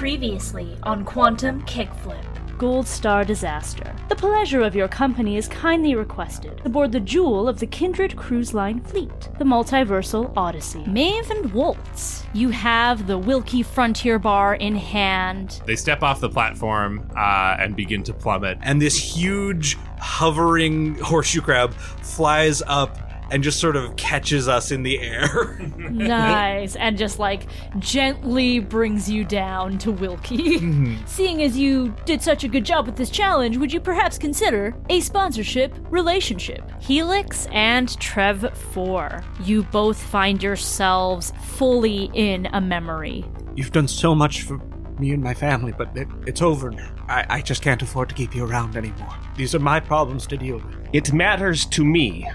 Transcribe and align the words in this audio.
Previously 0.00 0.78
on 0.84 1.04
Quantum 1.04 1.60
Kickflip. 1.66 2.24
Gold 2.56 2.86
Star 2.86 3.22
Disaster. 3.22 3.94
The 4.08 4.16
pleasure 4.16 4.62
of 4.62 4.74
your 4.74 4.88
company 4.88 5.36
is 5.36 5.46
kindly 5.46 5.94
requested 5.94 6.62
aboard 6.64 6.92
the 6.92 7.00
jewel 7.00 7.46
of 7.46 7.60
the 7.60 7.66
Kindred 7.66 8.16
Cruise 8.16 8.54
Line 8.54 8.80
fleet, 8.80 9.28
the 9.36 9.44
Multiversal 9.44 10.32
Odyssey. 10.38 10.82
Maeve 10.86 11.30
and 11.30 11.52
Waltz, 11.52 12.24
you 12.32 12.48
have 12.48 13.06
the 13.06 13.18
Wilkie 13.18 13.62
Frontier 13.62 14.18
Bar 14.18 14.54
in 14.54 14.74
hand. 14.74 15.60
They 15.66 15.76
step 15.76 16.02
off 16.02 16.18
the 16.20 16.30
platform 16.30 17.06
uh, 17.14 17.58
and 17.58 17.76
begin 17.76 18.02
to 18.04 18.14
plummet. 18.14 18.56
and 18.62 18.80
this 18.80 18.96
huge 18.96 19.76
hovering 19.98 20.94
horseshoe 21.00 21.42
crab 21.42 21.74
flies 21.74 22.62
up 22.66 23.09
and 23.30 23.42
just 23.42 23.60
sort 23.60 23.76
of 23.76 23.94
catches 23.96 24.48
us 24.48 24.70
in 24.70 24.82
the 24.82 25.00
air. 25.00 25.58
nice. 25.78 26.76
And 26.76 26.96
just 26.96 27.18
like 27.18 27.46
gently 27.78 28.58
brings 28.58 29.08
you 29.10 29.24
down 29.24 29.78
to 29.78 29.92
Wilkie. 29.92 30.58
Mm-hmm. 30.58 30.96
Seeing 31.06 31.42
as 31.42 31.56
you 31.56 31.94
did 32.04 32.22
such 32.22 32.44
a 32.44 32.48
good 32.48 32.64
job 32.64 32.86
with 32.86 32.96
this 32.96 33.10
challenge, 33.10 33.56
would 33.56 33.72
you 33.72 33.80
perhaps 33.80 34.18
consider 34.18 34.74
a 34.88 35.00
sponsorship 35.00 35.74
relationship? 35.90 36.70
Helix 36.80 37.46
and 37.52 37.98
Trev 38.00 38.56
4, 38.72 39.22
you 39.44 39.62
both 39.64 40.00
find 40.00 40.42
yourselves 40.42 41.32
fully 41.42 42.10
in 42.14 42.46
a 42.52 42.60
memory. 42.60 43.24
You've 43.54 43.72
done 43.72 43.88
so 43.88 44.14
much 44.14 44.42
for 44.42 44.58
me 44.98 45.12
and 45.12 45.22
my 45.22 45.34
family, 45.34 45.72
but 45.76 45.96
it, 45.96 46.06
it's 46.26 46.42
over 46.42 46.70
now. 46.70 46.94
I, 47.08 47.26
I 47.28 47.42
just 47.42 47.62
can't 47.62 47.80
afford 47.82 48.08
to 48.10 48.14
keep 48.14 48.34
you 48.34 48.44
around 48.44 48.76
anymore. 48.76 49.16
These 49.36 49.54
are 49.54 49.58
my 49.58 49.80
problems 49.80 50.26
to 50.28 50.36
deal 50.36 50.56
with. 50.56 50.88
It 50.92 51.12
matters 51.12 51.64
to 51.66 51.84
me. 51.84 52.28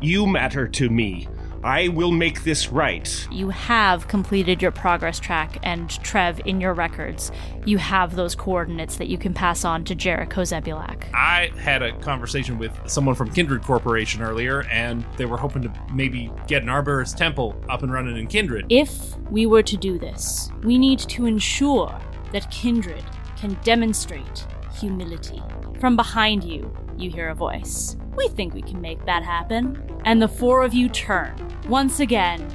You 0.00 0.26
matter 0.26 0.68
to 0.68 0.90
me. 0.90 1.28
I 1.64 1.88
will 1.88 2.12
make 2.12 2.44
this 2.44 2.68
right. 2.70 3.26
You 3.30 3.48
have 3.48 4.06
completed 4.06 4.62
your 4.62 4.70
progress 4.70 5.18
track, 5.18 5.58
and 5.64 5.90
Trev, 6.04 6.40
in 6.44 6.60
your 6.60 6.74
records, 6.74 7.32
you 7.64 7.78
have 7.78 8.14
those 8.14 8.36
coordinates 8.36 8.98
that 8.98 9.08
you 9.08 9.18
can 9.18 9.34
pass 9.34 9.64
on 9.64 9.82
to 9.84 9.94
Jericho 9.94 10.42
Zebulak. 10.42 11.12
I 11.12 11.50
had 11.58 11.82
a 11.82 11.98
conversation 11.98 12.58
with 12.58 12.78
someone 12.86 13.16
from 13.16 13.32
Kindred 13.32 13.62
Corporation 13.62 14.22
earlier, 14.22 14.64
and 14.70 15.04
they 15.16 15.24
were 15.24 15.38
hoping 15.38 15.62
to 15.62 15.72
maybe 15.92 16.30
get 16.46 16.62
an 16.62 16.68
Arborist 16.68 17.16
Temple 17.16 17.60
up 17.68 17.82
and 17.82 17.92
running 17.92 18.16
in 18.16 18.28
Kindred. 18.28 18.66
If 18.68 19.18
we 19.30 19.46
were 19.46 19.64
to 19.64 19.76
do 19.76 19.98
this, 19.98 20.50
we 20.62 20.78
need 20.78 21.00
to 21.00 21.26
ensure 21.26 21.98
that 22.32 22.48
Kindred 22.50 23.04
can 23.36 23.54
demonstrate 23.64 24.46
humility. 24.78 25.42
From 25.80 25.96
behind 25.96 26.44
you, 26.44 26.72
you 26.96 27.10
hear 27.10 27.30
a 27.30 27.34
voice. 27.34 27.96
We 28.16 28.28
think 28.28 28.54
we 28.54 28.62
can 28.62 28.80
make 28.80 29.04
that 29.06 29.22
happen. 29.22 29.82
And 30.04 30.20
the 30.20 30.28
four 30.28 30.62
of 30.64 30.74
you 30.74 30.88
turn. 30.88 31.34
Once 31.68 32.00
again, 32.00 32.46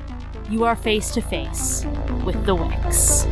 you 0.50 0.64
are 0.64 0.76
face 0.76 1.12
to 1.12 1.22
face 1.22 1.86
with 2.26 2.46
the 2.46 2.56
Wicks. 2.56 3.26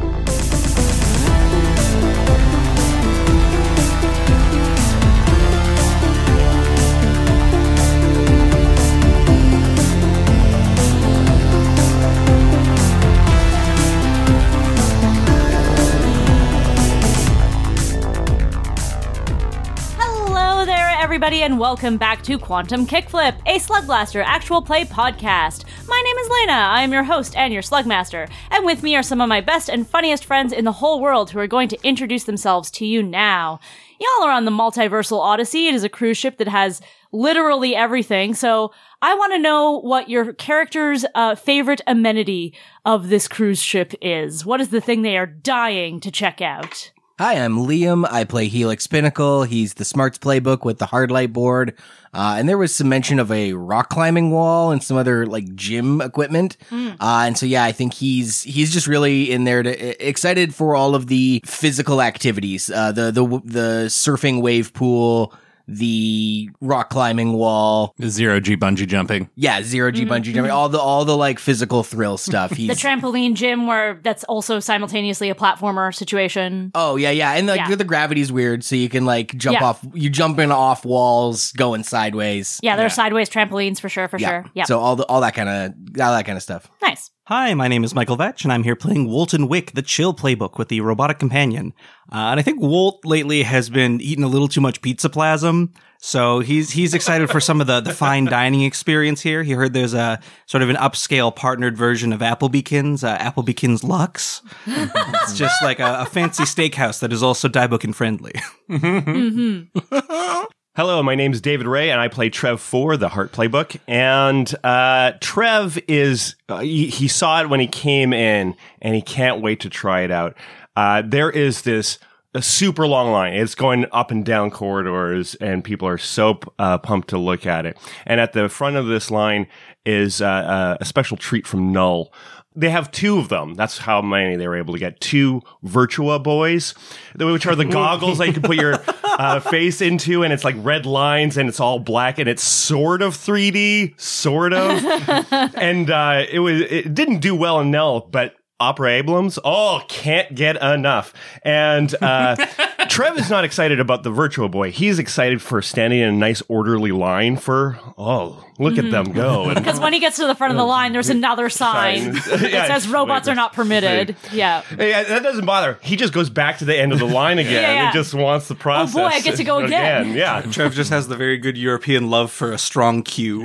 Everybody, 21.00 21.44
and 21.44 21.58
welcome 21.58 21.96
back 21.96 22.22
to 22.24 22.38
Quantum 22.38 22.86
Kickflip, 22.86 23.40
a 23.46 23.58
Slugblaster 23.58 24.22
actual 24.22 24.62
play 24.62 24.84
podcast. 24.84 25.64
My 25.88 26.02
name 26.06 26.18
is 26.18 26.30
Lena. 26.30 26.52
I 26.52 26.82
am 26.82 26.92
your 26.92 27.06
host 27.06 27.38
and 27.38 27.54
your 27.54 27.62
Slugmaster, 27.62 28.30
and 28.52 28.66
with 28.66 28.84
me 28.84 28.98
are 28.98 29.02
some 29.02 29.22
of 29.22 29.30
my 29.30 29.40
best 29.40 29.70
and 29.70 29.88
funniest 29.88 30.26
friends 30.26 30.52
in 30.52 30.66
the 30.66 30.74
whole 30.74 31.00
world 31.00 31.32
who 31.32 31.40
are 31.40 31.48
going 31.48 31.70
to 31.70 31.88
introduce 31.88 32.26
themselves 32.26 32.70
to 32.72 32.86
you 32.86 33.02
now. 33.02 33.62
Y'all 33.98 34.28
are 34.28 34.34
on 34.34 34.44
the 34.44 34.52
Multiversal 34.52 35.20
Odyssey. 35.20 35.68
It 35.68 35.74
is 35.74 35.86
a 35.86 35.90
cruise 35.90 36.18
ship 36.18 36.38
that 36.38 36.50
has 36.50 36.82
literally 37.14 37.78
everything. 37.78 38.34
So 38.34 38.74
I 39.02 39.16
want 39.16 39.32
to 39.32 39.40
know 39.40 39.80
what 39.80 40.10
your 40.10 40.34
character's 40.34 41.06
uh, 41.16 41.36
favorite 41.36 41.80
amenity 41.88 42.54
of 42.86 43.08
this 43.08 43.30
cruise 43.30 43.62
ship 43.62 43.94
is. 44.02 44.46
What 44.46 44.60
is 44.60 44.68
the 44.68 44.82
thing 44.82 45.04
they 45.04 45.18
are 45.18 45.26
dying 45.26 46.02
to 46.02 46.12
check 46.12 46.42
out? 46.42 46.92
Hi, 47.20 47.34
I'm 47.34 47.58
Liam. 47.58 48.08
I 48.10 48.24
play 48.24 48.48
Helix 48.48 48.88
Pinnacle. 48.88 49.44
He's 49.44 49.74
the 49.74 49.84
Smarts 49.84 50.18
playbook 50.18 50.64
with 50.64 50.78
the 50.78 50.86
hard 50.86 51.12
light 51.12 51.34
board. 51.34 51.74
Uh, 52.14 52.38
and 52.40 52.48
there 52.48 52.58
was 52.58 52.74
some 52.74 52.88
mention 52.88 53.20
of 53.20 53.30
a 53.30 53.52
rock 53.52 53.90
climbing 53.90 54.32
wall 54.32 54.72
and 54.72 54.82
some 54.82 54.96
other 54.96 55.26
like 55.26 55.54
gym 55.54 56.00
equipment. 56.00 56.56
Uh, 56.98 57.24
and 57.26 57.38
so, 57.38 57.46
yeah, 57.46 57.66
I 57.66 57.74
think 57.74 57.94
he's, 57.94 58.44
he's 58.44 58.72
just 58.72 58.88
really 58.88 59.34
in 59.34 59.44
there 59.44 59.62
to 59.62 60.08
excited 60.08 60.56
for 60.56 60.78
all 60.78 60.96
of 60.96 61.08
the 61.08 61.42
physical 61.44 62.02
activities. 62.02 62.70
Uh, 62.70 62.94
the, 62.94 63.12
the, 63.12 63.28
the 63.44 63.86
surfing 63.90 64.42
wave 64.42 64.72
pool, 64.72 65.34
the 65.70 66.50
rock 66.62 66.90
climbing 66.90 67.34
wall. 67.34 67.94
Zero 68.04 68.40
G 68.40 68.58
bungee 68.58 68.88
jumping. 68.88 69.30
Yeah, 69.36 69.62
zero 69.62 69.92
G 69.92 70.02
mm-hmm. 70.04 70.12
bungee 70.12 70.24
jumping, 70.26 70.44
mm-hmm. 70.46 70.52
all 70.52 70.70
the, 70.70 70.80
all 70.80 71.06
the 71.06 71.16
like 71.16 71.40
physical 71.40 71.84
thrill 71.84 72.18
stuff. 72.30 72.52
He's, 72.52 72.68
the 72.68 72.74
trampoline 72.74 73.36
gym 73.36 73.68
where 73.68 74.00
that's 74.04 74.24
also 74.26 74.60
simultaneously 74.60 75.30
a 75.30 75.36
platformer 75.36 75.94
situation. 75.94 76.72
Oh 76.74 76.96
yeah, 76.96 77.12
yeah, 77.12 77.34
and 77.34 77.48
like 77.48 77.70
Yeah. 77.70 77.76
the 77.76 77.84
gravity's 77.84 78.32
weird, 78.32 78.64
so 78.64 78.76
you 78.76 78.90
can 78.90 79.06
like 79.06 79.36
jump 79.38 79.60
Yeah. 79.60 79.66
off. 79.66 79.86
You 79.94 80.10
jumping 80.10 80.52
off 80.52 80.86
walls, 80.86 81.52
going 81.54 81.84
sideways. 81.84 82.60
Yeah, 82.64 82.76
there 82.76 82.86
are 82.86 82.90
sideways 82.90 83.30
trampolines 83.30 83.80
for 83.80 83.90
sure, 83.90 84.08
for 84.08 84.18
sure. 84.20 84.46
Yeah. 84.54 84.66
So 84.66 84.80
all 84.80 84.96
the 84.96 85.06
all 85.06 85.22
that 85.22 85.36
kind 85.36 85.50
of 85.50 85.74
all 86.02 86.14
that 86.14 86.26
kind 86.26 86.38
of 86.38 86.44
stuff. 86.44 86.70
nice. 86.82 87.12
Hi, 87.30 87.54
my 87.54 87.68
name 87.68 87.84
is 87.84 87.94
Michael 87.94 88.16
Vetch, 88.16 88.44
and 88.44 88.52
I'm 88.52 88.64
here 88.64 88.76
playing 88.76 89.08
Wolton 89.08 89.48
Wick, 89.48 89.74
the 89.74 89.84
chill 89.84 90.16
playbook 90.16 90.58
with 90.58 90.68
the 90.70 90.82
robotic 90.82 91.20
companion. 91.20 91.76
Uh, 92.12 92.34
and 92.34 92.40
I 92.40 92.42
think 92.42 92.60
Wolt 92.60 93.06
lately 93.06 93.44
has 93.44 93.70
been 93.70 94.02
eating 94.02 94.24
a 94.24 94.28
little 94.28 94.48
too 94.48 94.62
much 94.62 94.82
pizza 94.82 95.12
plasm, 95.12 95.72
so 96.00 96.40
he's 96.40 96.72
he's 96.72 96.96
excited 96.96 97.30
for 97.30 97.40
some 97.40 97.62
of 97.62 97.68
the, 97.68 97.82
the 97.82 97.94
fine 97.94 98.26
dining 98.26 98.64
experience 98.64 99.22
here. 99.22 99.44
He 99.44 99.52
heard 99.52 99.74
there's 99.74 99.94
a 99.94 100.20
sort 100.48 100.64
of 100.64 100.72
an 100.72 100.76
upscale 100.78 101.36
partnered 101.36 101.78
version 101.78 102.14
of 102.14 102.22
Applebeekins, 102.22 103.04
uh, 103.04 103.20
Applebeekins 103.20 103.84
Lux. 103.84 104.42
it's 104.66 105.38
just 105.38 105.62
like 105.62 105.80
a, 105.80 106.00
a 106.00 106.06
fancy 106.08 106.46
steakhouse 106.46 107.00
that 107.02 107.14
is 107.14 107.22
also 107.22 107.48
diebooking 107.48 107.94
friendly. 107.94 108.34
Hello, 110.76 111.02
my 111.02 111.16
name 111.16 111.34
is 111.34 111.42
David 111.42 111.66
Ray, 111.66 111.90
and 111.90 112.00
I 112.00 112.08
play 112.08 112.30
Trev 112.30 112.62
for 112.62 112.96
the 112.96 113.10
Heart 113.10 113.32
Playbook. 113.32 113.80
And 113.88 114.54
uh, 114.64 115.14
Trev 115.20 115.80
is 115.88 116.36
uh, 116.48 116.60
he, 116.60 116.88
he 116.88 117.08
saw 117.08 117.42
it 117.42 117.50
when 117.50 117.60
he 117.60 117.66
came 117.66 118.14
in, 118.14 118.56
and 118.80 118.94
he 118.94 119.02
can't 119.02 119.42
wait 119.42 119.60
to 119.62 119.70
try 119.70 120.02
it 120.02 120.12
out. 120.12 120.38
Uh, 120.76 121.02
there 121.04 121.32
is 121.32 121.64
this 121.64 121.98
a 122.36 122.42
super 122.44 122.86
long 122.86 123.12
line. 123.12 123.34
It's 123.34 123.56
going 123.56 123.88
up 123.92 124.12
and 124.12 124.24
down 124.24 124.52
corridors, 124.52 125.34
and 125.36 125.64
people 125.64 125.88
are 125.88 125.98
so 125.98 126.40
uh, 126.60 126.78
pumped 126.78 127.08
to 127.10 127.18
look 127.18 127.48
at 127.48 127.66
it. 127.66 127.76
And 128.06 128.22
at 128.22 128.34
the 128.34 128.48
front 128.48 128.76
of 128.76 128.86
this 128.86 129.10
line 129.10 129.48
is 129.88 130.22
uh, 130.22 130.28
uh, 130.28 130.78
a 130.80 130.86
special 130.86 131.18
treat 131.18 131.48
from 131.48 131.72
Null. 131.72 132.14
They 132.60 132.70
have 132.70 132.92
two 132.92 133.18
of 133.20 133.30
them. 133.30 133.54
That's 133.56 133.78
how 133.78 134.02
many 134.02 134.36
they 134.36 134.48
were 134.48 134.58
able 134.58 134.74
to 134.74 134.80
get. 134.80 135.00
Two 135.00 135.42
Virtual 135.64 136.20
Boys, 136.20 136.74
which 137.16 137.46
are 137.46 137.56
the 137.56 137.66
goggles 137.80 138.18
that 138.18 138.28
you 138.28 138.34
can 138.34 138.42
put 138.42 138.58
your 138.58 138.76
uh, 139.04 139.40
face 139.40 139.82
into, 139.82 140.24
and 140.24 140.34
it's 140.34 140.44
like 140.44 140.56
red 140.60 140.86
lines, 140.86 141.38
and 141.38 141.48
it's 141.48 141.60
all 141.60 141.80
black, 141.80 142.20
and 142.20 142.28
it's 142.28 142.44
sort 142.44 143.02
of 143.02 143.16
3D, 143.16 144.00
sort 144.00 144.54
of. 144.54 144.84
and 145.56 145.90
uh, 145.90 146.26
it 146.30 146.40
was 146.40 146.62
it 146.62 146.94
didn't 146.94 147.20
do 147.20 147.36
well 147.36 147.62
in 147.62 147.72
Null, 147.72 148.02
but 148.02 148.36
Opera 148.60 148.94
Emblems, 148.94 149.40
oh, 149.44 149.82
can't 149.88 150.36
get 150.36 150.62
enough. 150.62 151.14
And 151.44 151.94
uh, 152.02 152.36
Trev 152.90 153.18
is 153.18 153.30
not 153.30 153.46
excited 153.46 153.80
about 153.80 154.04
the 154.04 154.12
Virtual 154.12 154.50
Boy. 154.50 154.72
He's 154.72 155.00
excited 155.00 155.42
for 155.42 155.62
standing 155.62 156.00
in 156.00 156.10
a 156.10 156.12
nice 156.12 156.42
orderly 156.48 156.92
line 156.92 157.38
for, 157.38 157.80
oh, 157.98 158.44
look 158.58 158.78
at 158.78 158.92
them 158.92 159.14
go. 159.14 159.54
Because 159.54 159.80
when 159.82 159.94
he 159.94 160.00
gets 160.00 160.18
to 160.18 160.28
the 160.28 160.36
front 160.36 160.52
of 160.52 160.58
the 160.58 160.66
line, 160.66 160.92
there's 160.92 161.10
another 161.10 161.50
sign 161.50 161.70
Sign. 161.70 162.14
that 162.42 162.52
Yeah, 162.52 162.68
says 162.68 162.88
robots 162.88 163.28
wait, 163.28 163.34
are 163.34 163.36
not 163.36 163.54
permitted. 163.54 164.16
Yeah. 164.32 164.64
Yeah, 164.78 165.04
that 165.04 165.24
doesn't 165.24 165.46
bother. 165.46 165.78
He 165.82 165.96
just 165.96 166.14
goes 166.14 166.30
back 166.30 166.58
to 166.60 166.66
the 166.66 166.78
end 166.78 166.94
of 166.94 167.00
the 167.00 167.06
line 167.06 167.38
again. 167.38 167.54
Yeah, 167.54 167.74
yeah. 167.74 167.92
He 167.92 167.98
just 167.98 168.14
wants 168.14 168.48
the 168.48 168.56
process. 168.56 168.96
Oh 168.96 169.00
boy, 169.00 169.06
I 169.06 169.22
get 169.22 169.36
to 169.38 169.44
go 169.44 169.60
again. 169.60 170.14
Yeah. 170.16 170.42
Trev 170.42 170.74
just 170.74 170.90
has 170.90 171.08
the 171.08 171.16
very 171.16 171.38
good 171.38 171.58
European 171.58 172.10
love 172.10 172.32
for 172.32 172.52
a 172.52 172.58
strong 172.58 173.04
queue. 173.04 173.44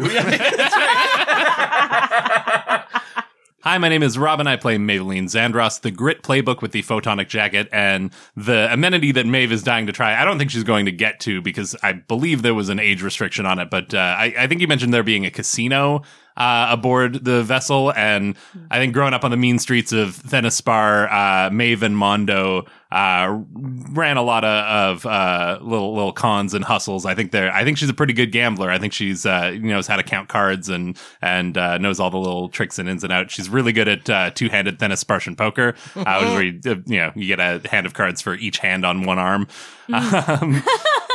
Hi, 3.74 3.78
my 3.78 3.88
name 3.88 4.04
is 4.04 4.16
Robin. 4.16 4.46
I 4.46 4.54
play 4.54 4.76
Maybelline 4.76 5.24
Zandros, 5.24 5.80
the 5.80 5.90
grit 5.90 6.22
playbook 6.22 6.62
with 6.62 6.70
the 6.70 6.84
photonic 6.84 7.26
jacket, 7.26 7.68
and 7.72 8.12
the 8.36 8.72
amenity 8.72 9.10
that 9.10 9.26
Maeve 9.26 9.50
is 9.50 9.64
dying 9.64 9.88
to 9.88 9.92
try. 9.92 10.14
I 10.14 10.24
don't 10.24 10.38
think 10.38 10.52
she's 10.52 10.62
going 10.62 10.84
to 10.84 10.92
get 10.92 11.18
to 11.22 11.42
because 11.42 11.74
I 11.82 11.94
believe 11.94 12.42
there 12.42 12.54
was 12.54 12.68
an 12.68 12.78
age 12.78 13.02
restriction 13.02 13.46
on 13.46 13.58
it, 13.58 13.70
but 13.70 13.92
uh, 13.92 13.98
I, 13.98 14.32
I 14.38 14.46
think 14.46 14.60
you 14.60 14.68
mentioned 14.68 14.94
there 14.94 15.02
being 15.02 15.26
a 15.26 15.30
casino 15.32 16.02
uh, 16.36 16.68
aboard 16.70 17.24
the 17.24 17.42
vessel, 17.42 17.92
and 17.94 18.36
I 18.70 18.78
think 18.78 18.94
growing 18.94 19.12
up 19.12 19.24
on 19.24 19.32
the 19.32 19.36
mean 19.36 19.58
streets 19.58 19.90
of 19.90 20.10
Thenispar, 20.10 21.12
uh, 21.12 21.50
Maeve 21.50 21.82
and 21.82 21.96
Mondo 21.96 22.66
uh, 22.94 23.42
ran 23.90 24.16
a 24.16 24.22
lot 24.22 24.44
of, 24.44 25.02
of 25.02 25.06
uh, 25.06 25.58
little 25.60 25.94
little 25.94 26.12
cons 26.12 26.54
and 26.54 26.64
hustles. 26.64 27.04
I 27.04 27.16
think 27.16 27.32
they're. 27.32 27.52
I 27.52 27.64
think 27.64 27.76
she's 27.76 27.88
a 27.88 27.94
pretty 27.94 28.12
good 28.12 28.30
gambler. 28.30 28.70
I 28.70 28.78
think 28.78 28.92
she's 28.92 29.26
uh, 29.26 29.50
you 29.52 29.62
knows 29.62 29.88
how 29.88 29.96
to 29.96 30.04
count 30.04 30.28
cards 30.28 30.68
and 30.68 30.96
and 31.20 31.58
uh, 31.58 31.76
knows 31.78 31.98
all 31.98 32.10
the 32.10 32.18
little 32.18 32.48
tricks 32.48 32.78
and 32.78 32.88
ins 32.88 33.02
and 33.02 33.12
outs. 33.12 33.34
She's 33.34 33.48
really 33.48 33.72
good 33.72 33.88
at 33.88 34.08
uh, 34.08 34.30
two 34.30 34.48
handed 34.48 34.78
Thenis 34.78 34.98
Spartian 34.98 35.34
poker, 35.34 35.74
uh, 35.96 36.20
where 36.20 36.44
you, 36.44 36.60
you 36.86 36.98
know 36.98 37.10
you 37.16 37.26
get 37.26 37.40
a 37.40 37.68
hand 37.68 37.84
of 37.84 37.94
cards 37.94 38.22
for 38.22 38.36
each 38.36 38.58
hand 38.58 38.86
on 38.86 39.02
one 39.02 39.18
arm. 39.18 39.48
Um, 39.92 40.62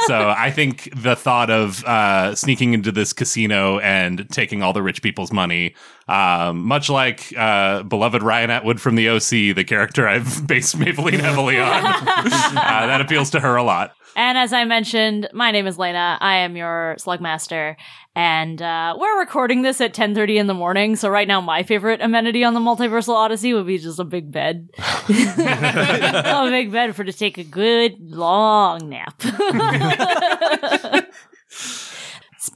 so 0.08 0.34
I 0.36 0.52
think 0.52 0.90
the 0.96 1.16
thought 1.16 1.50
of 1.50 1.84
uh, 1.84 2.36
sneaking 2.36 2.74
into 2.74 2.92
this 2.92 3.14
casino 3.14 3.80
and 3.80 4.30
taking 4.32 4.64
all 4.64 4.74
the 4.74 4.82
rich 4.82 5.02
people's 5.02 5.32
money, 5.32 5.76
um, 6.08 6.64
much 6.64 6.90
like 6.90 7.34
uh, 7.38 7.84
beloved 7.84 8.24
Ryan 8.24 8.50
Atwood 8.50 8.82
from 8.82 8.96
the 8.96 9.10
OC, 9.10 9.56
the 9.56 9.64
character 9.64 10.08
I've 10.08 10.48
based 10.48 10.78
Maybelline 10.78 11.20
heavily 11.20 11.60
on, 11.60 11.68
uh, 11.86 12.88
that 12.88 13.02
appeals 13.02 13.30
to 13.32 13.40
her 13.40 13.56
a 13.56 13.64
lot. 13.64 13.96
And 14.20 14.38
as 14.38 14.52
I 14.52 14.66
mentioned, 14.66 15.30
my 15.32 15.52
name 15.52 15.66
is 15.66 15.80
Lena. 15.80 16.18
I 16.20 16.40
am 16.40 16.58
your 16.58 16.98
Slugmaster, 17.00 17.78
and 18.18 18.62
uh, 18.62 18.98
we're 19.00 19.18
recording 19.18 19.62
this 19.62 19.80
at 19.80 19.94
10:30 19.94 20.36
in 20.36 20.48
the 20.48 20.54
morning. 20.54 20.98
So 20.98 21.08
right 21.08 21.26
now, 21.26 21.40
my 21.40 21.64
favorite 21.64 22.02
amenity 22.02 22.44
on 22.44 22.54
the 22.54 22.60
Multiversal 22.60 23.14
Odyssey 23.14 23.54
would 23.54 23.66
be 23.66 23.78
just 23.78 23.98
a 23.98 24.04
big 24.04 24.30
bed, 24.30 24.72
a 24.78 26.48
big 26.52 26.70
bed 26.70 26.98
for 26.98 27.06
to 27.06 27.14
take 27.14 27.38
a 27.38 27.46
good 27.46 27.96
long 28.02 28.90
nap. 28.90 29.22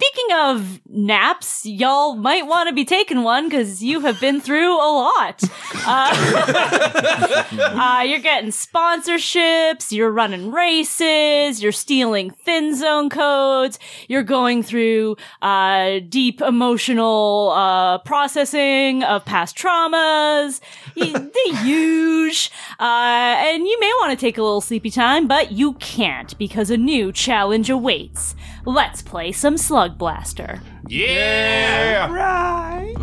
Speaking 0.03 0.35
of 0.35 0.81
naps, 0.89 1.65
y'all 1.65 2.15
might 2.15 2.45
want 2.45 2.67
to 2.67 2.75
be 2.75 2.83
taking 2.83 3.23
one 3.23 3.47
because 3.47 3.81
you 3.81 4.01
have 4.01 4.19
been 4.19 4.41
through 4.41 4.75
a 4.75 4.89
lot. 4.91 5.43
Uh, 5.85 7.43
uh, 7.59 8.03
you're 8.07 8.19
getting 8.19 8.49
sponsorships, 8.49 9.91
you're 9.91 10.11
running 10.11 10.49
races, 10.49 11.61
you're 11.61 11.73
stealing 11.73 12.29
thin 12.29 12.73
zone 12.73 13.09
codes, 13.09 13.79
you're 14.07 14.23
going 14.23 14.63
through 14.63 15.17
uh, 15.41 15.99
deep 16.07 16.39
emotional 16.39 17.49
uh, 17.53 17.97
processing 17.99 19.03
of 19.03 19.25
past 19.25 19.57
traumas, 19.57 20.61
the 20.95 21.57
huge. 21.63 22.49
Uh, 22.79 23.35
and 23.39 23.67
you 23.67 23.77
may 23.81 23.91
want 23.99 24.17
to 24.17 24.25
take 24.25 24.37
a 24.37 24.41
little 24.41 24.61
sleepy 24.61 24.89
time, 24.89 25.27
but 25.27 25.51
you 25.51 25.73
can't 25.73 26.37
because 26.37 26.69
a 26.69 26.77
new 26.77 27.11
challenge 27.11 27.69
awaits. 27.69 28.35
Let's 28.65 29.01
play 29.01 29.33
some 29.33 29.55
Slugblaster. 29.55 30.61
Yeah. 30.87 32.09
right. 32.09 32.95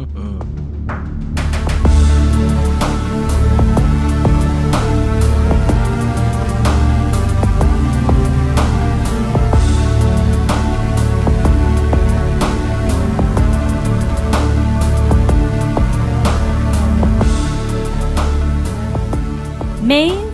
Maeve, 19.82 20.32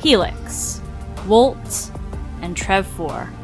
Helix, 0.00 0.82
Wolt, 1.26 1.90
and 2.42 2.56
Trev 2.56 2.86
4. 2.86 3.35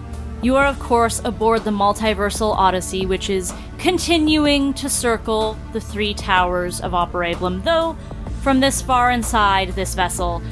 You 0.43 0.57
are, 0.57 0.67
of 0.67 0.81
course, 0.81 1.21
aboard 1.25 1.63
the 1.63 1.71
Multiversal 1.71 2.53
Odyssey, 2.57 3.07
which 3.07 3.31
is 3.31 3.55
continuing 3.79 4.75
to 4.75 4.89
circle 4.89 5.57
the 5.73 5.81
three 5.81 6.15
towers 6.15 6.81
of 6.81 6.91
Operablum, 6.91 7.63
though 7.63 7.97
from 8.43 8.59
this 8.59 8.83
far 8.83 9.13
inside 9.13 9.69
this 9.69 9.95
vessel, 9.95 10.43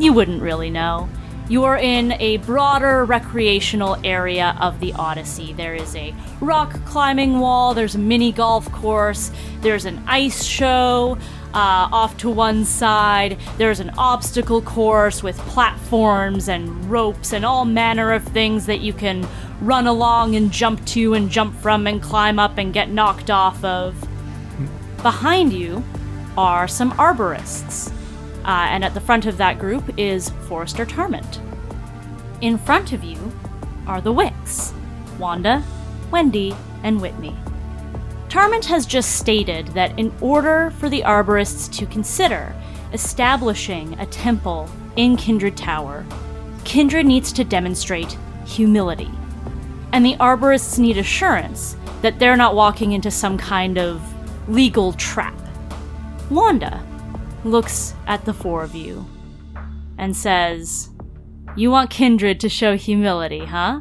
you 0.00 0.12
wouldn't 0.12 0.42
really 0.42 0.68
know. 0.68 1.08
You 1.48 1.62
are 1.62 1.76
in 1.76 2.12
a 2.12 2.38
broader 2.38 3.04
recreational 3.04 3.96
area 4.02 4.56
of 4.60 4.80
the 4.80 4.94
Odyssey. 4.94 5.52
There 5.52 5.76
is 5.76 5.94
a 5.94 6.12
rock 6.40 6.84
climbing 6.84 7.38
wall, 7.38 7.72
there's 7.72 7.94
a 7.94 8.00
mini 8.00 8.32
golf 8.32 8.70
course, 8.72 9.30
there's 9.60 9.84
an 9.84 10.02
ice 10.08 10.42
show. 10.42 11.18
Uh, 11.52 11.88
off 11.90 12.16
to 12.18 12.30
one 12.30 12.64
side, 12.64 13.36
there's 13.58 13.80
an 13.80 13.90
obstacle 13.98 14.62
course 14.62 15.20
with 15.20 15.36
platforms 15.38 16.48
and 16.48 16.88
ropes 16.88 17.32
and 17.32 17.44
all 17.44 17.64
manner 17.64 18.12
of 18.12 18.22
things 18.22 18.66
that 18.66 18.80
you 18.80 18.92
can 18.92 19.26
run 19.60 19.88
along 19.88 20.36
and 20.36 20.52
jump 20.52 20.84
to 20.86 21.14
and 21.14 21.28
jump 21.28 21.54
from 21.56 21.88
and 21.88 22.00
climb 22.00 22.38
up 22.38 22.56
and 22.56 22.72
get 22.72 22.88
knocked 22.90 23.30
off 23.30 23.62
of. 23.64 23.96
Behind 25.02 25.52
you 25.52 25.82
are 26.38 26.68
some 26.68 26.92
arborists, 26.92 27.90
uh, 28.44 28.68
and 28.70 28.84
at 28.84 28.94
the 28.94 29.00
front 29.00 29.26
of 29.26 29.36
that 29.38 29.58
group 29.58 29.98
is 29.98 30.30
Forrester 30.46 30.86
Tarmant. 30.86 31.40
In 32.40 32.58
front 32.58 32.92
of 32.92 33.02
you 33.02 33.32
are 33.88 34.00
the 34.00 34.12
Wicks 34.12 34.72
Wanda, 35.18 35.64
Wendy, 36.12 36.54
and 36.84 37.00
Whitney. 37.00 37.36
Tarmant 38.30 38.64
has 38.66 38.86
just 38.86 39.16
stated 39.16 39.66
that 39.68 39.98
in 39.98 40.14
order 40.20 40.70
for 40.78 40.88
the 40.88 41.02
arborists 41.02 41.68
to 41.76 41.84
consider 41.84 42.54
establishing 42.92 43.98
a 43.98 44.06
temple 44.06 44.70
in 44.94 45.16
Kindred 45.16 45.56
Tower, 45.56 46.06
Kindred 46.62 47.06
needs 47.06 47.32
to 47.32 47.42
demonstrate 47.42 48.16
humility. 48.46 49.10
And 49.92 50.06
the 50.06 50.14
arborists 50.18 50.78
need 50.78 50.96
assurance 50.96 51.76
that 52.02 52.20
they're 52.20 52.36
not 52.36 52.54
walking 52.54 52.92
into 52.92 53.10
some 53.10 53.36
kind 53.36 53.76
of 53.78 54.00
legal 54.48 54.92
trap. 54.92 55.34
Wanda 56.30 56.86
looks 57.42 57.94
at 58.06 58.24
the 58.26 58.32
four 58.32 58.62
of 58.62 58.76
you 58.76 59.06
and 59.98 60.16
says, 60.16 60.90
You 61.56 61.72
want 61.72 61.90
Kindred 61.90 62.38
to 62.40 62.48
show 62.48 62.76
humility, 62.76 63.46
huh? 63.46 63.80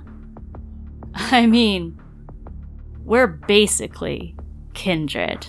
I 1.14 1.46
mean, 1.46 2.00
we're 3.10 3.28
basically 3.28 4.36
kindred. 4.74 5.48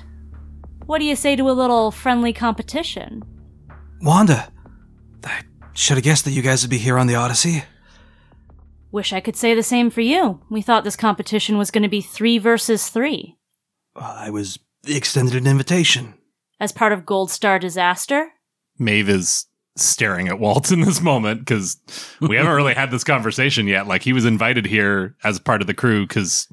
What 0.86 0.98
do 0.98 1.04
you 1.04 1.14
say 1.14 1.36
to 1.36 1.48
a 1.48 1.52
little 1.52 1.90
friendly 1.90 2.32
competition? 2.32 3.22
Wanda, 4.00 4.50
I 5.22 5.42
should 5.74 5.98
have 5.98 6.04
guessed 6.04 6.24
that 6.24 6.32
you 6.32 6.42
guys 6.42 6.62
would 6.62 6.70
be 6.70 6.78
here 6.78 6.98
on 6.98 7.06
the 7.06 7.14
Odyssey. 7.14 7.64
Wish 8.90 9.12
I 9.12 9.20
could 9.20 9.36
say 9.36 9.54
the 9.54 9.62
same 9.62 9.90
for 9.90 10.00
you. 10.00 10.40
We 10.50 10.62
thought 10.62 10.82
this 10.84 10.96
competition 10.96 11.58
was 11.58 11.70
going 11.70 11.82
to 11.82 11.88
be 11.88 12.00
three 12.00 12.38
versus 12.38 12.88
three. 12.88 13.36
Well, 13.94 14.04
I 14.16 14.30
was 14.30 14.58
extended 14.86 15.34
an 15.34 15.46
invitation. 15.46 16.14
As 16.58 16.72
part 16.72 16.92
of 16.92 17.06
Gold 17.06 17.30
Star 17.30 17.58
Disaster? 17.58 18.32
Maeve 18.78 19.08
is 19.10 19.46
staring 19.76 20.28
at 20.28 20.40
Walt 20.40 20.72
in 20.72 20.80
this 20.80 21.00
moment 21.00 21.40
because 21.40 21.76
we 22.20 22.36
haven't 22.36 22.52
really 22.52 22.74
had 22.74 22.90
this 22.90 23.04
conversation 23.04 23.68
yet. 23.68 23.86
Like 23.86 24.02
he 24.02 24.12
was 24.12 24.24
invited 24.24 24.66
here 24.66 25.14
as 25.22 25.38
part 25.38 25.60
of 25.60 25.66
the 25.66 25.74
crew 25.74 26.06
because, 26.06 26.48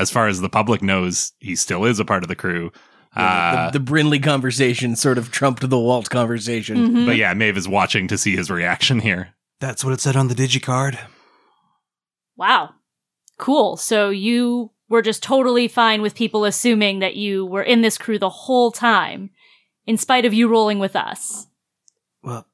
as 0.00 0.10
far 0.10 0.28
as 0.28 0.40
the 0.40 0.48
public 0.48 0.82
knows, 0.82 1.32
he 1.38 1.54
still 1.54 1.84
is 1.84 2.00
a 2.00 2.04
part 2.04 2.22
of 2.22 2.28
the 2.28 2.36
crew. 2.36 2.72
Uh, 3.14 3.70
the, 3.70 3.78
the 3.78 3.84
Brinley 3.84 4.22
conversation 4.22 4.96
sort 4.96 5.18
of 5.18 5.30
trumped 5.30 5.68
the 5.68 5.78
Walt 5.78 6.10
conversation. 6.10 6.76
Mm-hmm. 6.76 7.06
but 7.06 7.16
yeah, 7.16 7.34
Maeve 7.34 7.56
is 7.56 7.68
watching 7.68 8.08
to 8.08 8.16
see 8.16 8.36
his 8.36 8.50
reaction 8.50 9.00
here. 9.00 9.34
That's 9.60 9.84
what 9.84 9.92
it 9.92 10.00
said 10.00 10.16
on 10.16 10.28
the 10.28 10.34
digicard. 10.34 10.98
Wow. 12.36 12.70
Cool. 13.36 13.76
So 13.76 14.10
you 14.10 14.70
were 14.88 15.02
just 15.02 15.22
totally 15.22 15.68
fine 15.68 16.02
with 16.02 16.14
people 16.14 16.44
assuming 16.44 17.00
that 17.00 17.16
you 17.16 17.44
were 17.44 17.62
in 17.62 17.82
this 17.82 17.98
crew 17.98 18.18
the 18.18 18.30
whole 18.30 18.70
time, 18.70 19.30
in 19.86 19.96
spite 19.96 20.24
of 20.24 20.34
you 20.34 20.48
rolling 20.48 20.78
with 20.78 20.96
us. 20.96 21.46
Well, 22.22 22.46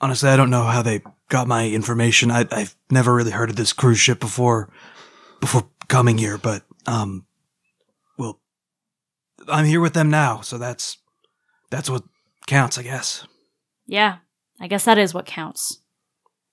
honestly, 0.00 0.28
I 0.30 0.36
don't 0.36 0.50
know 0.50 0.64
how 0.64 0.82
they 0.82 1.02
got 1.28 1.48
my 1.48 1.68
information. 1.68 2.30
I, 2.30 2.46
I've 2.50 2.74
never 2.90 3.14
really 3.14 3.30
heard 3.32 3.50
of 3.50 3.56
this 3.56 3.72
cruise 3.72 3.98
ship 3.98 4.20
before, 4.20 4.70
before 5.40 5.68
coming 5.88 6.18
here. 6.18 6.38
But 6.38 6.62
um, 6.86 7.26
well, 8.18 8.40
I'm 9.48 9.64
here 9.64 9.80
with 9.80 9.94
them 9.94 10.10
now, 10.10 10.40
so 10.40 10.58
that's 10.58 10.98
that's 11.70 11.90
what 11.90 12.04
counts, 12.46 12.78
I 12.78 12.82
guess. 12.82 13.26
Yeah, 13.86 14.18
I 14.60 14.68
guess 14.68 14.84
that 14.84 14.98
is 14.98 15.14
what 15.14 15.26
counts. 15.26 15.80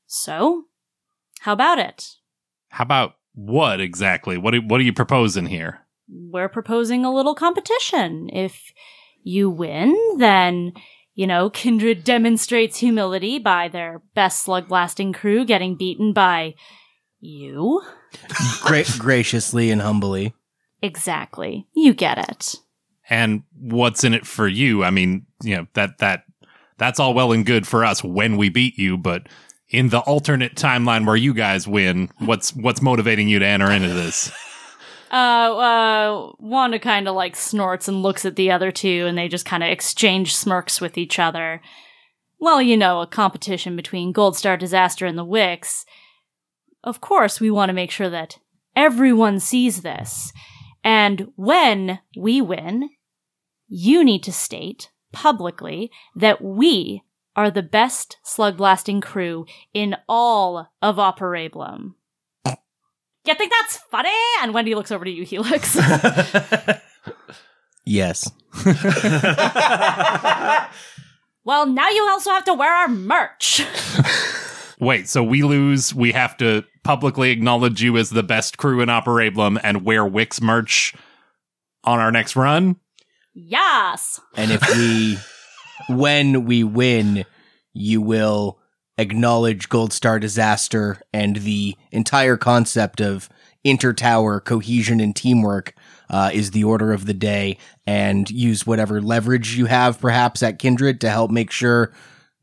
So, 0.08 0.66
how 1.40 1.54
about 1.54 1.80
it? 1.80 2.08
How 2.70 2.84
about 2.84 3.16
what 3.34 3.80
exactly? 3.80 4.38
What 4.38 4.54
are, 4.54 4.60
what 4.60 4.80
are 4.80 4.84
you 4.84 4.94
proposing 4.94 5.48
here? 5.48 5.80
We're 6.08 6.50
proposing 6.50 7.06
a 7.06 7.14
little 7.14 7.36
competition. 7.36 8.30
If 8.32 8.74
you 9.24 9.50
win, 9.50 9.96
then, 10.18 10.74
you 11.16 11.26
know, 11.26 11.50
Kindred 11.50 12.04
demonstrates 12.04 12.78
humility 12.78 13.40
by 13.40 13.70
their 13.70 14.02
best 14.14 14.44
slug 14.44 14.68
blasting 14.68 15.14
crew 15.14 15.46
getting 15.46 15.76
beaten 15.76 16.14
by 16.14 16.56
you. 17.20 17.82
Gra- 18.62 18.84
graciously 18.98 19.72
and 19.72 19.82
humbly. 19.82 20.34
Exactly. 20.82 21.66
You 21.76 21.94
get 21.94 22.18
it. 22.30 22.56
And 23.10 23.44
what's 23.60 24.04
in 24.04 24.14
it 24.14 24.26
for 24.26 24.48
you? 24.48 24.84
I 24.84 24.90
mean, 24.90 25.26
you 25.42 25.56
know 25.58 25.68
that 25.74 25.98
that 26.00 26.24
that's 26.78 27.00
all 27.00 27.14
well 27.14 27.32
and 27.32 27.46
good 27.46 27.68
for 27.68 27.86
us 27.86 28.04
when 28.04 28.38
we 28.38 28.50
beat 28.50 28.78
you, 28.78 28.98
but 28.98 29.28
in 29.70 29.90
the 29.90 30.00
alternate 30.00 30.56
timeline 30.56 31.06
where 31.06 31.16
you 31.16 31.34
guys 31.34 31.68
win, 31.68 32.10
what's 32.20 32.56
what's 32.56 32.82
motivating 32.82 33.28
you 33.28 33.40
to 33.40 33.46
enter 33.46 33.72
into 33.72 33.90
this? 33.90 34.32
Uh, 35.12 35.16
uh, 35.56 36.32
Wanda 36.40 36.80
kind 36.80 37.08
of 37.08 37.14
like 37.14 37.36
snorts 37.36 37.88
and 37.88 38.02
looks 38.02 38.26
at 38.26 38.36
the 38.36 38.50
other 38.50 38.72
two, 38.72 39.06
and 39.08 39.16
they 39.16 39.28
just 39.28 39.46
kind 39.46 39.62
of 39.62 39.70
exchange 39.70 40.36
smirks 40.36 40.82
with 40.82 40.98
each 40.98 41.20
other. 41.20 41.62
well, 42.40 42.60
you 42.60 42.76
know, 42.76 43.00
a 43.00 43.06
competition 43.06 43.76
between 43.76 44.12
Gold 44.12 44.36
Star 44.36 44.58
Disaster 44.58 45.06
and 45.06 45.16
the 45.16 45.24
Wicks, 45.24 45.86
of 46.84 47.02
course 47.02 47.40
we 47.40 47.52
want 47.52 47.70
to 47.70 47.74
make 47.74 47.92
sure 47.92 48.10
that 48.10 48.38
everyone 48.76 49.40
sees 49.40 49.82
this. 49.82 50.34
And 50.84 51.32
when 51.36 52.00
we 52.18 52.42
win, 52.42 52.90
you 53.68 54.04
need 54.04 54.24
to 54.24 54.34
state 54.34 54.90
publicly 55.12 55.92
that 56.16 56.42
we 56.42 57.04
are 57.36 57.50
the 57.50 57.64
best 57.64 58.18
slug 58.24 58.58
blasting 58.58 59.02
crew 59.02 59.46
in 59.74 59.96
all 60.08 60.70
of 60.82 60.98
Operablum. 60.98 61.94
You 63.26 63.36
think 63.36 63.54
that's 63.62 63.78
funny? 63.90 64.10
And 64.42 64.54
Wendy 64.54 64.76
looks 64.76 64.92
over 64.92 65.06
to 65.06 65.12
you, 65.12 65.24
Helix. 65.24 65.78
Yes. 67.86 68.32
well, 71.44 71.66
now 71.66 71.90
you 71.90 72.08
also 72.10 72.30
have 72.32 72.46
to 72.46 72.54
wear 72.54 72.72
our 72.74 72.88
merch. 72.88 73.66
Wait, 74.80 75.10
so 75.10 75.22
we 75.24 75.44
lose, 75.44 75.94
we 75.94 76.14
have 76.14 76.38
to 76.38 76.64
publicly 76.84 77.32
acknowledge 77.32 77.82
you 77.82 77.98
as 77.98 78.10
the 78.10 78.24
best 78.24 78.58
crew 78.58 78.82
in 78.82 78.90
Operablum 78.90 79.60
and 79.64 79.84
wear 79.84 80.06
Wicks 80.06 80.42
merch 80.42 80.94
on 81.84 82.00
our 82.00 82.12
next 82.12 82.36
run? 82.36 82.78
yes. 83.34 84.20
And 84.36 84.52
if 84.52 84.62
we, 84.76 85.18
when 85.96 86.46
we 86.46 86.64
win, 86.64 87.26
you 87.74 88.02
will 88.02 88.60
acknowledge 88.98 89.70
Gold 89.70 89.92
Star 89.92 90.20
disaster 90.20 91.02
and 91.12 91.38
the 91.38 91.76
entire 91.92 92.38
concept 92.38 93.02
of 93.02 93.30
inter-tower 93.64 94.42
cohesion 94.42 95.00
and 95.00 95.16
teamwork 95.16 95.74
uh, 96.10 96.30
is 96.34 96.52
the 96.52 96.64
order 96.64 96.94
of 96.94 97.06
the 97.06 97.14
day 97.14 97.58
and 97.88 98.30
use 98.30 98.68
whatever 98.68 99.02
leverage 99.02 99.56
you 99.56 99.66
have 99.66 100.00
perhaps 100.00 100.44
at 100.44 100.60
Kindred 100.60 101.02
to 101.02 101.10
help 101.10 101.32
make 101.32 101.50
sure 101.50 101.92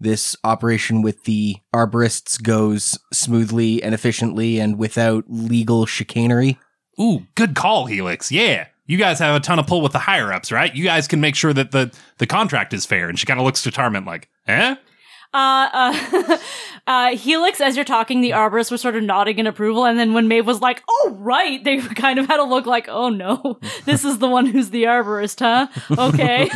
this 0.00 0.34
operation 0.44 1.02
with 1.02 1.24
the 1.24 1.56
arborists 1.74 2.42
goes 2.42 2.98
smoothly 3.12 3.82
and 3.82 3.94
efficiently 3.94 4.58
and 4.58 4.78
without 4.78 5.24
legal 5.28 5.86
chicanery. 5.86 6.58
Ooh, 6.98 7.26
good 7.34 7.54
call, 7.54 7.86
Helix. 7.86 8.32
Yeah. 8.32 8.66
You 8.86 8.98
guys 8.98 9.20
have 9.20 9.36
a 9.36 9.40
ton 9.40 9.58
of 9.58 9.66
pull 9.66 9.82
with 9.82 9.92
the 9.92 10.00
higher 10.00 10.32
ups, 10.32 10.50
right? 10.50 10.74
You 10.74 10.82
guys 10.82 11.06
can 11.06 11.20
make 11.20 11.36
sure 11.36 11.52
that 11.52 11.70
the, 11.70 11.92
the 12.18 12.26
contract 12.26 12.72
is 12.72 12.84
fair. 12.84 13.08
And 13.08 13.18
she 13.18 13.26
kind 13.26 13.38
of 13.38 13.46
looks 13.46 13.62
to 13.62 13.70
Tarmint 13.70 14.06
like, 14.06 14.28
eh? 14.48 14.74
Uh, 15.32 15.68
uh, 15.72 16.38
uh, 16.86 17.16
Helix, 17.16 17.60
as 17.60 17.76
you're 17.76 17.84
talking, 17.84 18.20
the 18.20 18.30
arborist 18.30 18.70
was 18.72 18.80
sort 18.80 18.96
of 18.96 19.04
nodding 19.04 19.38
in 19.38 19.46
approval, 19.46 19.84
and 19.84 19.96
then 19.98 20.12
when 20.12 20.26
Maeve 20.26 20.46
was 20.46 20.60
like, 20.60 20.82
"Oh 20.88 21.16
right," 21.18 21.62
they 21.62 21.78
kind 21.94 22.18
of 22.18 22.26
had 22.26 22.40
a 22.40 22.44
look 22.44 22.66
like, 22.66 22.88
"Oh 22.88 23.08
no, 23.10 23.58
this 23.84 24.04
is 24.04 24.18
the 24.18 24.28
one 24.28 24.46
who's 24.46 24.70
the 24.70 24.84
arborist, 24.84 25.38
huh?" 25.38 25.68
Okay, 25.90 26.48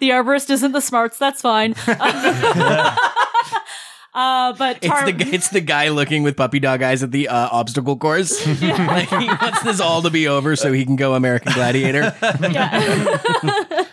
the 0.00 0.10
arborist 0.10 0.50
isn't 0.50 0.72
the 0.72 0.80
smarts. 0.80 1.16
That's 1.18 1.40
fine. 1.40 1.74
Uh, 4.12 4.52
but 4.54 4.78
It's 4.82 5.02
the 5.04 5.28
it's 5.32 5.48
the 5.50 5.60
guy 5.60 5.90
looking 5.90 6.24
with 6.24 6.36
puppy 6.36 6.58
dog 6.58 6.82
eyes 6.82 7.04
at 7.04 7.12
the 7.12 7.28
uh, 7.28 7.48
obstacle 7.52 7.96
course. 7.96 8.44
like 8.60 9.08
he 9.08 9.26
wants 9.28 9.62
this 9.62 9.78
all 9.78 10.02
to 10.02 10.10
be 10.10 10.26
over 10.26 10.56
so 10.56 10.72
he 10.72 10.84
can 10.84 10.96
go 10.96 11.14
American 11.14 11.52
Gladiator. 11.52 12.12
yeah. 12.20 13.84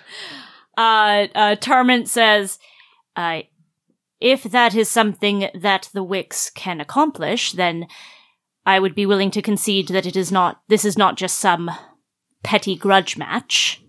uh, 0.76 1.28
uh, 1.36 1.56
Tarmint 1.58 2.08
says, 2.08 2.58
uh, 3.18 3.42
if 4.22 4.44
that 4.44 4.74
is 4.76 4.90
something 4.90 5.50
that 5.54 5.90
the 5.94 6.04
Wicks 6.04 6.50
can 6.52 6.80
accomplish, 6.80 7.52
then 7.52 7.88
I 8.66 8.80
would 8.80 8.96
be 8.96 9.06
willing 9.06 9.32
to 9.32 9.42
concede 9.42 9.90
that 9.90 10.06
it 10.06 10.16
is 10.16 10.32
not, 10.32 10.62
this 10.68 10.86
is 10.86 10.98
not 10.98 11.18
just 11.18 11.40
some 11.40 11.70
petty 12.44 12.76
grudge 12.76 13.18
match. 13.18 13.84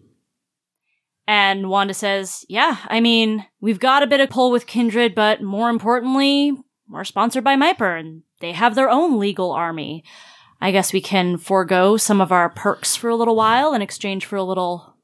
And 1.27 1.69
Wanda 1.69 1.95
says, 1.95 2.45
yeah, 2.49 2.79
I 2.89 3.01
mean, 3.01 3.45
we've 3.61 3.81
got 3.81 4.03
a 4.03 4.07
bit 4.07 4.21
of 4.21 4.31
pull 4.31 4.51
with 4.51 4.67
Kindred, 4.67 5.15
but 5.15 5.43
more 5.43 5.69
importantly, 5.69 6.57
we're 6.89 7.05
sponsored 7.05 7.45
by 7.45 7.55
Myper 7.55 8.01
and 8.01 8.23
they 8.41 8.53
have 8.53 8.75
their 8.75 8.89
own 8.89 9.19
legal 9.19 9.53
army. 9.53 10.05
I 10.61 10.73
guess 10.73 10.93
we 10.93 11.01
can 11.01 11.37
forego 11.37 11.97
some 11.97 12.21
of 12.21 12.33
our 12.33 12.49
perks 12.49 12.97
for 12.97 13.11
a 13.11 13.17
little 13.17 13.37
while 13.37 13.75
in 13.75 13.83
exchange 13.83 14.25
for 14.25 14.37
a 14.37 14.43
little 14.43 14.97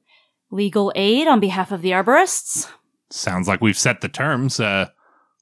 legal 0.51 0.93
aid 0.95 1.29
on 1.29 1.41
behalf 1.41 1.73
of 1.73 1.83
the 1.83 1.91
arborists. 1.91 2.71
Sounds 3.11 3.49
like 3.49 3.61
we've 3.61 3.79
set 3.79 4.01
the 4.01 4.09
terms. 4.09 4.61
Uh, 4.61 4.89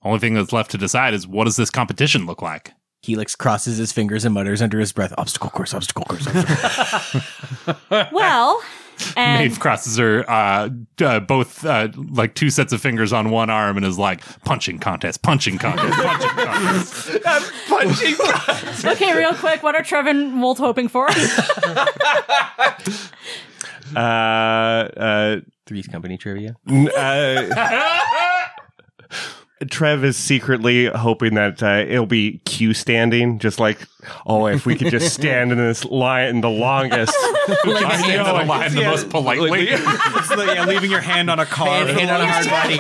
only 0.05 0.19
thing 0.19 0.35
that's 0.35 0.53
left 0.53 0.71
to 0.73 0.79
decide 0.79 1.15
is 1.15 1.27
what 1.27 1.45
does 1.45 1.57
this 1.57 1.71
competition 1.71 2.27
look 2.27 2.43
like? 2.43 2.73
Helix 3.03 3.35
crosses 3.35 3.79
his 3.79 3.93
fingers 3.93 4.25
and 4.25 4.35
mutters 4.35 4.63
under 4.63 4.79
his 4.79 4.93
breath, 4.93 5.13
obstacle 5.19 5.51
course, 5.51 5.75
obstacle 5.75 6.05
course. 6.05 6.27
Obstacle. 6.27 7.21
Well, 8.13 8.63
and 9.17 9.49
Maeve 9.49 9.61
crosses 9.61 9.97
her 9.97 10.29
uh, 10.31 10.69
uh, 11.01 11.21
both 11.21 11.65
uh, 11.65 11.89
like 12.11 12.35
two 12.35 12.51
sets 12.51 12.73
of 12.73 12.81
fingers 12.81 13.13
on 13.13 13.31
one 13.31 13.51
arm 13.51 13.77
and 13.77 13.87
is 13.87 13.99
like 13.99 14.23
punching 14.45 14.79
contest, 14.79 15.23
punching 15.23 15.59
contest, 15.59 15.93
punching 15.93 16.31
contest. 16.31 17.25
Punching. 17.69 18.15
okay, 18.91 19.17
real 19.17 19.35
quick, 19.35 19.63
what 19.63 19.75
are 19.75 19.83
Trevin 19.83 20.11
and 20.11 20.43
Wolt 20.43 20.59
hoping 20.59 20.89
for? 20.89 21.09
uh, 23.97 23.99
uh, 23.99 25.41
Three's 25.67 25.87
Company 25.87 26.19
trivia. 26.19 26.57
uh, 26.69 28.49
Trev 29.71 30.05
is 30.05 30.17
secretly 30.17 30.87
hoping 30.87 31.35
that 31.35 31.63
uh, 31.63 31.85
it'll 31.87 32.07
be 32.07 32.39
Q 32.45 32.75
standing, 32.75 33.39
just 33.39 33.61
like, 33.61 33.79
oh, 34.27 34.47
if 34.47 34.67
we 34.67 34.77
could 34.77 34.91
just 34.91 35.13
stand 35.21 35.53
in 35.53 35.59
this 35.59 35.85
line 35.85 36.41
the 36.41 36.51
longest. 36.51 37.15
I 37.19 38.15
know 38.17 38.39
the 38.39 38.45
line 38.45 38.75
the 38.75 38.85
most 38.85 39.11
politely. 39.11 39.69
It's 40.23 40.31
like, 40.31 40.55
yeah, 40.55 40.65
leaving 40.67 40.91
your 40.91 41.01
hand 41.01 41.29
on 41.31 41.39
a 41.41 41.47
car. 41.47 41.87
Hand 41.87 42.11
on 42.11 42.21
a 42.21 42.27
hard 42.27 42.49
body. 42.49 42.79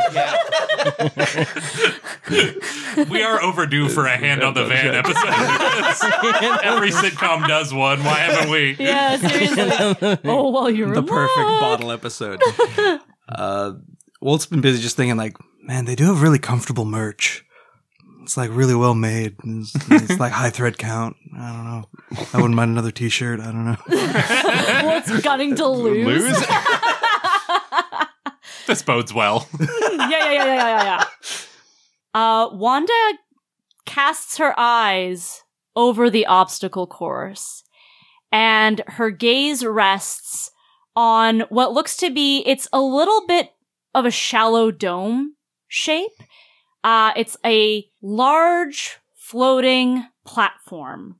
we 3.10 3.22
are 3.22 3.42
overdue 3.42 3.88
for 3.88 4.06
a 4.06 4.16
hand 4.16 4.42
on 4.42 4.54
the 4.54 4.64
van 4.64 4.94
episode. 4.94 6.62
Every 6.62 6.90
sitcom 6.90 7.46
does 7.46 7.72
one. 7.74 8.04
Why 8.04 8.14
haven't 8.18 8.50
we? 8.50 8.76
yeah, 8.78 9.16
seriously. 9.16 10.18
Oh, 10.24 10.50
well, 10.50 10.70
you're 10.70 10.94
the 10.94 11.02
perfect 11.02 11.36
luck. 11.38 11.60
bottle 11.60 11.90
episode. 11.92 12.40
uh, 13.28 13.72
Walt's 14.20 14.46
been 14.46 14.60
busy 14.60 14.80
just 14.82 14.96
thinking 14.96 15.16
like, 15.16 15.36
man, 15.62 15.84
they 15.84 15.94
do 15.94 16.06
have 16.06 16.22
really 16.22 16.38
comfortable 16.38 16.84
merch. 16.84 17.44
It's 18.22 18.36
like 18.36 18.50
really 18.52 18.74
well 18.74 18.94
made. 18.94 19.36
It's, 19.42 19.74
it's 19.90 20.20
like 20.20 20.32
high 20.32 20.50
thread 20.50 20.78
count. 20.78 21.16
I 21.36 21.52
don't 21.52 21.64
know. 21.64 22.26
I 22.32 22.36
wouldn't 22.36 22.54
mind 22.54 22.70
another 22.70 22.92
T-shirt. 22.92 23.40
I 23.40 23.46
don't 23.46 23.64
know. 23.64 23.76
What's 24.86 25.20
gunning 25.22 25.56
to 25.56 25.66
lose. 25.68 26.06
Lose? 26.06 26.46
This 28.66 28.82
bodes 28.82 29.12
well. 29.12 29.48
yeah, 29.58 29.66
yeah, 29.68 30.08
yeah, 30.08 30.32
yeah, 30.32 30.44
yeah, 30.44 30.54
yeah, 30.54 30.84
yeah. 30.84 31.04
Uh, 32.14 32.48
Wanda 32.52 33.18
casts 33.84 34.38
her 34.38 34.54
eyes 34.56 35.42
over 35.74 36.08
the 36.08 36.26
obstacle 36.26 36.86
course, 36.86 37.64
and 38.30 38.82
her 38.86 39.10
gaze 39.10 39.64
rests 39.64 40.50
on 40.94 41.40
what 41.48 41.72
looks 41.72 41.96
to 41.98 42.10
be 42.10 42.42
it's 42.46 42.68
a 42.72 42.80
little 42.80 43.26
bit 43.26 43.52
of 43.94 44.04
a 44.04 44.10
shallow 44.10 44.70
dome 44.70 45.34
shape. 45.72 46.12
Uh, 46.84 47.12
it's 47.16 47.36
a 47.44 47.86
large 48.02 48.98
floating 49.14 50.06
platform 50.24 51.16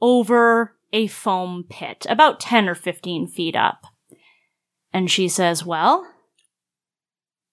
over 0.00 0.76
a 0.92 1.06
foam 1.06 1.64
pit, 1.68 2.06
about 2.08 2.40
10 2.40 2.68
or 2.68 2.74
15 2.74 3.26
feet 3.26 3.56
up. 3.56 3.86
And 4.92 5.10
she 5.10 5.28
says, 5.28 5.66
Well, 5.66 6.06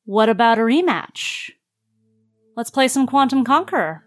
what 0.06 0.30
about 0.30 0.60
a 0.60 0.62
rematch? 0.62 1.52
Let's 2.56 2.70
play 2.70 2.88
some 2.88 3.08
Quantum 3.08 3.44
Conqueror. 3.44 4.04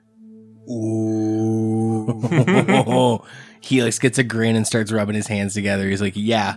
Ooh. 0.70 2.20
Helix 3.60 3.98
gets 3.98 4.18
a 4.18 4.22
grin 4.22 4.56
and 4.56 4.66
starts 4.66 4.92
rubbing 4.92 5.16
his 5.16 5.26
hands 5.26 5.54
together. 5.54 5.88
He's 5.88 6.00
like, 6.00 6.14
yeah. 6.16 6.56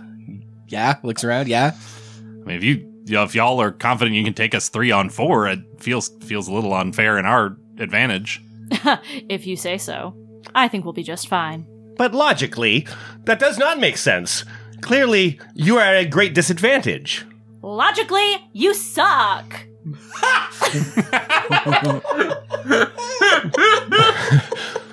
Yeah. 0.68 0.96
Looks 1.02 1.24
around. 1.24 1.48
Yeah. 1.48 1.72
I 2.18 2.44
mean, 2.44 2.56
if 2.56 2.64
you, 2.64 2.87
you 3.08 3.14
know, 3.14 3.24
if 3.24 3.34
y'all 3.34 3.60
are 3.60 3.72
confident 3.72 4.16
you 4.16 4.24
can 4.24 4.34
take 4.34 4.54
us 4.54 4.68
three 4.68 4.90
on 4.90 5.08
four, 5.08 5.48
it 5.48 5.60
feels 5.78 6.08
feels 6.24 6.48
a 6.48 6.52
little 6.52 6.74
unfair 6.74 7.18
in 7.18 7.26
our 7.26 7.56
advantage. 7.78 8.42
if 9.28 9.46
you 9.46 9.56
say 9.56 9.78
so. 9.78 10.14
I 10.54 10.68
think 10.68 10.84
we'll 10.84 10.92
be 10.92 11.02
just 11.02 11.28
fine. 11.28 11.66
But 11.96 12.14
logically, 12.14 12.86
that 13.24 13.38
does 13.38 13.58
not 13.58 13.80
make 13.80 13.96
sense. 13.96 14.44
Clearly, 14.80 15.40
you 15.54 15.78
are 15.78 15.82
at 15.82 16.04
a 16.04 16.08
great 16.08 16.34
disadvantage. 16.34 17.24
Logically, 17.62 18.36
you 18.52 18.74
suck. 18.74 19.66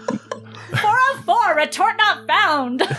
four 0.70 0.90
on 0.90 1.24
four, 1.24 1.56
retort 1.56 1.96
not 1.98 2.28
found. 2.28 2.84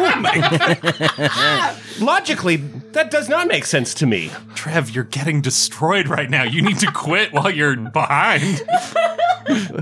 Oh 0.00 1.80
Logically, 2.00 2.56
that 2.92 3.10
does 3.10 3.28
not 3.28 3.48
make 3.48 3.64
sense 3.64 3.94
to 3.94 4.06
me. 4.06 4.30
Trev, 4.54 4.90
you're 4.90 5.04
getting 5.04 5.40
destroyed 5.40 6.08
right 6.08 6.28
now. 6.28 6.42
You 6.44 6.62
need 6.62 6.78
to 6.80 6.90
quit 6.92 7.32
while 7.32 7.50
you're 7.50 7.76
behind. 7.76 8.62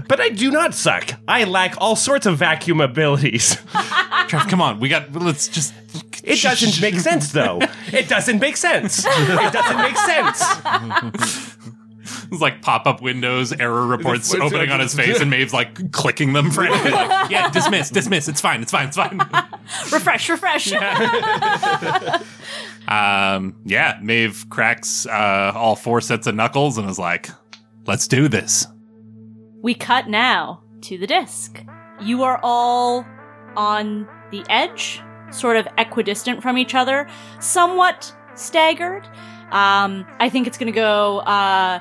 But 0.09 0.21
I 0.21 0.29
do 0.31 0.51
not 0.51 0.75
suck. 0.75 1.11
I 1.27 1.45
lack 1.45 1.75
all 1.79 1.97
sorts 1.97 2.27
of 2.27 2.39
vacuum 2.39 2.81
abilities. 2.81 3.57
Trev, 4.29 4.49
come 4.49 4.63
on. 4.63 4.81
We 4.81 4.89
got. 4.89 5.13
Let's 5.13 5.49
just. 5.49 5.75
It 6.23 6.41
doesn't 6.43 6.81
make 6.81 7.01
sense, 7.01 7.33
though. 7.33 7.61
It 7.93 8.09
doesn't 8.09 8.41
make 8.41 8.57
sense. 8.57 9.05
It 9.07 9.53
doesn't 9.53 9.79
make 9.79 9.97
sense. 9.97 11.57
It's 12.31 12.41
like 12.41 12.63
pop 12.63 12.87
up 12.87 13.03
windows, 13.03 13.53
error 13.53 13.87
reports 13.87 14.35
opening 14.35 14.71
on 14.71 14.81
his 14.81 14.95
face, 15.01 15.21
and 15.21 15.31
Maeve's 15.31 15.53
like 15.53 15.93
clicking 15.93 16.33
them 16.33 16.51
frantically. 16.51 16.91
Like, 16.93 17.31
yeah, 17.31 17.51
dismiss, 17.51 17.91
dismiss. 17.91 18.29
It's 18.29 18.41
fine. 18.41 18.63
It's 18.63 18.73
fine. 18.73 18.89
It's 18.89 18.97
fine. 18.97 19.19
refresh, 19.93 20.29
refresh. 20.29 20.73
um, 22.89 23.57
yeah, 23.65 23.99
Maeve 24.03 24.47
cracks 24.49 25.07
uh, 25.07 25.53
all 25.55 25.77
four 25.77 26.01
sets 26.01 26.27
of 26.27 26.35
knuckles 26.35 26.79
and 26.79 26.89
is 26.89 26.99
like, 26.99 27.31
"Let's 27.87 28.09
do 28.09 28.29
this." 28.29 28.67
we 29.67 29.75
cut 29.75 30.09
now 30.09 30.63
to 30.81 30.97
the 30.97 31.09
disc. 31.09 31.61
You 32.01 32.23
are 32.23 32.39
all 32.41 33.05
on 33.57 34.07
the 34.31 34.45
edge, 34.49 35.03
sort 35.33 35.57
of 35.57 35.67
equidistant 35.77 36.41
from 36.41 36.57
each 36.57 36.77
other, 36.77 37.09
somewhat 37.41 38.15
staggered. 38.37 39.05
Um, 39.51 40.07
I 40.21 40.29
think 40.31 40.47
it's 40.47 40.57
going 40.57 40.73
to 40.73 40.77
go 40.77 41.19
uh, 41.19 41.81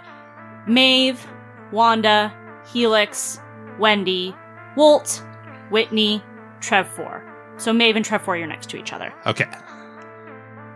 Maeve, 0.67 1.25
Wanda, 1.72 2.34
Helix, 2.72 3.39
Wendy, 3.79 4.36
Wolt, 4.75 5.24
Whitney, 5.69 6.24
Trev 6.62 6.88
4. 6.88 7.55
So 7.57 7.72
Maeve 7.72 7.95
and 7.95 8.05
Trev 8.05 8.22
4, 8.22 8.38
you're 8.38 8.48
next 8.48 8.69
to 8.72 8.77
each 8.77 8.93
other. 8.93 9.13
Okay. 9.25 9.45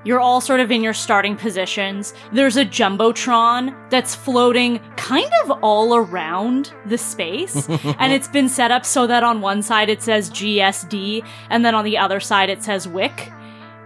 You're 0.06 0.20
all 0.20 0.40
sort 0.40 0.62
of 0.62 0.72
in 0.72 0.82
your 0.82 0.94
starting 0.94 1.36
positions. 1.36 2.14
There's 2.32 2.56
a 2.56 2.66
jumbotron 2.66 3.76
that's 3.90 4.16
floating 4.16 4.80
kind 4.96 5.30
of 5.44 5.60
all 5.62 5.96
around 5.96 6.74
the 6.86 6.98
space, 6.98 7.68
and 8.00 8.14
it's 8.14 8.30
been 8.30 8.48
set 8.48 8.72
up 8.72 8.86
so 8.86 9.08
that 9.08 9.24
on 9.24 9.42
one 9.42 9.62
side 9.62 9.90
it 9.90 10.02
says 10.02 10.30
GSD, 10.30 11.26
and 11.50 11.66
then 11.66 11.76
on 11.76 11.84
the 11.84 11.98
other 11.98 12.22
side 12.22 12.50
it 12.50 12.64
says 12.64 12.88
WIC. 12.88 13.32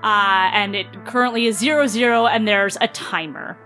Uh, 0.04 0.52
and 0.54 0.76
it 0.76 0.86
currently 1.06 1.48
is 1.48 1.58
zero 1.58 1.88
zero, 1.88 2.28
and 2.28 2.48
there's 2.48 2.78
a 2.80 2.90
timer. 2.90 3.58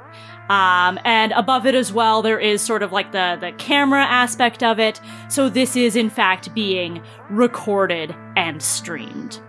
Um, 0.50 1.00
and 1.04 1.34
above 1.34 1.66
it 1.66 1.76
as 1.76 1.92
well, 1.92 2.22
there 2.22 2.40
is 2.40 2.62
sort 2.62 2.84
of 2.84 2.92
like 2.92 3.12
the, 3.12 3.38
the 3.40 3.52
camera 3.54 4.04
aspect 4.04 4.64
of 4.64 4.80
it. 4.80 5.02
So 5.30 5.50
this 5.50 5.76
is 5.76 5.96
in 5.96 6.10
fact 6.10 6.54
being 6.54 7.02
recorded 7.30 8.16
and 8.36 8.62
streamed 8.62 9.42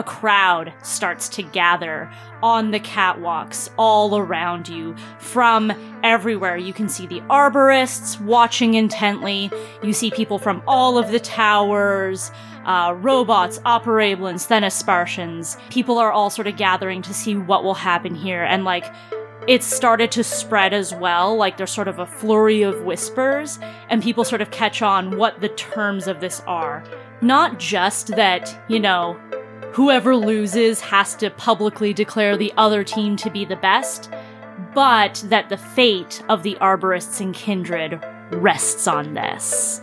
a 0.00 0.02
crowd 0.02 0.72
starts 0.82 1.28
to 1.28 1.42
gather 1.42 2.10
on 2.42 2.70
the 2.70 2.80
catwalks 2.80 3.68
all 3.76 4.16
around 4.16 4.66
you 4.66 4.96
from 5.18 5.70
everywhere. 6.02 6.56
You 6.56 6.72
can 6.72 6.88
see 6.88 7.06
the 7.06 7.20
arborists 7.22 8.18
watching 8.18 8.74
intently. 8.74 9.50
You 9.82 9.92
see 9.92 10.10
people 10.10 10.38
from 10.38 10.62
all 10.66 10.96
of 10.96 11.10
the 11.10 11.20
towers, 11.20 12.30
uh, 12.64 12.94
robots, 12.98 13.58
operablins, 13.60 14.46
Thenospartians. 14.46 15.58
People 15.70 15.98
are 15.98 16.10
all 16.12 16.30
sort 16.30 16.46
of 16.46 16.56
gathering 16.56 17.02
to 17.02 17.12
see 17.12 17.36
what 17.36 17.62
will 17.62 17.74
happen 17.74 18.14
here. 18.14 18.42
And 18.42 18.64
like, 18.64 18.86
it's 19.46 19.66
started 19.66 20.12
to 20.12 20.24
spread 20.24 20.72
as 20.72 20.94
well. 20.94 21.36
Like 21.36 21.56
there's 21.56 21.70
sort 21.70 21.88
of 21.88 21.98
a 21.98 22.06
flurry 22.06 22.62
of 22.62 22.82
whispers, 22.82 23.58
and 23.88 24.02
people 24.02 24.24
sort 24.24 24.42
of 24.42 24.50
catch 24.50 24.82
on 24.82 25.16
what 25.16 25.40
the 25.40 25.48
terms 25.50 26.06
of 26.06 26.20
this 26.20 26.40
are. 26.46 26.84
Not 27.20 27.58
just 27.58 28.08
that, 28.08 28.62
you 28.68 28.80
know, 28.80 29.14
whoever 29.72 30.16
loses 30.16 30.80
has 30.80 31.14
to 31.16 31.30
publicly 31.30 31.92
declare 31.92 32.36
the 32.36 32.52
other 32.56 32.84
team 32.84 33.16
to 33.16 33.30
be 33.30 33.44
the 33.44 33.56
best, 33.56 34.10
but 34.74 35.22
that 35.26 35.48
the 35.48 35.56
fate 35.56 36.22
of 36.28 36.42
the 36.42 36.56
Arborists 36.60 37.20
and 37.20 37.34
Kindred 37.34 38.00
rests 38.30 38.86
on 38.86 39.14
this. 39.14 39.80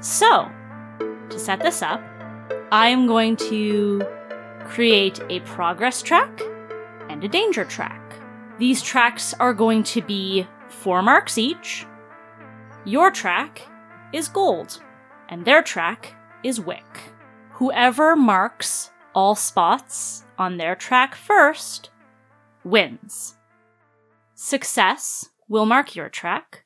So, 0.00 0.50
to 1.28 1.38
set 1.38 1.60
this 1.60 1.82
up, 1.82 2.02
I 2.70 2.88
am 2.88 3.06
going 3.06 3.36
to 3.36 4.06
create 4.64 5.20
a 5.28 5.40
progress 5.40 6.02
track 6.02 6.40
and 7.08 7.22
a 7.24 7.28
danger 7.28 7.64
track. 7.64 8.07
These 8.58 8.82
tracks 8.82 9.34
are 9.34 9.54
going 9.54 9.84
to 9.84 10.02
be 10.02 10.46
four 10.68 11.00
marks 11.00 11.38
each. 11.38 11.86
Your 12.84 13.10
track 13.10 13.62
is 14.12 14.28
gold, 14.28 14.82
and 15.28 15.44
their 15.44 15.62
track 15.62 16.14
is 16.42 16.60
wick. 16.60 17.12
Whoever 17.52 18.16
marks 18.16 18.90
all 19.14 19.34
spots 19.34 20.24
on 20.38 20.56
their 20.56 20.74
track 20.74 21.14
first 21.14 21.90
wins. 22.64 23.36
Success 24.34 25.30
will 25.48 25.66
mark 25.66 25.94
your 25.94 26.08
track. 26.08 26.64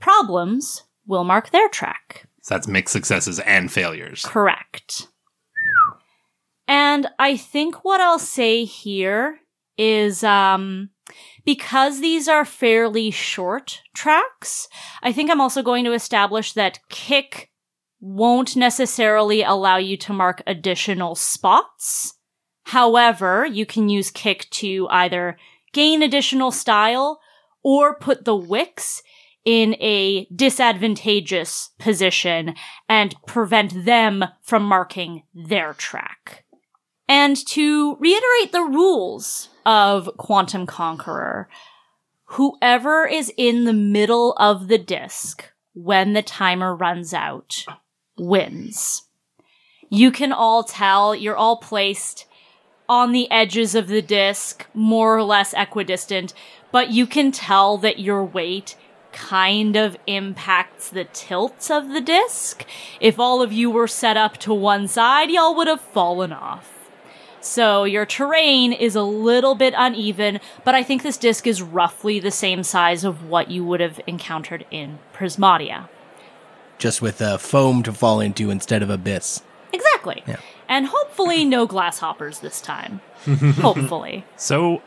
Problems 0.00 0.84
will 1.06 1.24
mark 1.24 1.50
their 1.50 1.68
track. 1.68 2.28
So 2.42 2.54
that's 2.54 2.66
mixed 2.66 2.92
successes 2.92 3.38
and 3.40 3.70
failures. 3.72 4.24
Correct. 4.26 5.08
And 6.66 7.06
I 7.18 7.36
think 7.36 7.84
what 7.84 8.00
I'll 8.00 8.18
say 8.18 8.64
here 8.64 9.38
is 9.78 10.24
um 10.24 10.90
because 11.44 12.00
these 12.00 12.28
are 12.28 12.44
fairly 12.44 13.10
short 13.10 13.82
tracks, 13.94 14.68
I 15.02 15.12
think 15.12 15.30
I'm 15.30 15.40
also 15.40 15.62
going 15.62 15.84
to 15.84 15.92
establish 15.92 16.52
that 16.52 16.80
kick 16.88 17.50
won't 18.00 18.56
necessarily 18.56 19.42
allow 19.42 19.76
you 19.76 19.96
to 19.96 20.12
mark 20.12 20.42
additional 20.46 21.14
spots. 21.14 22.14
However, 22.64 23.46
you 23.46 23.64
can 23.64 23.88
use 23.88 24.10
kick 24.10 24.48
to 24.50 24.88
either 24.90 25.36
gain 25.72 26.02
additional 26.02 26.50
style 26.50 27.20
or 27.62 27.96
put 27.96 28.24
the 28.24 28.36
wicks 28.36 29.02
in 29.44 29.74
a 29.80 30.26
disadvantageous 30.26 31.70
position 31.78 32.54
and 32.88 33.14
prevent 33.26 33.84
them 33.84 34.24
from 34.42 34.64
marking 34.64 35.22
their 35.34 35.74
track. 35.74 36.44
And 37.08 37.36
to 37.48 37.96
reiterate 37.96 38.52
the 38.52 38.62
rules 38.62 39.48
of 39.64 40.10
Quantum 40.16 40.66
Conqueror, 40.66 41.48
whoever 42.24 43.06
is 43.06 43.32
in 43.36 43.64
the 43.64 43.72
middle 43.72 44.32
of 44.34 44.68
the 44.68 44.78
disc 44.78 45.50
when 45.74 46.12
the 46.12 46.22
timer 46.22 46.74
runs 46.74 47.14
out 47.14 47.64
wins. 48.18 49.02
You 49.88 50.10
can 50.10 50.32
all 50.32 50.64
tell 50.64 51.14
you're 51.14 51.36
all 51.36 51.56
placed 51.56 52.26
on 52.88 53.12
the 53.12 53.30
edges 53.30 53.74
of 53.74 53.88
the 53.88 54.02
disc, 54.02 54.66
more 54.74 55.16
or 55.16 55.22
less 55.22 55.54
equidistant, 55.54 56.34
but 56.70 56.90
you 56.90 57.06
can 57.06 57.32
tell 57.32 57.78
that 57.78 57.98
your 57.98 58.24
weight 58.24 58.76
kind 59.12 59.76
of 59.76 59.96
impacts 60.06 60.88
the 60.88 61.04
tilt 61.04 61.70
of 61.70 61.90
the 61.90 62.00
disc. 62.00 62.64
If 63.00 63.18
all 63.18 63.42
of 63.42 63.52
you 63.52 63.70
were 63.70 63.88
set 63.88 64.16
up 64.16 64.38
to 64.38 64.54
one 64.54 64.88
side, 64.88 65.30
y'all 65.30 65.54
would 65.54 65.68
have 65.68 65.80
fallen 65.80 66.32
off. 66.32 66.71
So 67.42 67.82
your 67.82 68.06
terrain 68.06 68.72
is 68.72 68.94
a 68.94 69.02
little 69.02 69.56
bit 69.56 69.74
uneven, 69.76 70.40
but 70.64 70.76
I 70.76 70.82
think 70.84 71.02
this 71.02 71.16
disc 71.16 71.46
is 71.46 71.60
roughly 71.60 72.20
the 72.20 72.30
same 72.30 72.62
size 72.62 73.04
of 73.04 73.24
what 73.28 73.50
you 73.50 73.64
would 73.64 73.80
have 73.80 74.00
encountered 74.06 74.64
in 74.70 75.00
Prismatia. 75.12 75.88
Just 76.78 77.02
with 77.02 77.20
uh, 77.20 77.38
foam 77.38 77.82
to 77.82 77.92
fall 77.92 78.20
into 78.20 78.48
instead 78.48 78.82
of 78.82 78.90
abyss. 78.90 79.42
Exactly. 79.72 80.22
Yeah. 80.26 80.36
And 80.68 80.86
hopefully 80.86 81.44
no 81.44 81.66
glasshoppers 81.68 82.40
this 82.40 82.60
time. 82.60 83.00
hopefully. 83.26 84.24
So 84.36 84.80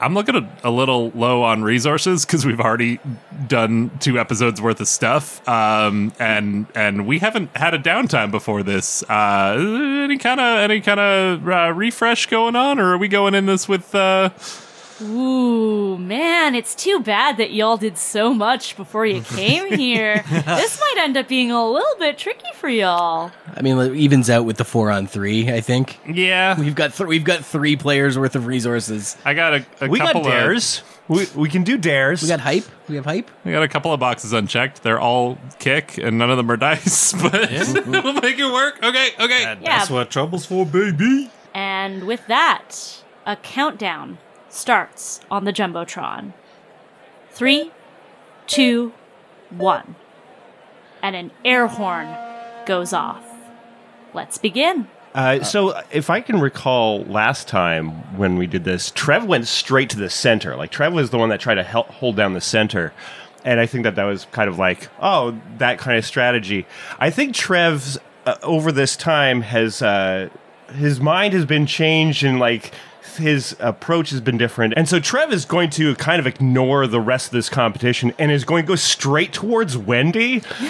I'm 0.00 0.14
looking 0.14 0.36
a, 0.36 0.48
a 0.64 0.70
little 0.70 1.10
low 1.10 1.42
on 1.42 1.62
resources 1.62 2.24
because 2.24 2.46
we've 2.46 2.60
already 2.60 3.00
done 3.46 3.90
two 3.98 4.18
episodes 4.18 4.60
worth 4.60 4.80
of 4.80 4.88
stuff, 4.88 5.46
um, 5.48 6.12
and 6.18 6.66
and 6.74 7.06
we 7.06 7.18
haven't 7.18 7.56
had 7.56 7.74
a 7.74 7.78
downtime 7.78 8.30
before 8.30 8.62
this. 8.62 9.02
Uh, 9.08 9.56
any 10.04 10.18
kind 10.18 10.40
of 10.40 10.58
any 10.58 10.80
kind 10.80 11.00
of 11.00 11.48
uh, 11.48 11.72
refresh 11.74 12.26
going 12.26 12.56
on, 12.56 12.78
or 12.78 12.94
are 12.94 12.98
we 12.98 13.08
going 13.08 13.34
in 13.34 13.46
this 13.46 13.68
with? 13.68 13.94
Uh, 13.94 14.30
Ooh, 15.00 15.96
man, 15.98 16.54
it's 16.54 16.74
too 16.74 17.00
bad 17.00 17.36
that 17.36 17.52
y'all 17.52 17.76
did 17.76 17.96
so 17.96 18.34
much 18.34 18.76
before 18.76 19.06
you 19.06 19.22
came 19.22 19.72
here. 19.78 20.24
this 20.28 20.80
might 20.94 20.94
end 20.98 21.16
up 21.16 21.28
being 21.28 21.50
a 21.50 21.64
little 21.68 21.98
bit 21.98 22.18
tricky 22.18 22.50
for 22.54 22.68
y'all. 22.68 23.30
I 23.54 23.62
mean, 23.62 23.78
it 23.78 23.94
evens 23.94 24.28
out 24.28 24.44
with 24.44 24.56
the 24.56 24.64
four 24.64 24.90
on 24.90 25.06
three. 25.06 25.50
I 25.52 25.60
think 25.60 25.98
yeah, 26.08 26.58
we've 26.58 26.74
got 26.74 26.94
th- 26.94 27.06
we've 27.06 27.24
got 27.24 27.44
three 27.44 27.76
players 27.76 28.18
worth 28.18 28.34
of 28.36 28.46
resources. 28.46 29.16
I 29.24 29.34
got 29.34 29.54
a, 29.54 29.66
a 29.80 29.88
we 29.88 29.98
got 29.98 30.08
couple 30.12 30.22
of 30.22 30.32
dares. 30.32 30.82
We, 31.06 31.26
we 31.34 31.48
can 31.48 31.62
do 31.64 31.78
dares. 31.78 32.20
We 32.22 32.28
got 32.28 32.40
hype. 32.40 32.64
We 32.88 32.96
have 32.96 33.06
hype. 33.06 33.30
we 33.44 33.52
got 33.52 33.62
a 33.62 33.68
couple 33.68 33.92
of 33.94 34.00
boxes 34.00 34.32
unchecked. 34.32 34.82
They're 34.82 35.00
all 35.00 35.38
kick, 35.58 35.96
and 35.96 36.18
none 36.18 36.30
of 36.30 36.36
them 36.36 36.50
are 36.50 36.56
dice, 36.58 37.12
but 37.14 37.50
we'll 37.86 38.12
make 38.14 38.38
it 38.38 38.52
work. 38.52 38.78
Okay, 38.82 39.08
okay. 39.18 39.44
And 39.44 39.62
Yeah. 39.62 39.78
That's 39.78 39.90
what 39.90 40.10
trouble's 40.10 40.44
for, 40.44 40.66
baby. 40.66 41.30
And 41.54 42.04
with 42.04 42.26
that, 42.26 43.02
a 43.24 43.36
countdown 43.36 44.18
starts 44.48 45.20
on 45.30 45.44
the 45.44 45.52
Jumbotron. 45.52 46.32
Three, 47.30 47.72
two, 48.46 48.92
one. 49.50 49.94
And 51.02 51.14
an 51.14 51.30
air 51.44 51.66
horn 51.66 52.08
goes 52.66 52.92
off. 52.92 53.24
Let's 54.12 54.38
begin. 54.38 54.88
Uh, 55.14 55.42
so, 55.42 55.80
if 55.90 56.10
I 56.10 56.20
can 56.20 56.38
recall 56.38 57.02
last 57.04 57.48
time 57.48 58.16
when 58.16 58.36
we 58.36 58.46
did 58.46 58.64
this, 58.64 58.90
Trev 58.90 59.24
went 59.24 59.46
straight 59.46 59.90
to 59.90 59.96
the 59.96 60.10
center. 60.10 60.54
Like, 60.54 60.70
Trev 60.70 60.92
was 60.92 61.10
the 61.10 61.18
one 61.18 61.30
that 61.30 61.40
tried 61.40 61.56
to 61.56 61.62
help 61.62 61.88
hold 61.88 62.16
down 62.16 62.34
the 62.34 62.40
center. 62.40 62.92
And 63.44 63.58
I 63.58 63.66
think 63.66 63.84
that 63.84 63.94
that 63.94 64.04
was 64.04 64.26
kind 64.26 64.48
of 64.48 64.58
like, 64.58 64.88
oh, 65.00 65.40
that 65.58 65.78
kind 65.78 65.96
of 65.96 66.04
strategy. 66.04 66.66
I 66.98 67.10
think 67.10 67.34
Trev's, 67.34 67.98
uh, 68.26 68.36
over 68.42 68.70
this 68.70 68.96
time, 68.96 69.40
has, 69.42 69.80
uh, 69.80 70.28
his 70.74 71.00
mind 71.00 71.32
has 71.32 71.46
been 71.46 71.64
changed 71.64 72.22
and, 72.22 72.38
like, 72.38 72.72
his 73.18 73.54
approach 73.60 74.10
has 74.10 74.20
been 74.20 74.38
different. 74.38 74.74
And 74.76 74.88
so 74.88 74.98
Trev 74.98 75.32
is 75.32 75.44
going 75.44 75.70
to 75.70 75.94
kind 75.96 76.18
of 76.18 76.26
ignore 76.26 76.86
the 76.86 77.00
rest 77.00 77.26
of 77.26 77.32
this 77.32 77.48
competition 77.48 78.12
and 78.18 78.32
is 78.32 78.44
going 78.44 78.64
to 78.64 78.68
go 78.68 78.74
straight 78.76 79.32
towards 79.32 79.76
Wendy. 79.76 80.42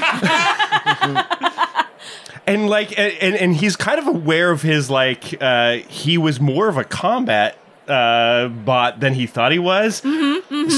and 2.46 2.68
like 2.68 2.98
and, 2.98 3.36
and 3.36 3.56
he's 3.56 3.76
kind 3.76 3.98
of 3.98 4.06
aware 4.06 4.50
of 4.50 4.62
his 4.62 4.90
like 4.90 5.34
uh 5.40 5.76
he 5.88 6.18
was 6.18 6.40
more 6.40 6.68
of 6.68 6.76
a 6.76 6.84
combat 6.84 7.56
uh 7.86 8.48
bot 8.48 9.00
than 9.00 9.14
he 9.14 9.26
thought 9.26 9.52
he 9.52 9.58
was. 9.58 10.02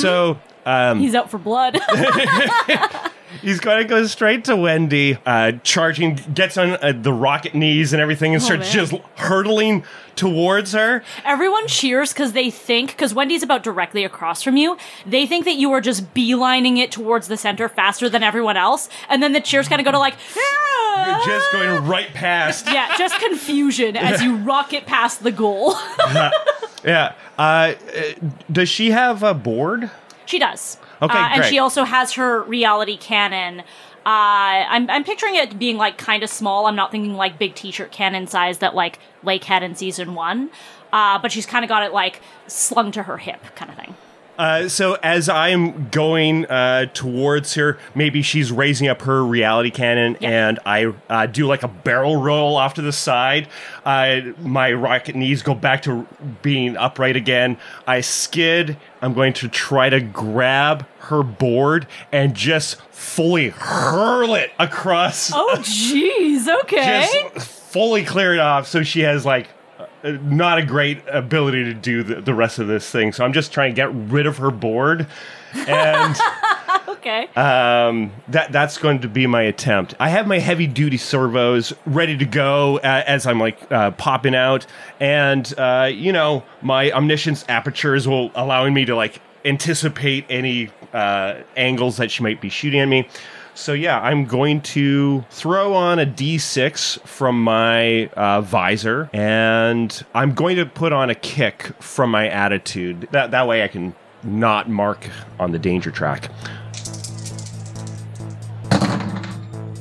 So 0.01 0.39
um 0.67 0.99
He's 1.01 1.15
out 1.15 1.31
for 1.31 1.39
blood. 1.39 1.79
He's 3.43 3.61
going 3.61 3.83
to 3.83 3.89
go 3.89 4.07
straight 4.07 4.45
to 4.45 4.57
Wendy, 4.57 5.19
uh, 5.27 5.53
charging, 5.63 6.15
gets 6.35 6.57
on 6.57 6.71
uh, 6.83 6.93
the 6.95 7.13
rocket 7.13 7.55
knees 7.55 7.93
and 7.93 8.01
everything, 8.03 8.35
and 8.35 8.43
starts 8.43 8.75
man. 8.75 8.87
just 8.87 8.93
hurtling 9.17 9.85
towards 10.17 10.73
her. 10.73 11.03
Everyone 11.25 11.67
cheers 11.67 12.13
because 12.13 12.33
they 12.33 12.51
think, 12.51 12.91
because 12.91 13.15
Wendy's 13.15 13.43
about 13.43 13.63
directly 13.63 14.05
across 14.05 14.43
from 14.43 14.57
you, 14.57 14.77
they 15.07 15.27
think 15.27 15.45
that 15.47 15.55
you 15.57 15.73
are 15.73 15.81
just 15.81 16.13
beelining 16.15 16.79
it 16.79 16.93
towards 16.93 17.29
the 17.29 17.37
center 17.37 17.69
faster 17.69 18.09
than 18.09 18.23
everyone 18.23 18.57
else. 18.57 18.89
And 19.09 19.23
then 19.23 19.33
the 19.33 19.41
cheers 19.41 19.69
kind 19.69 19.81
of 19.81 19.85
go 19.85 19.93
to 19.93 19.99
like, 19.99 20.15
"Ah!" 20.37 21.25
You're 21.27 21.27
just 21.39 21.53
going 21.53 21.87
right 21.87 22.13
past. 22.13 22.67
yeah, 22.67 22.97
just 22.99 23.19
confusion 23.21 23.97
as 23.97 24.23
you 24.23 24.37
rocket 24.45 24.87
past 24.87 25.23
the 25.23 25.33
goal. 25.33 25.75
Yeah. 26.83 27.13
Uh, 27.39 27.43
uh, 27.43 27.75
does 28.51 28.71
she 28.71 28.91
have 28.91 29.23
a 29.23 29.35
board? 29.35 29.91
she 30.25 30.39
does. 30.39 30.79
Okay, 31.03 31.19
uh, 31.19 31.29
and 31.33 31.45
she 31.45 31.59
also 31.59 31.85
has 31.85 32.13
her 32.13 32.43
reality 32.43 32.97
cannon. 32.97 33.61
Uh, 33.61 34.65
I'm, 34.69 34.89
I'm 34.89 35.05
picturing 35.05 35.35
it 35.35 35.59
being 35.59 35.77
like 35.77 35.99
kind 35.99 36.23
of 36.23 36.31
small. 36.31 36.67
I'm 36.67 36.77
not 36.77 36.91
thinking 36.91 37.15
like 37.15 37.39
big 37.39 37.55
t-shirt 37.55 37.93
cannon 37.93 38.27
size 38.27 38.59
that 38.59 38.75
like 38.75 38.99
Lake 39.23 39.45
had 39.45 39.63
in 39.63 39.75
season 39.75 40.15
one. 40.15 40.51
Uh, 40.93 41.19
but 41.19 41.31
she's 41.31 41.47
kind 41.47 41.65
of 41.65 41.69
got 41.69 41.83
it 41.83 41.93
like 41.93 42.21
slung 42.47 42.91
to 42.93 43.05
her 43.05 43.19
hip, 43.19 43.41
kind 43.55 43.71
of 43.71 43.77
thing. 43.77 43.95
Uh, 44.41 44.69
so 44.71 44.95
as 45.03 45.29
I'm 45.29 45.91
going 45.91 46.47
uh, 46.47 46.87
towards 46.95 47.55
her, 47.55 47.79
maybe 47.95 48.23
she's 48.23 48.51
raising 48.51 48.89
up 48.89 49.03
her 49.03 49.23
reality 49.23 49.71
cannon, 49.71 50.17
Yeah. 50.19 50.49
and 50.49 50.59
I 50.65 50.95
uh, 51.11 51.27
do 51.27 51.47
like 51.47 51.63
a 51.63 51.69
barrel 51.69 52.17
roll 52.17 52.57
off 52.57 52.73
to 52.75 52.83
the 52.83 52.93
side. 52.93 53.49
Uh, 53.85 54.21
my 54.41 54.73
rocket 54.73 55.15
knees 55.15 55.43
go 55.43 55.55
back 55.55 55.83
to 55.83 56.07
being 56.41 56.75
upright 56.79 57.17
again. 57.17 57.59
I 57.87 58.01
skid. 58.01 58.79
I'm 59.03 59.13
going 59.13 59.35
to 59.35 59.49
try 59.49 59.91
to 59.91 60.01
grab 60.01 60.87
her 61.01 61.23
board 61.23 61.87
and 62.11 62.35
just 62.35 62.81
fully 62.93 63.51
hurl 63.51 64.35
it 64.35 64.53
across. 64.59 65.33
Oh, 65.35 65.57
jeez. 65.61 66.49
Okay. 66.63 67.07
Just 67.35 67.47
fully 67.71 68.05
clear 68.05 68.35
it 68.35 68.41
off 68.41 68.67
so 68.67 68.83
she 68.83 69.01
has 69.01 69.25
like 69.27 69.49
not 70.03 70.59
a 70.59 70.65
great 70.65 71.03
ability 71.11 71.65
to 71.65 71.75
do 71.75 72.03
the, 72.03 72.21
the 72.21 72.35
rest 72.35 72.59
of 72.59 72.67
this 72.67 72.89
thing. 72.91 73.13
So 73.13 73.25
I'm 73.25 73.33
just 73.33 73.53
trying 73.53 73.73
to 73.73 73.77
get 73.77 73.93
rid 73.93 74.27
of 74.27 74.39
her 74.39 74.51
board. 74.51 75.07
And 75.55 76.17
okay. 76.89 77.27
um, 77.35 78.13
that 78.29 78.53
that's 78.53 78.79
going 78.79 79.01
to 79.01 79.09
be 79.09 79.27
my 79.27 79.43
attempt. 79.43 79.95
I 79.99 80.09
have 80.11 80.27
my 80.27 80.39
heavy 80.39 80.67
duty 80.67 80.97
servos 80.97 81.73
ready 81.87 82.17
to 82.17 82.25
go 82.25 82.79
uh, 82.79 83.03
as 83.07 83.27
I'm 83.27 83.41
like 83.41 83.71
uh, 83.73 83.91
popping 83.93 84.35
out, 84.35 84.67
and 85.01 85.53
uh, 85.59 85.91
you 85.93 86.13
know 86.13 86.45
my 86.63 86.93
omniscience 86.93 87.45
apertures 87.49 88.07
will 88.07 88.31
allowing 88.35 88.75
me 88.75 88.85
to 88.85 88.95
like 88.95 89.21
anticipate 89.45 90.25
any 90.29 90.71
uh, 90.93 91.37
angles 91.57 91.97
that 91.97 92.11
she 92.11 92.23
might 92.23 92.41
be 92.41 92.49
shooting 92.49 92.81
at 92.81 92.87
me. 92.87 93.09
So 93.55 93.73
yeah, 93.73 94.01
I'm 94.01 94.25
going 94.25 94.63
to 94.63 95.25
throw 95.31 95.75
on 95.75 95.99
a 95.99 96.07
d6 96.07 97.01
from 97.07 97.43
my 97.43 98.07
uh, 98.09 98.41
visor, 98.41 99.11
and 99.13 100.05
I'm 100.15 100.35
going 100.35 100.57
to 100.57 100.67
put 100.67 100.93
on 100.93 101.11
a 101.11 101.15
kick 101.15 101.73
from 101.81 102.11
my 102.11 102.29
attitude. 102.29 103.09
That 103.11 103.31
that 103.33 103.47
way 103.47 103.63
I 103.63 103.69
can 103.69 103.95
not 104.23 104.69
mark 104.69 105.09
on 105.39 105.53
the 105.53 105.59
danger 105.59 105.91
track. 105.91 106.31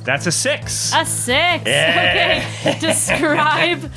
That's 0.04 0.26
a 0.26 0.32
six. 0.32 0.92
A 0.94 1.04
six. 1.04 1.64
Yeah. 1.66 2.44
Okay. 2.60 2.78
Describe 2.80 3.90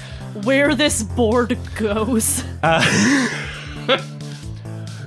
where 0.43 0.75
this 0.75 1.01
board 1.03 1.57
goes. 1.75 2.43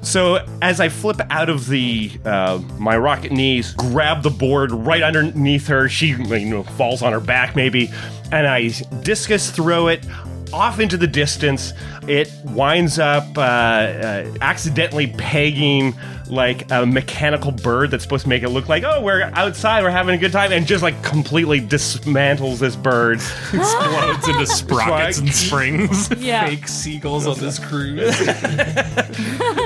So 0.06 0.46
as 0.62 0.78
I 0.78 0.88
flip 0.88 1.20
out 1.30 1.50
of 1.50 1.66
the 1.66 2.12
uh, 2.24 2.62
my 2.78 2.96
rocket 2.96 3.32
knees, 3.32 3.72
grab 3.72 4.22
the 4.22 4.30
board 4.30 4.70
right 4.70 5.02
underneath 5.02 5.66
her, 5.66 5.88
she 5.88 6.10
you 6.10 6.46
know 6.46 6.62
falls 6.62 7.02
on 7.02 7.12
her 7.12 7.18
back 7.18 7.56
maybe, 7.56 7.90
and 8.30 8.46
I 8.46 8.68
discus 9.02 9.50
throw 9.50 9.88
it 9.88 10.06
off 10.52 10.78
into 10.78 10.96
the 10.96 11.08
distance. 11.08 11.72
It 12.06 12.30
winds 12.44 13.00
up 13.00 13.36
uh, 13.36 13.40
uh, 13.40 14.34
accidentally 14.40 15.08
pegging 15.08 15.96
like 16.28 16.70
a 16.70 16.86
mechanical 16.86 17.50
bird 17.50 17.90
that's 17.90 18.04
supposed 18.04 18.24
to 18.24 18.28
make 18.28 18.42
it 18.42 18.48
look 18.48 18.68
like 18.68 18.82
oh 18.82 19.00
we're 19.00 19.22
outside 19.34 19.84
we're 19.84 19.90
having 19.90 20.12
a 20.12 20.18
good 20.18 20.32
time 20.32 20.50
and 20.50 20.66
just 20.66 20.82
like 20.82 21.00
completely 21.02 21.60
dismantles 21.60 22.58
this 22.58 22.74
bird 22.74 23.18
Explodes 23.52 24.28
into 24.28 24.46
sprockets 24.46 25.18
and 25.18 25.32
springs. 25.32 26.10
Yeah. 26.18 26.46
Fake 26.48 26.68
seagulls 26.68 27.26
on 27.26 27.38
this 27.38 27.58
cruise. 27.58 28.16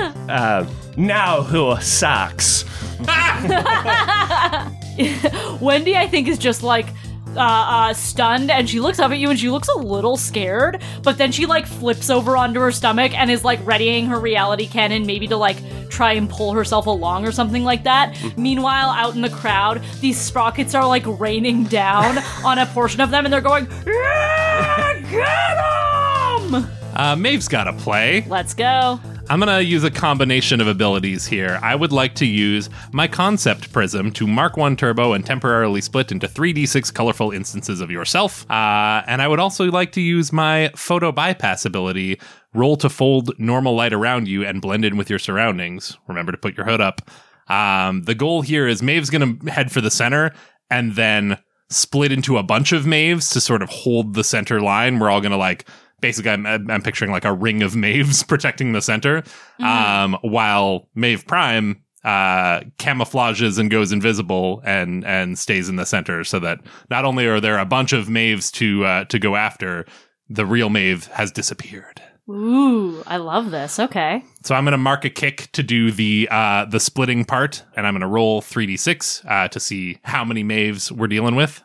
now 0.97 1.41
who 1.41 1.75
sucks 1.81 2.65
Wendy, 5.59 5.95
I 5.95 6.07
think, 6.07 6.27
is 6.27 6.37
just 6.37 6.61
like 6.61 6.87
uh, 7.35 7.39
uh, 7.39 7.93
stunned, 7.93 8.51
and 8.51 8.69
she 8.69 8.79
looks 8.79 8.99
up 8.99 9.11
at 9.11 9.17
you, 9.17 9.29
and 9.29 9.39
she 9.39 9.49
looks 9.49 9.69
a 9.69 9.77
little 9.77 10.17
scared. 10.17 10.81
But 11.01 11.17
then 11.17 11.31
she 11.31 11.45
like 11.45 11.65
flips 11.65 12.09
over 12.09 12.37
onto 12.37 12.59
her 12.59 12.71
stomach 12.71 13.17
and 13.17 13.31
is 13.31 13.43
like 13.43 13.65
readying 13.65 14.05
her 14.07 14.19
reality 14.19 14.67
cannon, 14.67 15.05
maybe 15.05 15.27
to 15.27 15.37
like 15.37 15.57
try 15.89 16.13
and 16.13 16.29
pull 16.29 16.53
herself 16.53 16.87
along 16.87 17.25
or 17.25 17.31
something 17.31 17.63
like 17.63 17.83
that. 17.85 18.15
Meanwhile, 18.37 18.89
out 18.89 19.15
in 19.15 19.21
the 19.21 19.29
crowd, 19.29 19.81
these 19.99 20.19
sprockets 20.19 20.75
are 20.75 20.85
like 20.85 21.03
raining 21.05 21.63
down 21.65 22.17
on 22.45 22.59
a 22.59 22.65
portion 22.67 23.01
of 23.01 23.11
them, 23.11 23.25
and 23.25 23.33
they're 23.33 23.41
going, 23.41 23.67
"Yeah, 23.85 24.99
"Get 25.09 26.63
him!" 26.63 26.69
Uh, 26.93 27.15
Maeve's 27.15 27.47
got 27.47 27.63
to 27.63 27.73
play. 27.73 28.25
Let's 28.27 28.53
go. 28.53 28.99
I'm 29.31 29.39
going 29.39 29.47
to 29.47 29.63
use 29.63 29.85
a 29.85 29.89
combination 29.89 30.59
of 30.59 30.67
abilities 30.67 31.25
here. 31.25 31.57
I 31.61 31.73
would 31.73 31.93
like 31.93 32.15
to 32.15 32.25
use 32.25 32.69
my 32.91 33.07
concept 33.07 33.71
prism 33.71 34.11
to 34.11 34.27
mark 34.27 34.57
one 34.57 34.75
turbo 34.75 35.13
and 35.13 35.25
temporarily 35.25 35.79
split 35.79 36.11
into 36.11 36.27
3d6 36.27 36.93
colorful 36.93 37.31
instances 37.31 37.79
of 37.79 37.89
yourself. 37.89 38.45
Uh, 38.51 39.03
and 39.07 39.21
I 39.21 39.29
would 39.29 39.39
also 39.39 39.71
like 39.71 39.93
to 39.93 40.01
use 40.01 40.33
my 40.33 40.69
photo 40.75 41.13
bypass 41.13 41.63
ability, 41.63 42.19
roll 42.53 42.75
to 42.75 42.89
fold 42.89 43.31
normal 43.39 43.73
light 43.73 43.93
around 43.93 44.27
you 44.27 44.45
and 44.45 44.61
blend 44.61 44.83
in 44.83 44.97
with 44.97 45.09
your 45.09 45.17
surroundings. 45.17 45.97
Remember 46.09 46.33
to 46.33 46.37
put 46.37 46.57
your 46.57 46.65
hood 46.65 46.81
up. 46.81 47.09
Um, 47.47 48.03
the 48.03 48.15
goal 48.15 48.41
here 48.41 48.67
is 48.67 48.83
Maeve's 48.83 49.09
going 49.09 49.39
to 49.39 49.49
head 49.49 49.71
for 49.71 49.79
the 49.79 49.91
center 49.91 50.33
and 50.69 50.95
then 50.95 51.37
split 51.69 52.11
into 52.11 52.37
a 52.37 52.43
bunch 52.43 52.73
of 52.73 52.85
Maeves 52.85 53.29
to 53.29 53.39
sort 53.39 53.61
of 53.61 53.69
hold 53.69 54.13
the 54.13 54.25
center 54.25 54.59
line. 54.59 54.99
We're 54.99 55.09
all 55.09 55.21
going 55.21 55.31
to 55.31 55.37
like 55.37 55.65
basically 56.01 56.31
I'm, 56.31 56.45
I'm 56.45 56.81
picturing 56.81 57.11
like 57.11 57.25
a 57.25 57.33
ring 57.33 57.63
of 57.63 57.75
Maeves 57.75 58.23
protecting 58.27 58.73
the 58.73 58.81
center, 58.81 59.23
um, 59.59 60.17
while 60.21 60.89
Maeve 60.95 61.25
Prime 61.27 61.83
uh, 62.03 62.61
camouflages 62.79 63.59
and 63.59 63.69
goes 63.69 63.91
invisible 63.91 64.61
and 64.65 65.05
and 65.05 65.37
stays 65.37 65.69
in 65.69 65.75
the 65.75 65.85
center, 65.85 66.23
so 66.23 66.39
that 66.39 66.59
not 66.89 67.05
only 67.05 67.27
are 67.27 67.39
there 67.39 67.59
a 67.59 67.65
bunch 67.65 67.93
of 67.93 68.09
Maeves 68.09 68.51
to 68.53 68.85
uh, 68.85 69.05
to 69.05 69.19
go 69.19 69.35
after, 69.35 69.85
the 70.29 70.45
real 70.45 70.69
Maeve 70.69 71.05
has 71.07 71.31
disappeared. 71.31 72.01
Ooh, 72.29 73.03
I 73.07 73.17
love 73.17 73.51
this. 73.51 73.79
Okay. 73.79 74.23
So 74.43 74.55
I'm 74.55 74.63
going 74.63 74.71
to 74.71 74.77
mark 74.77 75.03
a 75.05 75.09
kick 75.09 75.49
to 75.53 75.63
do 75.63 75.91
the 75.91 76.27
uh, 76.31 76.65
the 76.65 76.79
splitting 76.79 77.25
part, 77.25 77.63
and 77.75 77.85
I'm 77.85 77.93
going 77.93 78.01
to 78.01 78.07
roll 78.07 78.41
3d6 78.41 79.25
uh, 79.29 79.47
to 79.49 79.59
see 79.59 79.99
how 80.03 80.23
many 80.23 80.43
Maeves 80.43 80.91
we're 80.91 81.07
dealing 81.07 81.35
with. 81.35 81.61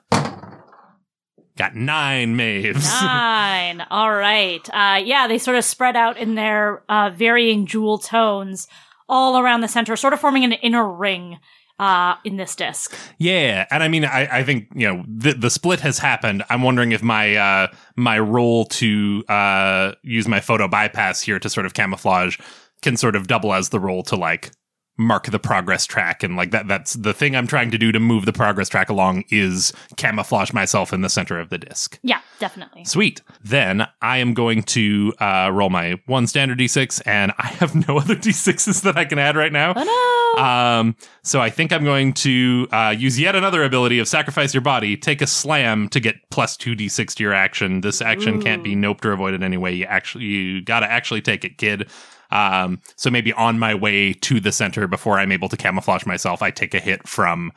Got 1.57 1.75
nine 1.75 2.37
Maeves. 2.37 2.85
Nine. 3.03 3.81
All 3.91 4.13
right. 4.13 4.69
Uh, 4.73 5.01
yeah, 5.03 5.27
they 5.27 5.39
sort 5.39 5.57
of 5.57 5.65
spread 5.65 5.97
out 5.97 6.19
in 6.19 6.35
their 6.35 6.83
uh, 6.89 7.11
varying 7.11 7.65
jewel 7.65 7.97
tones 7.99 8.69
all 9.09 9.39
around 9.39 9.63
the 9.63 9.69
center, 9.69 9.97
sort 9.97 10.13
of 10.13 10.21
forming 10.21 10.45
an 10.45 10.53
inner 10.53 10.87
ring 10.87 11.39
uh, 11.79 12.17
in 12.25 12.37
this 12.37 12.55
disc. 12.57 12.95
Yeah, 13.19 13.67
and 13.71 13.83
I 13.83 13.89
mean, 13.89 14.05
I, 14.05 14.39
I 14.39 14.43
think 14.43 14.69
you 14.75 14.87
know 14.87 15.05
the 15.09 15.33
the 15.33 15.51
split 15.51 15.81
has 15.81 15.99
happened. 15.99 16.43
I'm 16.51 16.63
wondering 16.63 16.93
if 16.93 17.03
my 17.03 17.37
uh, 17.37 17.69
my 17.97 18.19
role 18.19 18.67
to 18.67 19.25
uh, 19.29 19.93
use 20.03 20.29
my 20.29 20.41
photo 20.41 20.69
bypass 20.69 21.21
here 21.21 21.39
to 21.39 21.49
sort 21.49 21.67
of 21.67 21.75
camouflage 21.75 22.39
can 22.83 22.97
sort 22.97 23.17
of 23.17 23.27
double 23.27 23.53
as 23.55 23.71
the 23.71 23.81
role 23.81 24.03
to 24.05 24.17
like 24.17 24.51
mark 24.99 25.27
the 25.27 25.39
progress 25.39 25.85
track 25.85 26.23
and 26.23 26.37
like 26.37 26.51
that 26.51 26.67
that's 26.69 26.95
the 26.95 27.13
thing 27.13 27.37
I'm 27.37 27.47
trying 27.47 27.71
to 27.71 27.79
do 27.79 27.93
to 27.93 28.01
move 28.01 28.25
the 28.25 28.33
progress 28.33 28.69
track 28.69 28.89
along 28.89 29.25
is 29.31 29.73
camouflage 29.97 30.53
myself 30.53 30.93
in 30.93 31.03
the 31.03 31.09
center 31.09 31.39
of 31.39 31.51
the 31.51 31.59
disc. 31.59 31.99
Yeah, 32.03 32.21
definitely. 32.39 32.85
Sweet. 32.85 33.21
Then 33.43 33.87
I 34.01 34.19
am 34.19 34.35
going 34.35 34.63
to 34.65 35.13
uh, 35.21 35.51
roll 35.53 35.71
my 35.71 36.01
one 36.07 36.27
standard 36.27 36.59
d6, 36.59 37.03
and 37.07 37.33
I 37.39 37.47
have 37.47 37.75
no 37.89 37.99
other 37.99 38.17
d6s 38.17 38.83
that 38.83 38.97
I 38.97 39.05
can 39.05 39.19
add 39.19 39.37
right 39.37 39.53
now. 39.53 39.75
Oh 39.77 39.85
no! 40.37 40.43
Um, 40.43 40.97
so 41.23 41.41
I 41.41 41.51
think 41.51 41.73
I'm 41.73 41.85
going 41.85 42.13
to 42.15 42.69
uh, 42.73 42.95
use 42.97 43.19
yet 43.19 43.35
another 43.35 43.65
ability 43.65 43.99
of 43.99 44.09
sacrifice 44.09 44.55
your 44.55 44.61
body, 44.61 44.97
take 44.97 45.23
a 45.23 45.27
slam 45.27 45.89
to 45.91 46.01
get 46.01 46.17
plus 46.31 46.57
two 46.57 46.75
d6 46.75 47.15
to 47.15 47.23
your 47.23 47.33
action. 47.33 47.81
This 47.81 48.01
action 48.01 48.41
can't 48.43 48.63
be 48.63 48.75
noped 48.75 49.05
or 49.05 49.13
avoided 49.13 49.43
anyway. 49.43 49.75
You 49.75 49.85
actually 49.85 50.25
you 50.25 50.63
gotta 50.63 50.91
actually 50.91 51.23
take 51.23 51.45
it, 51.45 51.59
kid. 51.59 51.89
Um, 52.31 52.81
so 52.97 53.11
maybe 53.11 53.33
on 53.33 53.59
my 53.59 53.75
way 53.75 54.13
to 54.13 54.41
the 54.41 54.53
center 54.53 54.87
before 54.87 55.19
I'm 55.19 55.33
able 55.33 55.49
to 55.49 55.57
camouflage 55.57 56.07
myself, 56.07 56.43
I 56.43 56.51
take 56.51 56.75
a 56.75 56.81
hit 56.81 57.07
from 57.09 57.53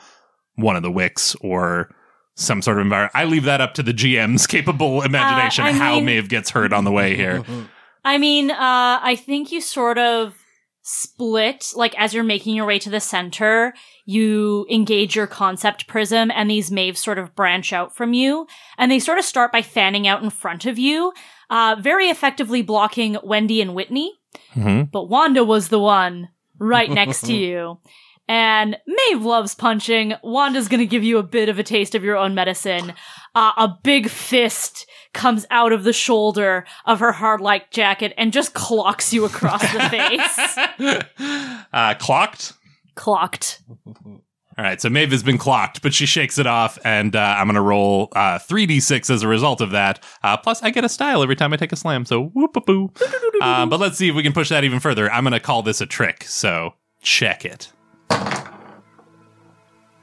one 0.56 0.76
of 0.76 0.84
the 0.84 0.92
wicks 0.92 1.36
or 1.42 1.90
some 2.36 2.62
sort 2.62 2.78
of 2.78 2.84
environment. 2.84 3.12
I 3.16 3.26
leave 3.26 3.44
that 3.44 3.62
up 3.62 3.74
to 3.76 3.84
the 3.84 3.94
GM's 3.94 4.48
capable 4.56 5.02
imagination 5.02 5.66
I 5.66 5.72
how 5.74 5.96
mean- 5.96 6.06
Maeve 6.06 6.30
gets 6.30 6.50
hurt 6.52 6.74
on 6.74 6.84
the 6.84 6.92
way 6.92 7.16
here. 7.16 7.44
I 8.06 8.18
mean, 8.18 8.50
uh, 8.52 8.56
I 8.60 9.18
think 9.18 9.52
you 9.52 9.60
sort 9.60 9.98
of 9.98 10.36
split, 10.82 11.74
like, 11.76 11.94
as 12.00 12.14
you're 12.14 12.24
making 12.24 12.56
your 12.56 12.66
way 12.66 12.80
to 12.80 12.90
the 12.90 13.02
center, 13.02 13.74
you 14.06 14.66
engage 14.72 15.16
your 15.16 15.28
concept 15.28 15.86
prism, 15.86 16.32
and 16.32 16.50
these 16.50 16.72
maves 16.72 17.00
sort 17.00 17.20
of 17.20 17.36
branch 17.36 17.74
out 17.74 17.96
from 17.96 18.14
you, 18.14 18.48
and 18.78 18.90
they 18.90 19.00
sort 19.00 19.20
of 19.20 19.26
start 19.26 19.52
by 19.52 19.62
fanning 19.62 20.08
out 20.08 20.24
in 20.24 20.30
front 20.30 20.66
of 20.66 20.80
you, 20.80 21.14
uh, 21.50 21.76
very 21.80 22.08
effectively 22.10 22.62
blocking 22.62 23.18
Wendy 23.24 23.62
and 23.62 23.74
Whitney. 23.76 24.14
Mhm. 24.56 24.92
But 24.92 25.10
Wanda 25.10 25.44
was 25.44 25.70
the 25.70 25.80
one 25.80 26.30
right 26.60 26.90
next 26.90 27.22
to 27.26 27.34
you. 27.48 27.80
And 28.28 28.78
Maeve 28.86 29.24
loves 29.26 29.56
punching. 29.56 30.14
Wanda's 30.24 30.68
gonna 30.68 30.86
give 30.86 31.04
you 31.04 31.18
a 31.18 31.24
bit 31.24 31.50
of 31.50 31.58
a 31.58 31.64
taste 31.64 31.96
of 31.96 32.04
your 32.04 32.16
own 32.16 32.36
medicine. 32.36 32.94
Uh, 33.34 33.52
a 33.58 33.70
big 33.84 34.08
fist 34.10 34.86
comes 35.14 35.48
out 35.50 35.72
of 35.72 35.84
the 35.84 35.94
shoulder 35.94 36.66
of 36.86 37.00
her 37.00 37.12
hard 37.12 37.42
like 37.42 37.72
jacket 37.72 38.14
and 38.18 38.32
just 38.32 38.54
clocks 38.54 39.12
you 39.14 39.26
across 39.26 39.62
the 39.74 39.80
face. 39.90 41.04
uh, 41.74 41.96
clocked. 41.96 42.54
Clocked. 42.96 43.62
All 44.60 44.66
right, 44.66 44.82
so 44.82 44.90
Maeve 44.90 45.12
has 45.12 45.24
been 45.24 45.38
clocked, 45.38 45.82
but 45.82 45.94
she 45.94 46.06
shakes 46.06 46.38
it 46.38 46.46
off, 46.46 46.78
and 46.84 47.16
uh, 47.16 47.36
I'm 47.38 47.48
going 47.48 47.56
to 47.56 47.62
roll 47.62 48.10
uh, 48.12 48.40
3d6 48.40 49.10
as 49.10 49.24
a 49.24 49.28
result 49.30 49.62
of 49.62 49.72
that. 49.72 50.04
Uh, 50.22 50.36
plus, 50.36 50.62
I 50.62 50.70
get 50.70 50.84
a 50.84 50.90
style 50.90 51.24
every 51.24 51.38
time 51.38 51.54
I 51.54 51.56
take 51.56 51.72
a 51.72 51.78
slam, 51.78 52.04
so 52.04 52.26
whoop 52.26 52.58
a 52.58 52.60
boo. 52.60 52.92
Uh, 53.40 53.66
but 53.68 53.80
let's 53.80 53.98
see 53.98 54.10
if 54.10 54.16
we 54.16 54.22
can 54.22 54.34
push 54.34 54.50
that 54.50 54.66
even 54.66 54.82
further. 54.82 55.10
I'm 55.14 55.24
going 55.24 55.32
to 55.32 55.40
call 55.40 55.64
this 55.64 55.80
a 55.80 55.86
trick, 55.86 56.26
so 56.26 56.74
check 57.02 57.46
it. 57.46 57.72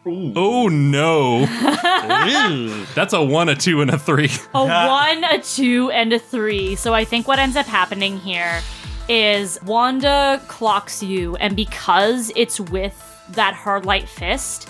Oh 0.07 0.69
no. 0.73 1.45
That's 2.95 3.13
a 3.13 3.23
one, 3.23 3.51
a 3.51 3.57
two, 3.57 3.83
and 3.83 3.91
a 3.91 3.99
three. 3.99 4.31
A 4.55 4.65
one, 4.65 5.23
a 5.25 5.43
two, 5.43 5.91
and 5.91 6.15
a 6.15 6.19
three. 6.19 6.77
So 6.77 6.95
I 6.95 7.05
think 7.05 7.29
what 7.29 7.39
ends 7.39 7.57
up 7.57 7.67
happening 7.67 8.19
here 8.21 8.63
is 9.07 9.59
Wanda 9.67 10.41
clocks 10.49 11.03
you, 11.03 11.37
and 11.37 11.55
because 11.55 12.33
it's 12.37 12.59
with 12.59 13.06
that 13.31 13.55
hard 13.55 13.85
light 13.85 14.09
fist, 14.09 14.69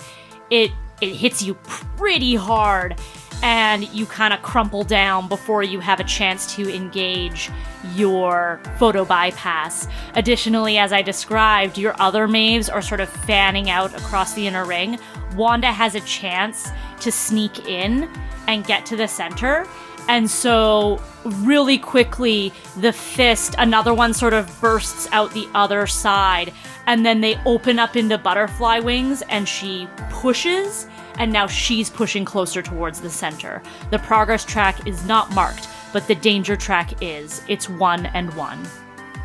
it 0.49 0.71
it 1.01 1.13
hits 1.13 1.43
you 1.43 1.53
pretty 1.55 2.35
hard, 2.35 2.99
and 3.43 3.87
you 3.93 4.05
kind 4.05 4.33
of 4.33 4.41
crumple 4.41 4.83
down 4.83 5.27
before 5.27 5.61
you 5.61 5.79
have 5.79 5.99
a 5.99 6.03
chance 6.03 6.55
to 6.55 6.73
engage 6.73 7.51
your 7.95 8.59
photo 8.77 9.05
bypass. 9.05 9.87
Additionally, 10.15 10.77
as 10.77 10.91
I 10.91 11.01
described, 11.01 11.77
your 11.77 11.95
other 12.01 12.27
Maeves 12.27 12.69
are 12.69 12.81
sort 12.81 12.99
of 12.99 13.09
fanning 13.09 13.69
out 13.69 13.93
across 13.95 14.33
the 14.33 14.47
inner 14.47 14.65
ring. 14.65 14.99
Wanda 15.35 15.71
has 15.71 15.93
a 15.95 16.01
chance 16.01 16.69
to 17.01 17.11
sneak 17.11 17.67
in 17.67 18.09
and 18.47 18.65
get 18.65 18.85
to 18.87 18.95
the 18.95 19.07
center. 19.07 19.67
And 20.09 20.29
so, 20.29 21.01
really 21.27 21.77
quickly, 21.77 22.51
the 22.77 22.93
fist, 22.93 23.55
another 23.57 23.93
one 23.93 24.13
sort 24.13 24.33
of 24.33 24.59
bursts 24.61 25.07
out 25.11 25.33
the 25.33 25.47
other 25.53 25.87
side. 25.87 26.53
And 26.85 27.05
then 27.05 27.21
they 27.21 27.37
open 27.45 27.79
up 27.79 27.95
into 27.95 28.17
butterfly 28.17 28.79
wings, 28.79 29.21
and 29.29 29.47
she 29.47 29.87
pushes. 30.09 30.87
And 31.17 31.33
now 31.33 31.47
she's 31.47 31.89
pushing 31.89 32.25
closer 32.25 32.61
towards 32.61 33.01
the 33.01 33.09
center. 33.09 33.61
The 33.91 33.99
progress 33.99 34.45
track 34.45 34.87
is 34.87 35.05
not 35.05 35.33
marked, 35.33 35.67
but 35.91 36.07
the 36.07 36.15
danger 36.15 36.55
track 36.55 37.01
is. 37.01 37.41
It's 37.47 37.69
one 37.69 38.05
and 38.07 38.33
one. 38.35 38.67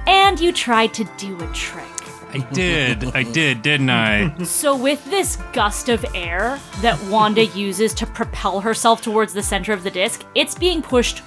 And 0.06 0.40
you 0.40 0.52
tried 0.52 0.94
to 0.94 1.04
do 1.16 1.38
a 1.40 1.52
trick. 1.52 1.86
I 2.34 2.38
did. 2.52 3.04
I 3.14 3.22
did, 3.24 3.62
didn't 3.62 3.90
I? 3.90 4.34
So, 4.44 4.74
with 4.76 5.04
this 5.10 5.36
gust 5.52 5.88
of 5.88 6.04
air 6.14 6.58
that 6.80 7.00
Wanda 7.04 7.44
uses 7.44 7.92
to 7.94 8.06
propel 8.06 8.60
herself 8.60 9.02
towards 9.02 9.34
the 9.34 9.42
center 9.42 9.72
of 9.72 9.84
the 9.84 9.90
disc, 9.90 10.24
it's 10.34 10.54
being 10.54 10.82
pushed 10.82 11.22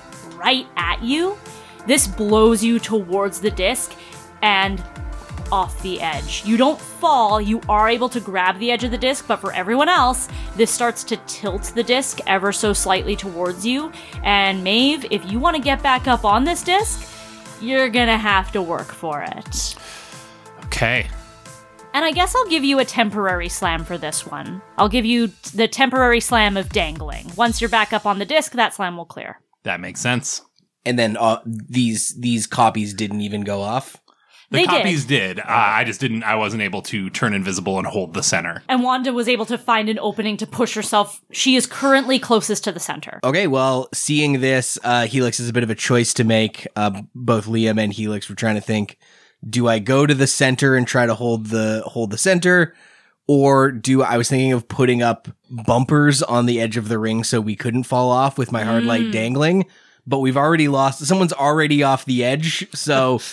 right 0.46 0.68
at 0.78 1.02
you. 1.04 1.38
This 1.88 2.08
blows 2.08 2.64
you 2.64 2.80
towards 2.80 3.42
the 3.42 3.52
disc 3.52 3.94
and 4.42 4.84
off 5.52 5.80
the 5.82 6.02
edge. 6.02 6.44
You 6.46 6.58
don't 6.58 6.80
fall, 6.80 7.42
you 7.42 7.62
are 7.70 7.90
able 7.90 8.10
to 8.10 8.20
grab 8.20 8.58
the 8.60 8.72
edge 8.72 8.84
of 8.84 8.92
the 8.92 8.98
disc, 8.98 9.26
but 9.28 9.38
for 9.38 9.54
everyone 9.54 9.90
else, 9.90 10.28
this 10.56 10.72
starts 10.72 11.04
to 11.06 11.18
tilt 11.28 11.64
the 11.76 11.84
disc 11.84 12.20
ever 12.26 12.52
so 12.52 12.74
slightly 12.74 13.16
towards 13.16 13.66
you. 13.66 13.92
And 14.24 14.64
Maeve, 14.64 15.06
if 15.12 15.30
you 15.32 15.40
want 15.40 15.56
to 15.56 15.62
get 15.62 15.84
back 15.84 16.08
up 16.08 16.26
on 16.26 16.44
this 16.44 16.64
disc, 16.64 17.12
you're 17.62 17.90
gonna 17.90 18.18
have 18.18 18.52
to 18.54 18.62
work 18.62 18.92
for 18.92 19.22
it. 19.22 19.76
Okay. 20.66 21.08
And 21.94 22.04
I 22.04 22.12
guess 22.12 22.36
I'll 22.36 22.50
give 22.50 22.64
you 22.64 22.80
a 22.80 22.86
temporary 22.86 23.48
slam 23.48 23.86
for 23.86 23.98
this 23.98 24.26
one. 24.26 24.62
I'll 24.78 24.90
give 24.90 25.06
you 25.06 25.32
the 25.54 25.68
temporary 25.68 26.20
slam 26.20 26.58
of 26.58 26.70
dangling. 26.70 27.32
Once 27.38 27.62
you're 27.62 27.70
back 27.70 27.94
up 27.94 28.06
on 28.06 28.20
the 28.20 28.26
disc, 28.26 28.52
that 28.54 28.74
slam 28.74 28.98
will 28.98 29.06
clear. 29.06 29.40
That 29.66 29.82
makes 29.82 30.00
sense. 30.00 30.42
And 30.86 30.98
then 30.98 31.18
uh, 31.18 31.42
these 31.46 32.16
these 32.20 32.48
copies 32.48 32.94
didn't 32.94 33.22
even 33.22 33.42
go 33.42 33.62
off. 33.62 33.98
The 34.52 34.60
They 34.60 34.66
copies 34.66 35.06
did. 35.06 35.40
Uh, 35.40 35.44
I 35.48 35.84
just 35.84 36.00
didn't. 36.00 36.24
I 36.24 36.36
wasn't 36.36 36.62
able 36.62 36.84
to 36.84 37.10
turn 37.10 37.34
invisible 37.34 37.80
and 37.80 37.88
hold 37.88 38.14
the 38.14 38.22
center. 38.22 38.62
And 38.70 38.84
Wanda 38.84 39.12
was 39.12 39.28
able 39.28 39.48
to 39.48 39.58
find 39.58 39.90
an 39.90 39.98
opening 39.98 40.38
to 40.38 40.46
push 40.46 40.76
herself. 40.76 41.20
She 41.32 41.56
is 41.56 41.66
currently 41.66 42.20
closest 42.20 42.64
to 42.66 42.72
the 42.72 42.80
center. 42.80 43.20
Okay, 43.24 43.48
well, 43.48 43.90
seeing 43.92 44.42
this, 44.42 44.78
uh, 44.84 45.08
Helix 45.08 45.40
is 45.40 45.50
a 45.50 45.54
bit 45.54 45.64
of 45.64 45.72
a 45.72 45.76
choice 45.76 46.14
to 46.14 46.24
make. 46.24 46.68
Uh, 46.76 47.02
both 47.16 47.48
Liam 47.48 47.82
and 47.82 47.92
Helix 47.92 48.30
were 48.30 48.36
trying 48.36 48.56
to 48.56 48.62
think: 48.62 49.00
Do 49.50 49.68
I 49.68 49.80
go 49.80 50.06
to 50.06 50.14
the 50.14 50.28
center 50.28 50.76
and 50.76 50.88
try 50.88 51.08
to 51.08 51.16
hold 51.16 51.48
the 51.48 51.82
hold 51.88 52.12
the 52.12 52.20
center, 52.20 52.76
or 53.28 53.72
do 53.72 54.04
I 54.04 54.18
was 54.18 54.30
thinking 54.30 54.54
of 54.54 54.68
putting 54.68 55.02
up 55.02 55.28
bumpers 55.50 56.22
on 56.22 56.46
the 56.46 56.60
edge 56.62 56.78
of 56.78 56.90
the 56.90 57.00
ring 57.00 57.24
so 57.24 57.42
we 57.42 57.56
couldn't 57.56 57.84
fall 57.84 58.12
off 58.12 58.38
with 58.38 58.52
my 58.52 58.64
hard 58.64 58.84
light 58.84 59.12
dangling? 59.12 59.66
But 60.08 60.20
we've 60.20 60.38
already 60.38 60.68
lost. 60.68 61.04
Someone's 61.06 61.34
already 61.34 61.82
off 61.82 62.06
the 62.06 62.24
edge, 62.24 62.68
so. 62.76 63.20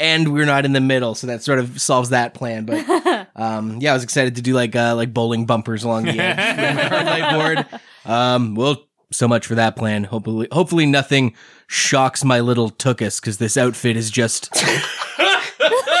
And 0.00 0.32
we're 0.32 0.46
not 0.46 0.64
in 0.64 0.74
the 0.74 0.80
middle, 0.80 1.16
so 1.16 1.26
that 1.26 1.42
sort 1.42 1.58
of 1.58 1.80
solves 1.80 2.10
that 2.10 2.32
plan. 2.32 2.66
But 2.66 2.86
um, 3.34 3.78
yeah, 3.80 3.90
I 3.90 3.94
was 3.94 4.04
excited 4.04 4.36
to 4.36 4.42
do 4.42 4.54
like 4.54 4.76
uh, 4.76 4.94
like 4.94 5.12
bowling 5.12 5.44
bumpers 5.44 5.82
along 5.82 6.04
the 6.04 6.20
edge 6.20 6.36
with 6.36 6.76
my 6.76 6.82
hard 6.84 7.06
light 7.06 7.66
board. 7.66 7.80
Um, 8.04 8.54
well, 8.54 8.76
so 9.10 9.26
much 9.26 9.44
for 9.44 9.56
that 9.56 9.74
plan. 9.74 10.04
Hopefully, 10.04 10.46
hopefully 10.52 10.86
nothing 10.86 11.34
shocks 11.66 12.24
my 12.24 12.38
little 12.38 12.70
tuchus 12.70 13.20
because 13.20 13.38
this 13.38 13.56
outfit 13.56 13.96
is 13.96 14.08
just 14.08 14.54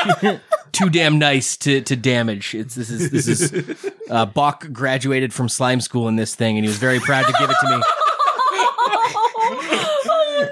too 0.72 0.90
damn 0.90 1.18
nice 1.18 1.56
to 1.58 1.80
to 1.82 1.96
damage. 1.96 2.54
It's 2.54 2.74
this 2.74 2.90
is 2.90 3.10
this 3.10 3.28
is 3.28 3.92
uh, 4.10 4.26
Bach 4.26 4.70
graduated 4.72 5.32
from 5.32 5.48
slime 5.48 5.80
school 5.80 6.08
in 6.08 6.16
this 6.16 6.34
thing, 6.34 6.56
and 6.56 6.64
he 6.64 6.68
was 6.68 6.78
very 6.78 7.00
proud 7.00 7.26
to 7.26 7.32
give 7.38 7.50
it 7.50 7.56
to 7.60 7.76
me. 7.76 7.82
Oh 10.10 10.42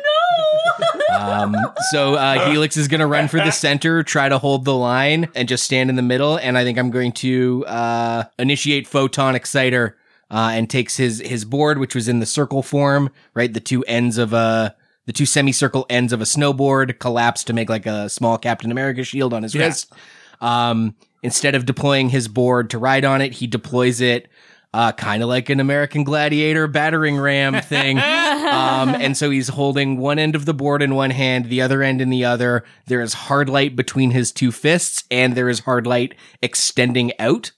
no! 1.11 1.27
Um, 1.27 1.57
so 1.91 2.15
uh, 2.15 2.51
Helix 2.51 2.77
is 2.77 2.89
going 2.89 3.01
to 3.01 3.07
run 3.07 3.29
for 3.29 3.39
the 3.39 3.51
center, 3.51 4.03
try 4.03 4.29
to 4.29 4.39
hold 4.39 4.65
the 4.65 4.75
line, 4.75 5.29
and 5.35 5.49
just 5.49 5.65
stand 5.65 5.91
in 5.91 5.97
the 5.97 6.03
middle. 6.03 6.37
And 6.37 6.57
I 6.59 6.65
think 6.65 6.79
I'm 6.79 6.91
going 6.91 7.13
to 7.13 7.65
uh, 7.67 8.25
initiate 8.39 8.87
Photon 8.87 9.35
Exciter 9.35 9.97
uh, 10.31 10.51
and 10.53 10.69
takes 10.69 10.97
his 10.97 11.21
his 11.21 11.45
board, 11.45 11.79
which 11.79 11.95
was 11.95 12.09
in 12.09 12.21
the 12.21 12.27
circle 12.27 12.63
form, 12.63 13.11
right? 13.35 13.53
The 13.53 13.61
two 13.61 13.85
ends 13.85 14.19
of 14.19 14.33
a 14.33 14.75
the 15.07 15.13
two 15.13 15.27
semicircle 15.27 15.87
ends 15.89 16.13
of 16.13 16.21
a 16.21 16.25
snowboard 16.25 16.99
collapse 16.99 17.45
to 17.45 17.53
make 17.53 17.69
like 17.71 17.87
a 17.87 18.09
small 18.09 18.39
Captain 18.39 18.71
America 18.71 19.03
shield 19.05 19.33
on 19.33 19.43
his 19.43 19.55
Yeah. 19.55 19.67
wrist. 19.67 19.93
Um, 20.41 20.95
instead 21.23 21.55
of 21.55 21.65
deploying 21.67 22.11
his 22.11 22.29
board 22.29 22.71
to 22.71 22.79
ride 22.79 23.05
on 23.05 23.21
it, 23.21 23.35
he 23.35 23.47
deploys 23.47 24.01
it. 24.01 24.29
Uh, 24.75 24.93
kind 24.93 25.23
of 25.23 25.29
like 25.31 25.49
an 25.49 25.59
American 25.59 26.05
Gladiator 26.05 26.67
battering 26.67 27.17
ram 27.17 27.63
thing. 27.63 27.97
um, 27.99 28.91
and 28.91 29.17
so 29.17 29.31
he's 29.31 29.49
holding 29.49 29.97
one 29.97 30.19
end 30.19 30.35
of 30.37 30.45
the 30.45 30.53
board 30.53 30.83
in 30.83 30.95
one 30.95 31.11
hand, 31.13 31.47
the 31.47 31.63
other 31.63 31.83
end 31.83 32.03
in 32.03 32.11
the 32.11 32.27
other. 32.27 32.63
There 32.87 33.01
is 33.01 33.15
hard 33.15 33.49
light 33.49 33.75
between 33.75 34.11
his 34.11 34.33
two 34.33 34.53
fists, 34.53 35.05
and 35.11 35.35
there 35.35 35.49
is 35.49 35.61
hard 35.61 35.87
light 35.87 36.15
extending 36.43 37.13
out. 37.19 37.53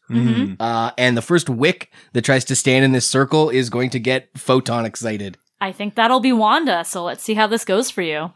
Uh, 0.60 0.92
and 0.96 1.16
the 1.16 1.22
first 1.22 1.50
wick 1.50 1.90
that 2.12 2.22
tries 2.24 2.44
to 2.44 2.54
stand 2.54 2.84
in 2.84 2.92
this 2.92 3.06
circle 3.06 3.50
is 3.50 3.68
going 3.68 3.90
to 3.90 3.98
get 3.98 4.28
photon 4.38 4.84
excited. 4.86 5.36
I 5.60 5.72
think 5.72 5.94
that'll 5.94 6.20
be 6.20 6.32
Wanda, 6.32 6.84
so 6.84 7.04
let's 7.04 7.22
see 7.22 7.34
how 7.34 7.46
this 7.46 7.64
goes 7.64 7.90
for 7.90 8.02
you. 8.02 8.32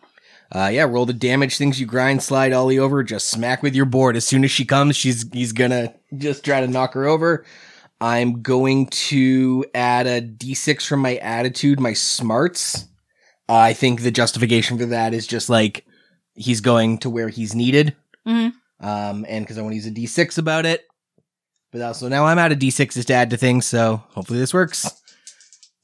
Uh, 0.55 0.69
yeah, 0.73 0.83
roll 0.83 1.07
the 1.07 1.13
damage 1.15 1.57
things 1.57 1.81
you 1.81 1.87
grind, 1.87 2.23
slide 2.23 2.53
Ollie 2.53 2.79
over, 2.79 3.03
just 3.03 3.31
smack 3.31 3.63
with 3.63 3.75
your 3.75 3.87
board. 3.87 4.17
As 4.17 4.27
soon 4.27 4.45
as 4.45 4.51
she 4.51 4.65
comes, 4.65 4.97
she's 4.97 5.25
he's 5.33 5.53
gonna 5.53 5.95
just 6.19 6.45
try 6.45 6.61
to 6.61 6.67
knock 6.67 6.93
her 6.95 7.07
over. 7.07 7.47
I'm 8.01 8.43
going 8.43 8.89
to 8.89 9.65
add 9.75 10.07
a 10.07 10.21
d6 10.21 10.87
from 10.87 11.01
my 11.01 11.17
attitude, 11.19 11.79
my 11.81 11.93
smarts. 11.93 12.89
Uh, 13.49 13.55
I 13.55 13.73
think 13.73 14.03
the 14.03 14.11
justification 14.11 14.77
for 14.77 14.87
that 14.87 15.15
is 15.15 15.27
just 15.27 15.49
like 15.49 15.87
he's 16.35 16.61
going 16.61 16.99
to 16.99 17.11
where 17.11 17.29
he's 17.29 17.55
needed. 17.55 17.95
Mhm. 18.27 18.53
Um, 18.81 19.25
and 19.29 19.45
because 19.45 19.57
I 19.57 19.63
want 19.63 19.73
to 19.73 19.77
use 19.77 19.87
a 19.87 19.91
d6 19.91 20.37
about 20.37 20.67
it. 20.67 20.85
But 21.71 21.81
also 21.81 22.09
now 22.09 22.27
I'm 22.27 22.39
out 22.39 22.53
of 22.53 22.59
d6s 22.59 23.07
to 23.07 23.15
add 23.15 23.31
to 23.31 23.37
things, 23.37 23.65
so 23.65 24.03
hopefully 24.11 24.41
this 24.41 24.53
works. 24.53 24.91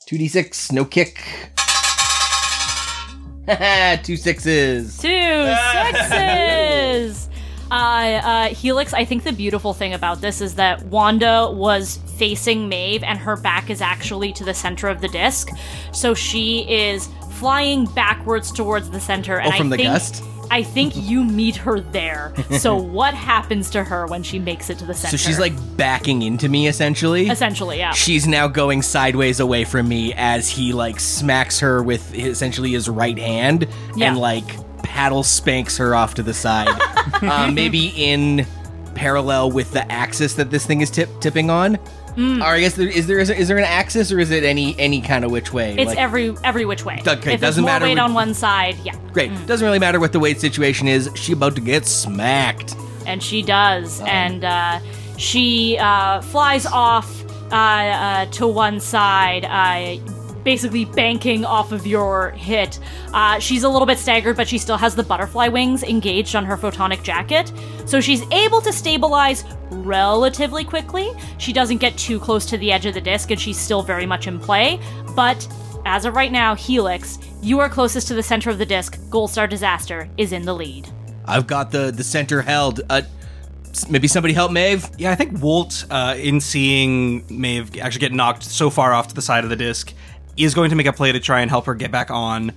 2d6, 0.08 0.72
no 0.72 0.84
kick. 0.86 1.22
Two 4.04 4.16
sixes. 4.16 4.96
Two 4.98 5.54
sixes. 5.72 7.28
Uh, 7.70 7.74
uh, 7.74 8.48
Helix, 8.48 8.94
I 8.94 9.04
think 9.04 9.24
the 9.24 9.32
beautiful 9.32 9.74
thing 9.74 9.92
about 9.92 10.22
this 10.22 10.40
is 10.40 10.54
that 10.54 10.82
Wanda 10.86 11.50
was 11.52 11.98
facing 12.16 12.66
Maeve 12.66 13.02
and 13.02 13.18
her 13.18 13.36
back 13.36 13.68
is 13.68 13.82
actually 13.82 14.32
to 14.32 14.42
the 14.44 14.54
center 14.54 14.88
of 14.88 15.02
the 15.02 15.08
disc. 15.08 15.50
So 15.92 16.14
she 16.14 16.60
is 16.60 17.10
flying 17.32 17.84
backwards 17.84 18.50
towards 18.52 18.88
the 18.88 19.00
center. 19.00 19.38
And 19.38 19.52
Oh, 19.52 19.56
from 19.58 19.66
I 19.66 19.76
the 19.76 19.82
think, 19.82 19.88
gust? 19.90 20.24
I 20.50 20.62
think 20.62 20.94
you 20.96 21.24
meet 21.24 21.56
her 21.56 21.80
there. 21.80 22.32
so 22.58 22.76
what 22.98 23.14
happens 23.14 23.70
to 23.70 23.84
her 23.84 24.06
when 24.06 24.22
she 24.22 24.38
makes 24.38 24.70
it 24.70 24.78
to 24.78 24.84
the 24.86 24.94
center? 24.94 25.16
So 25.16 25.26
she's 25.28 25.38
like 25.38 25.52
backing 25.76 26.22
into 26.22 26.48
me 26.48 26.68
essentially. 26.68 27.28
Essentially, 27.28 27.78
yeah. 27.78 27.92
She's 27.92 28.26
now 28.26 28.48
going 28.48 28.82
sideways 28.82 29.40
away 29.40 29.64
from 29.64 29.88
me 29.88 30.14
as 30.14 30.48
he 30.48 30.72
like 30.72 31.00
smacks 31.00 31.60
her 31.60 31.82
with 31.82 32.14
essentially 32.14 32.70
his 32.72 32.88
right 32.88 33.18
hand 33.18 33.66
Yeah. 33.96 34.08
and 34.08 34.18
like 34.18 34.44
paddle 34.82 35.22
spanks 35.22 35.76
her 35.78 35.94
off 35.94 36.14
to 36.14 36.22
the 36.22 36.34
side. 36.34 36.68
uh, 37.22 37.50
maybe 37.52 37.88
in 37.96 38.46
parallel 38.94 39.50
with 39.50 39.70
the 39.72 39.90
axis 39.92 40.34
that 40.34 40.50
this 40.50 40.66
thing 40.66 40.80
is 40.80 40.90
tip- 40.90 41.20
tipping 41.20 41.50
on. 41.50 41.78
Hmm. 42.18 42.42
Or 42.42 42.46
I 42.46 42.58
guess 42.60 42.74
there, 42.74 42.88
is 42.88 43.06
there 43.06 43.20
is, 43.20 43.28
there 43.28 43.36
is 43.36 43.46
there 43.46 43.58
an 43.58 43.64
axis 43.64 44.10
or 44.10 44.18
is 44.18 44.32
it 44.32 44.42
any 44.42 44.74
any 44.76 45.00
kind 45.00 45.24
of 45.24 45.30
which 45.30 45.52
way? 45.52 45.76
It's 45.78 45.90
Like- 45.90 45.98
every 45.98 46.34
every 46.42 46.64
which 46.64 46.84
way. 46.84 47.00
Okay, 47.06 47.34
if 47.34 47.40
doesn't 47.40 47.62
more 47.62 47.70
matter 47.70 47.84
weight 47.84 47.98
on 48.00 48.12
one 48.12 48.34
side, 48.34 48.76
yeah. 48.82 48.96
great. 49.12 49.30
Doesn't 49.46 49.64
really 49.64 49.78
matter 49.78 50.00
what 50.00 50.10
the 50.12 50.18
weight 50.18 50.40
situation 50.40 50.88
is. 50.88 51.08
She 51.14 51.32
about 51.32 51.54
to 51.54 51.60
get 51.60 51.86
smacked. 51.86 52.74
and 53.06 53.22
she 53.22 53.40
does, 53.40 54.00
and 54.04 54.44
uh, 54.44 54.80
she 55.16 55.78
uh, 55.78 56.20
flies 56.22 56.66
off 56.66 57.08
uh, 57.52 57.54
uh, 57.54 58.26
to 58.32 58.48
one 58.48 58.80
side, 58.80 59.44
uh, 59.44 59.96
basically 60.48 60.86
banking 60.86 61.44
off 61.44 61.72
of 61.72 61.86
your 61.86 62.30
hit. 62.30 62.80
Uh, 63.12 63.38
she's 63.38 63.64
a 63.64 63.68
little 63.68 63.84
bit 63.84 63.98
staggered, 63.98 64.34
but 64.34 64.48
she 64.48 64.56
still 64.56 64.78
has 64.78 64.94
the 64.94 65.02
butterfly 65.02 65.46
wings 65.46 65.82
engaged 65.82 66.34
on 66.34 66.42
her 66.42 66.56
photonic 66.56 67.02
jacket, 67.02 67.52
so 67.84 68.00
she's 68.00 68.22
able 68.32 68.62
to 68.62 68.72
stabilize 68.72 69.44
relatively 69.70 70.64
quickly. 70.64 71.12
She 71.36 71.52
doesn't 71.52 71.76
get 71.76 71.98
too 71.98 72.18
close 72.18 72.46
to 72.46 72.56
the 72.56 72.72
edge 72.72 72.86
of 72.86 72.94
the 72.94 73.00
disc, 73.02 73.30
and 73.30 73.38
she's 73.38 73.58
still 73.58 73.82
very 73.82 74.06
much 74.06 74.26
in 74.26 74.40
play, 74.40 74.80
but. 75.14 75.46
As 75.84 76.04
of 76.04 76.16
right 76.16 76.32
now, 76.32 76.54
Helix, 76.54 77.18
you 77.40 77.60
are 77.60 77.68
closest 77.68 78.08
to 78.08 78.14
the 78.14 78.22
center 78.22 78.50
of 78.50 78.58
the 78.58 78.66
disc. 78.66 78.98
Gold 79.08 79.30
Star 79.30 79.46
Disaster 79.46 80.08
is 80.18 80.32
in 80.32 80.44
the 80.44 80.52
lead. 80.52 80.86
I've 81.24 81.46
got 81.46 81.70
the 81.70 81.90
the 81.90 82.04
center 82.04 82.42
held. 82.42 82.82
Uh, 82.90 83.02
maybe 83.88 84.08
somebody 84.08 84.34
help 84.34 84.52
Maeve. 84.52 84.86
Yeah, 84.98 85.12
I 85.12 85.14
think 85.14 85.40
Walt, 85.40 85.86
uh, 85.88 86.14
in 86.18 86.40
seeing 86.40 87.24
Maeve 87.30 87.78
actually 87.78 88.00
get 88.00 88.12
knocked 88.12 88.42
so 88.42 88.68
far 88.70 88.92
off 88.92 89.08
to 89.08 89.14
the 89.14 89.22
side 89.22 89.44
of 89.44 89.50
the 89.50 89.56
disc, 89.56 89.94
is 90.44 90.54
going 90.54 90.70
to 90.70 90.76
make 90.76 90.86
a 90.86 90.92
play 90.92 91.12
to 91.12 91.20
try 91.20 91.40
and 91.40 91.50
help 91.50 91.66
her 91.66 91.74
get 91.74 91.90
back 91.90 92.10
on. 92.10 92.52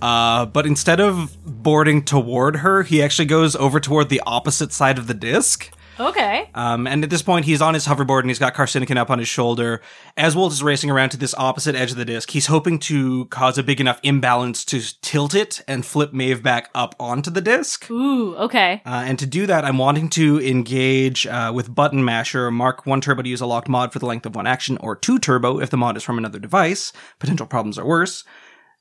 Uh, 0.00 0.46
but 0.46 0.66
instead 0.66 1.00
of 1.00 1.36
boarding 1.44 2.04
toward 2.04 2.56
her, 2.56 2.82
he 2.82 3.02
actually 3.02 3.26
goes 3.26 3.56
over 3.56 3.80
toward 3.80 4.08
the 4.08 4.22
opposite 4.26 4.72
side 4.72 4.98
of 4.98 5.06
the 5.06 5.14
disc. 5.14 5.70
Okay. 6.00 6.50
Um, 6.54 6.86
and 6.86 7.02
at 7.02 7.10
this 7.10 7.22
point, 7.22 7.44
he's 7.44 7.60
on 7.60 7.74
his 7.74 7.86
hoverboard 7.86 8.20
and 8.20 8.30
he's 8.30 8.38
got 8.38 8.54
Carcinican 8.54 8.96
up 8.96 9.10
on 9.10 9.18
his 9.18 9.28
shoulder. 9.28 9.80
As 10.16 10.36
Wolt 10.36 10.52
is 10.52 10.62
racing 10.62 10.90
around 10.90 11.10
to 11.10 11.16
this 11.16 11.34
opposite 11.36 11.74
edge 11.74 11.90
of 11.90 11.96
the 11.96 12.04
disc, 12.04 12.30
he's 12.30 12.46
hoping 12.46 12.78
to 12.80 13.26
cause 13.26 13.58
a 13.58 13.62
big 13.62 13.80
enough 13.80 13.98
imbalance 14.02 14.64
to 14.66 14.80
tilt 15.00 15.34
it 15.34 15.62
and 15.66 15.84
flip 15.84 16.12
Maeve 16.12 16.42
back 16.42 16.70
up 16.74 16.94
onto 17.00 17.30
the 17.30 17.40
disc. 17.40 17.90
Ooh, 17.90 18.36
okay. 18.36 18.82
Uh, 18.86 19.04
and 19.06 19.18
to 19.18 19.26
do 19.26 19.46
that, 19.46 19.64
I'm 19.64 19.78
wanting 19.78 20.08
to 20.10 20.40
engage 20.40 21.26
uh, 21.26 21.52
with 21.54 21.74
Button 21.74 22.04
Masher, 22.04 22.50
mark 22.50 22.86
one 22.86 23.00
turbo 23.00 23.22
to 23.22 23.28
use 23.28 23.40
a 23.40 23.46
locked 23.46 23.68
mod 23.68 23.92
for 23.92 23.98
the 23.98 24.06
length 24.06 24.26
of 24.26 24.36
one 24.36 24.46
action, 24.46 24.78
or 24.78 24.94
two 24.94 25.18
turbo 25.18 25.60
if 25.60 25.70
the 25.70 25.76
mod 25.76 25.96
is 25.96 26.02
from 26.02 26.18
another 26.18 26.38
device. 26.38 26.92
Potential 27.18 27.46
problems 27.46 27.78
are 27.78 27.86
worse. 27.86 28.24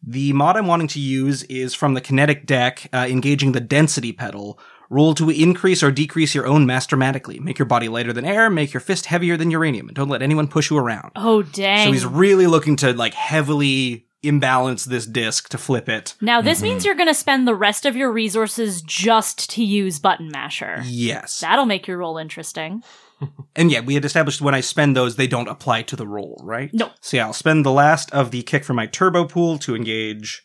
The 0.03 0.32
mod 0.34 0.58
I'm 0.58 0.67
wanting 0.67 0.88
to 0.89 0.99
use 0.99 1.43
is 1.43 1.73
from 1.73 1.95
the 1.95 2.01
kinetic 2.01 2.45
deck, 2.45 2.88
uh, 2.93 3.08
engaging 3.10 3.53
the 3.53 3.60
density 3.60 4.13
pedal. 4.13 4.60
Roll 4.89 5.13
to 5.15 5.30
increase 5.30 5.84
or 5.84 5.91
decrease 5.91 6.34
your 6.34 6.47
own 6.47 6.65
mass 6.65 6.88
dramatically. 6.88 7.39
Make 7.39 7.60
your 7.60 7.65
body 7.65 7.89
lighter 7.89 8.13
than 8.13 8.26
air, 8.26 8.50
make 8.50 8.73
your 8.73 8.82
fist 8.82 9.08
heavier 9.08 9.38
than 9.38 9.52
uranium, 9.52 9.88
and 9.88 9.95
don't 9.95 10.10
let 10.10 10.21
anyone 10.21 10.47
push 10.47 10.69
you 10.69 10.78
around. 10.78 11.12
Oh, 11.15 11.41
dang. 11.41 11.88
So 11.88 11.93
he's 11.93 12.06
really 12.06 12.47
looking 12.47 12.76
to 12.78 12.93
like 12.93 13.13
heavily 13.13 14.08
imbalance 14.23 14.86
this 14.86 15.06
disc 15.06 15.50
to 15.50 15.58
flip 15.58 15.88
it. 15.88 16.15
now, 16.21 16.41
this 16.41 16.58
mm-hmm. 16.58 16.63
means 16.69 16.86
you're 16.86 16.95
going 16.95 17.08
to 17.08 17.13
spend 17.13 17.47
the 17.47 17.56
rest 17.56 17.86
of 17.86 17.95
your 17.95 18.12
resources 18.12 18.82
just 18.82 19.50
to 19.52 19.63
use 19.63 20.00
Button 20.00 20.30
Masher. 20.30 20.82
Yes. 20.86 21.39
That'll 21.39 21.65
make 21.65 21.88
your 21.88 21.97
roll 21.97 22.17
interesting. 22.17 22.84
And 23.56 23.71
yeah, 23.71 23.80
we 23.80 23.95
had 23.95 24.06
established 24.06 24.41
when 24.41 24.54
I 24.54 24.62
spend 24.62 24.95
those, 24.95 25.15
they 25.15 25.26
don't 25.26 25.47
apply 25.47 25.82
to 25.82 25.95
the 25.95 26.06
roll, 26.06 26.39
right? 26.43 26.71
No. 26.71 26.91
So 27.02 27.17
yeah, 27.17 27.26
I'll 27.26 27.34
spend 27.34 27.65
the 27.65 27.71
last 27.71 28.12
of 28.12 28.30
the 28.30 28.43
kick 28.43 28.63
from 28.63 28.76
my 28.76 28.86
turbo 28.86 29.26
pool 29.26 29.58
to 29.58 29.76
engage 29.76 30.43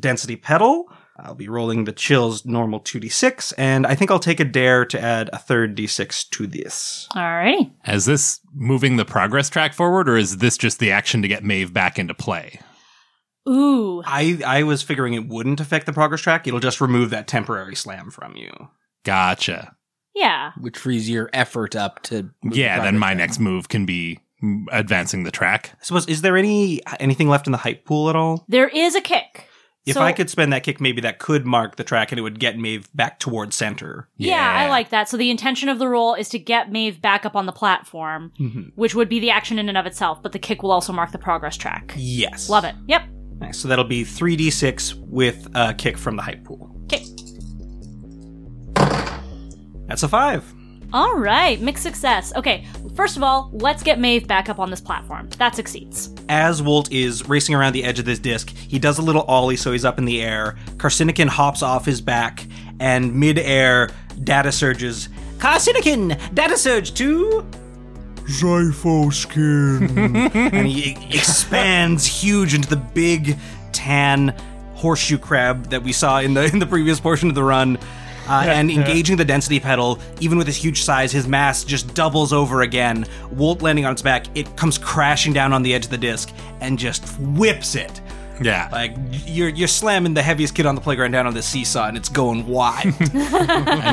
density 0.00 0.34
pedal. 0.34 0.90
I'll 1.20 1.34
be 1.34 1.48
rolling 1.48 1.84
the 1.84 1.92
chills 1.92 2.44
normal 2.46 2.80
2d6, 2.80 3.52
and 3.58 3.86
I 3.86 3.94
think 3.96 4.10
I'll 4.10 4.20
take 4.20 4.38
a 4.40 4.44
dare 4.44 4.84
to 4.86 5.00
add 5.00 5.28
a 5.32 5.38
third 5.38 5.76
d6 5.76 6.28
to 6.30 6.46
this. 6.46 7.08
Alrighty. 7.14 7.72
Is 7.88 8.04
this 8.06 8.40
moving 8.54 8.96
the 8.96 9.04
progress 9.04 9.50
track 9.50 9.74
forward, 9.74 10.08
or 10.08 10.16
is 10.16 10.36
this 10.38 10.56
just 10.56 10.78
the 10.78 10.92
action 10.92 11.20
to 11.22 11.28
get 11.28 11.42
Maeve 11.44 11.72
back 11.72 11.98
into 11.98 12.14
play? 12.14 12.60
Ooh. 13.48 14.02
I, 14.06 14.40
I 14.46 14.62
was 14.62 14.82
figuring 14.82 15.14
it 15.14 15.26
wouldn't 15.26 15.60
affect 15.60 15.86
the 15.86 15.92
progress 15.92 16.20
track, 16.20 16.46
it'll 16.46 16.60
just 16.60 16.80
remove 16.80 17.10
that 17.10 17.26
temporary 17.26 17.74
slam 17.74 18.10
from 18.10 18.36
you. 18.36 18.50
Gotcha. 19.04 19.74
Yeah. 20.14 20.52
which 20.58 20.76
frees 20.78 21.08
your 21.08 21.30
effort 21.32 21.74
up 21.76 22.02
to. 22.04 22.30
move 22.42 22.54
the 22.54 22.58
Yeah, 22.60 22.80
then 22.82 22.98
my 22.98 23.08
down. 23.10 23.18
next 23.18 23.38
move 23.38 23.68
can 23.68 23.86
be 23.86 24.20
advancing 24.70 25.24
the 25.24 25.30
track. 25.30 25.72
I 25.80 25.84
suppose, 25.84 26.06
is 26.06 26.22
there 26.22 26.36
any 26.36 26.80
anything 27.00 27.28
left 27.28 27.46
in 27.46 27.52
the 27.52 27.58
hype 27.58 27.84
pool 27.84 28.08
at 28.10 28.16
all? 28.16 28.44
There 28.48 28.68
is 28.68 28.94
a 28.94 29.00
kick. 29.00 29.46
If 29.88 29.94
So- 29.94 30.02
I 30.02 30.12
could 30.12 30.28
spend 30.28 30.52
that 30.52 30.62
kick, 30.62 30.80
maybe 30.80 31.00
that 31.00 31.18
could 31.18 31.46
mark 31.46 31.76
the 31.76 31.84
track 31.84 32.12
and 32.12 32.18
it 32.18 32.22
would 32.22 32.38
get 32.38 32.58
Maeve 32.58 32.88
back 32.94 33.18
towards 33.18 33.56
center. 33.56 34.08
Yeah. 34.16 34.54
I 34.56 34.68
like 34.68 34.90
that. 34.90 35.08
So 35.08 35.16
the 35.16 35.30
intention 35.30 35.68
of 35.68 35.78
the 35.78 35.88
roll 35.88 36.14
is 36.14 36.28
to 36.30 36.38
get 36.38 36.70
Maeve 36.70 37.00
back 37.00 37.24
up 37.24 37.34
on 37.34 37.46
the 37.46 37.52
platform, 37.52 38.32
mm-hmm. 38.38 38.70
which 38.74 38.94
would 38.94 39.08
be 39.08 39.18
the 39.18 39.30
action 39.30 39.58
in 39.58 39.68
and 39.68 39.78
of 39.78 39.86
itself, 39.86 40.22
but 40.22 40.32
the 40.32 40.38
kick 40.38 40.62
will 40.62 40.70
also 40.70 40.92
mark 40.92 41.12
the 41.12 41.18
progress 41.18 41.56
track. 41.56 41.94
Yes. 41.96 42.48
Love 42.48 42.64
it. 42.64 42.74
Yep. 42.86 43.02
Nice. 43.38 43.58
So 43.58 43.68
that'll 43.68 43.84
be 43.84 44.04
3d6 44.04 44.94
with 45.08 45.48
a 45.54 45.72
kick 45.74 45.96
from 45.96 46.16
the 46.16 46.22
hype 46.22 46.44
pool. 46.44 46.74
Okay. 46.84 47.04
That's 49.86 50.02
a 50.02 50.08
five. 50.08 50.44
All 50.92 51.16
right. 51.16 51.60
Mixed 51.60 51.82
success. 51.82 52.32
Okay. 52.34 52.64
First 52.94 53.16
of 53.16 53.22
all, 53.22 53.50
let's 53.52 53.82
get 53.82 54.00
Maeve 54.00 54.26
back 54.26 54.48
up 54.48 54.58
on 54.58 54.70
this 54.70 54.80
platform. 54.80 55.28
That 55.38 55.54
succeeds. 55.54 56.10
As 56.28 56.62
Wolt 56.62 56.90
is 56.90 57.28
racing 57.28 57.54
around 57.54 57.74
the 57.74 57.84
edge 57.84 57.98
of 57.98 58.04
this 58.04 58.18
disc, 58.18 58.50
he 58.50 58.78
does 58.78 58.98
a 58.98 59.02
little 59.02 59.22
ollie 59.22 59.56
so 59.56 59.72
he's 59.72 59.84
up 59.84 59.98
in 59.98 60.04
the 60.04 60.22
air. 60.22 60.56
Carcinican 60.76 61.28
hops 61.28 61.62
off 61.62 61.84
his 61.84 62.00
back, 62.00 62.46
and 62.80 63.14
mid-air, 63.14 63.90
data 64.24 64.50
surges. 64.50 65.08
Carcinican! 65.38 66.34
Data 66.34 66.56
surge 66.56 66.94
to... 66.94 67.46
Zypho 68.28 69.12
skin. 69.12 70.16
and 70.34 70.66
he 70.66 70.96
expands 71.16 72.04
huge 72.04 72.52
into 72.54 72.68
the 72.68 72.76
big, 72.76 73.38
tan 73.72 74.34
horseshoe 74.74 75.18
crab 75.18 75.70
that 75.70 75.82
we 75.82 75.92
saw 75.92 76.20
in 76.20 76.34
the 76.34 76.44
in 76.44 76.58
the 76.58 76.66
previous 76.66 77.00
portion 77.00 77.28
of 77.28 77.34
the 77.34 77.42
run. 77.42 77.78
Uh, 78.28 78.44
and 78.46 78.70
engaging 78.70 79.16
the 79.16 79.24
density 79.24 79.58
pedal, 79.58 79.98
even 80.20 80.36
with 80.36 80.46
his 80.46 80.56
huge 80.56 80.82
size, 80.82 81.10
his 81.10 81.26
mass 81.26 81.64
just 81.64 81.94
doubles 81.94 82.32
over 82.32 82.62
again. 82.62 83.06
Wolt 83.30 83.62
landing 83.62 83.86
on 83.86 83.92
its 83.92 84.02
back, 84.02 84.26
it 84.36 84.56
comes 84.56 84.76
crashing 84.78 85.32
down 85.32 85.52
on 85.52 85.62
the 85.62 85.74
edge 85.74 85.84
of 85.84 85.90
the 85.90 85.98
disc 85.98 86.32
and 86.60 86.78
just 86.78 87.18
whips 87.18 87.74
it. 87.74 88.00
Yeah. 88.40 88.68
Like 88.70 88.94
you're 89.26 89.48
you're 89.48 89.68
slamming 89.68 90.14
the 90.14 90.22
heaviest 90.22 90.54
kid 90.54 90.66
on 90.66 90.74
the 90.74 90.80
playground 90.80 91.12
down 91.12 91.26
on 91.26 91.34
the 91.34 91.42
seesaw, 91.42 91.88
and 91.88 91.96
it's 91.96 92.08
going 92.08 92.46
wide. 92.46 92.94
and 93.00 93.14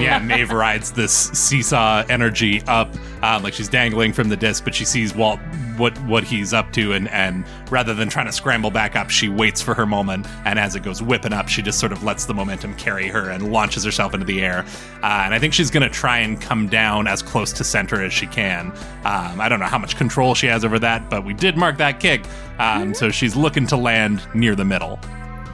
yeah, 0.04 0.20
Maeve 0.20 0.52
rides 0.52 0.92
this 0.92 1.12
seesaw 1.14 2.04
energy 2.10 2.62
up, 2.68 2.90
um, 3.24 3.44
like 3.44 3.54
she's 3.54 3.70
dangling 3.70 4.14
from 4.14 4.30
the 4.30 4.38
disc, 4.38 4.64
but 4.64 4.76
she 4.76 4.86
sees 4.86 5.16
Walt 5.16 5.40
what 5.78 5.98
what 6.06 6.24
he's 6.24 6.54
up 6.54 6.72
to, 6.74 6.94
and 6.94 7.08
and 7.10 7.46
rather 7.70 7.94
than 7.94 8.10
trying 8.10 8.26
to 8.26 8.32
scramble 8.32 8.72
back 8.72 8.96
up, 8.96 9.10
she 9.10 9.30
waits 9.30 9.62
for 9.62 9.74
her 9.74 9.86
moment, 9.86 10.28
and 10.46 10.58
as 10.60 10.76
it 10.76 10.82
goes 10.84 11.02
whipping 11.02 11.34
up, 11.34 11.48
she 11.48 11.62
just 11.62 11.80
sort 11.80 11.92
of 11.92 12.04
lets 12.04 12.26
the 12.26 12.34
momentum 12.34 12.74
carry 12.76 13.08
her 13.08 13.30
and 13.30 13.52
launches 13.52 13.84
herself 13.84 14.14
into 14.14 14.26
the 14.26 14.42
air. 14.42 14.66
Uh, 15.04 15.22
and 15.26 15.34
I 15.34 15.40
think 15.40 15.54
she's 15.54 15.70
gonna 15.72 15.90
try 15.90 16.20
and 16.20 16.40
come 16.42 16.68
down 16.68 17.08
as 17.08 17.22
close 17.22 17.52
to 17.54 17.64
center 17.64 18.02
as 18.04 18.12
she 18.14 18.28
can. 18.28 18.72
Um, 19.04 19.40
I 19.42 19.48
don't 19.50 19.60
know 19.60 19.66
how 19.66 19.78
much 19.80 19.96
control 19.98 20.36
she 20.36 20.48
has 20.48 20.64
over 20.66 20.80
that, 20.80 21.10
but 21.10 21.24
we 21.26 21.34
did 21.34 21.58
mark 21.58 21.78
that 21.78 22.00
kick, 22.00 22.26
um, 22.60 22.94
so 22.94 23.10
she's 23.10 23.36
looking 23.36 23.68
to 23.68 23.78
land 23.78 24.22
near 24.34 24.56
the 24.56 24.66
middle 24.66 25.00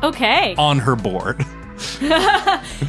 Okay. 0.04 0.56
on 0.58 0.80
her 0.80 0.96
board. 0.96 1.44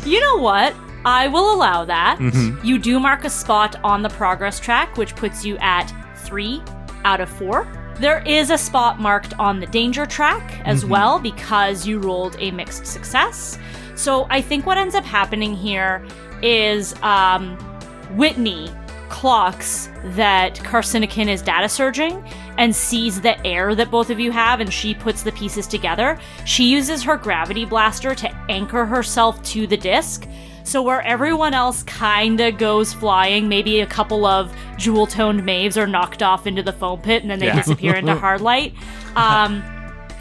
You 0.05 0.21
know 0.21 0.37
what? 0.39 0.75
I 1.05 1.27
will 1.29 1.53
allow 1.55 1.85
that. 1.87 2.21
You 2.63 2.79
do 2.79 3.01
mark 3.01 3.25
a 3.25 3.31
spot 3.31 3.77
on 3.83 4.03
the 4.03 4.09
progress 4.11 4.61
track, 4.61 4.97
which 4.97 5.17
puts 5.17 5.45
you 5.45 5.57
at 5.59 5.87
three 6.19 6.63
out 7.05 7.21
of 7.21 7.29
four. 7.29 7.67
There 7.97 8.23
is 8.27 8.51
a 8.51 8.59
spot 8.59 8.99
marked 8.99 9.35
on 9.39 9.61
the 9.61 9.67
danger 9.67 10.07
track 10.07 10.61
as 10.65 10.85
well 10.85 11.19
because 11.19 11.87
you 11.87 11.99
rolled 11.99 12.37
a 12.39 12.51
mixed 12.51 12.87
success. 12.87 13.59
So 13.95 14.27
I 14.31 14.41
think 14.41 14.67
what 14.67 14.79
ends 14.79 14.95
up 14.95 15.05
happening 15.05 15.55
here 15.55 16.05
is 16.43 16.95
um, 17.03 17.57
Whitney 18.17 18.71
clocks 19.09 19.91
that 20.17 20.55
Carcinokin 20.57 21.29
is 21.29 21.43
data 21.43 21.69
surging 21.69 22.25
and 22.57 22.75
sees 22.75 23.21
the 23.21 23.39
air 23.47 23.75
that 23.75 23.91
both 23.91 24.09
of 24.09 24.19
you 24.19 24.33
have, 24.33 24.61
and 24.61 24.73
she 24.73 24.95
puts 24.95 25.23
the 25.23 25.33
pieces 25.33 25.67
together. 25.67 26.19
She 26.47 26.65
uses 26.65 27.03
her 27.03 27.17
gravity 27.17 27.67
blaster 27.67 28.15
to 28.15 28.35
anchor 28.49 28.87
herself 28.87 29.43
to 29.45 29.67
the 29.67 29.77
disc. 29.77 30.27
So 30.65 30.81
where 30.83 31.03
everyone 31.03 31.55
else 31.55 31.83
kinda 31.85 32.53
goes 32.53 32.93
flying, 32.93 33.49
maybe 33.49 33.81
a 33.81 33.87
couple 33.87 34.25
of 34.25 34.55
jewel 34.79 35.07
toned 35.07 35.45
Maeves 35.45 35.77
are 35.77 35.87
knocked 35.87 36.23
off 36.23 36.47
into 36.47 36.63
the 36.63 36.73
foam 36.73 37.01
pit 37.01 37.23
and 37.23 37.31
then 37.31 37.39
they 37.39 37.47
Yeah. 37.47 37.57
disappear 37.57 37.95
into 37.97 38.15
hard 38.27 38.41
light. 38.41 38.75
Um, 39.17 39.63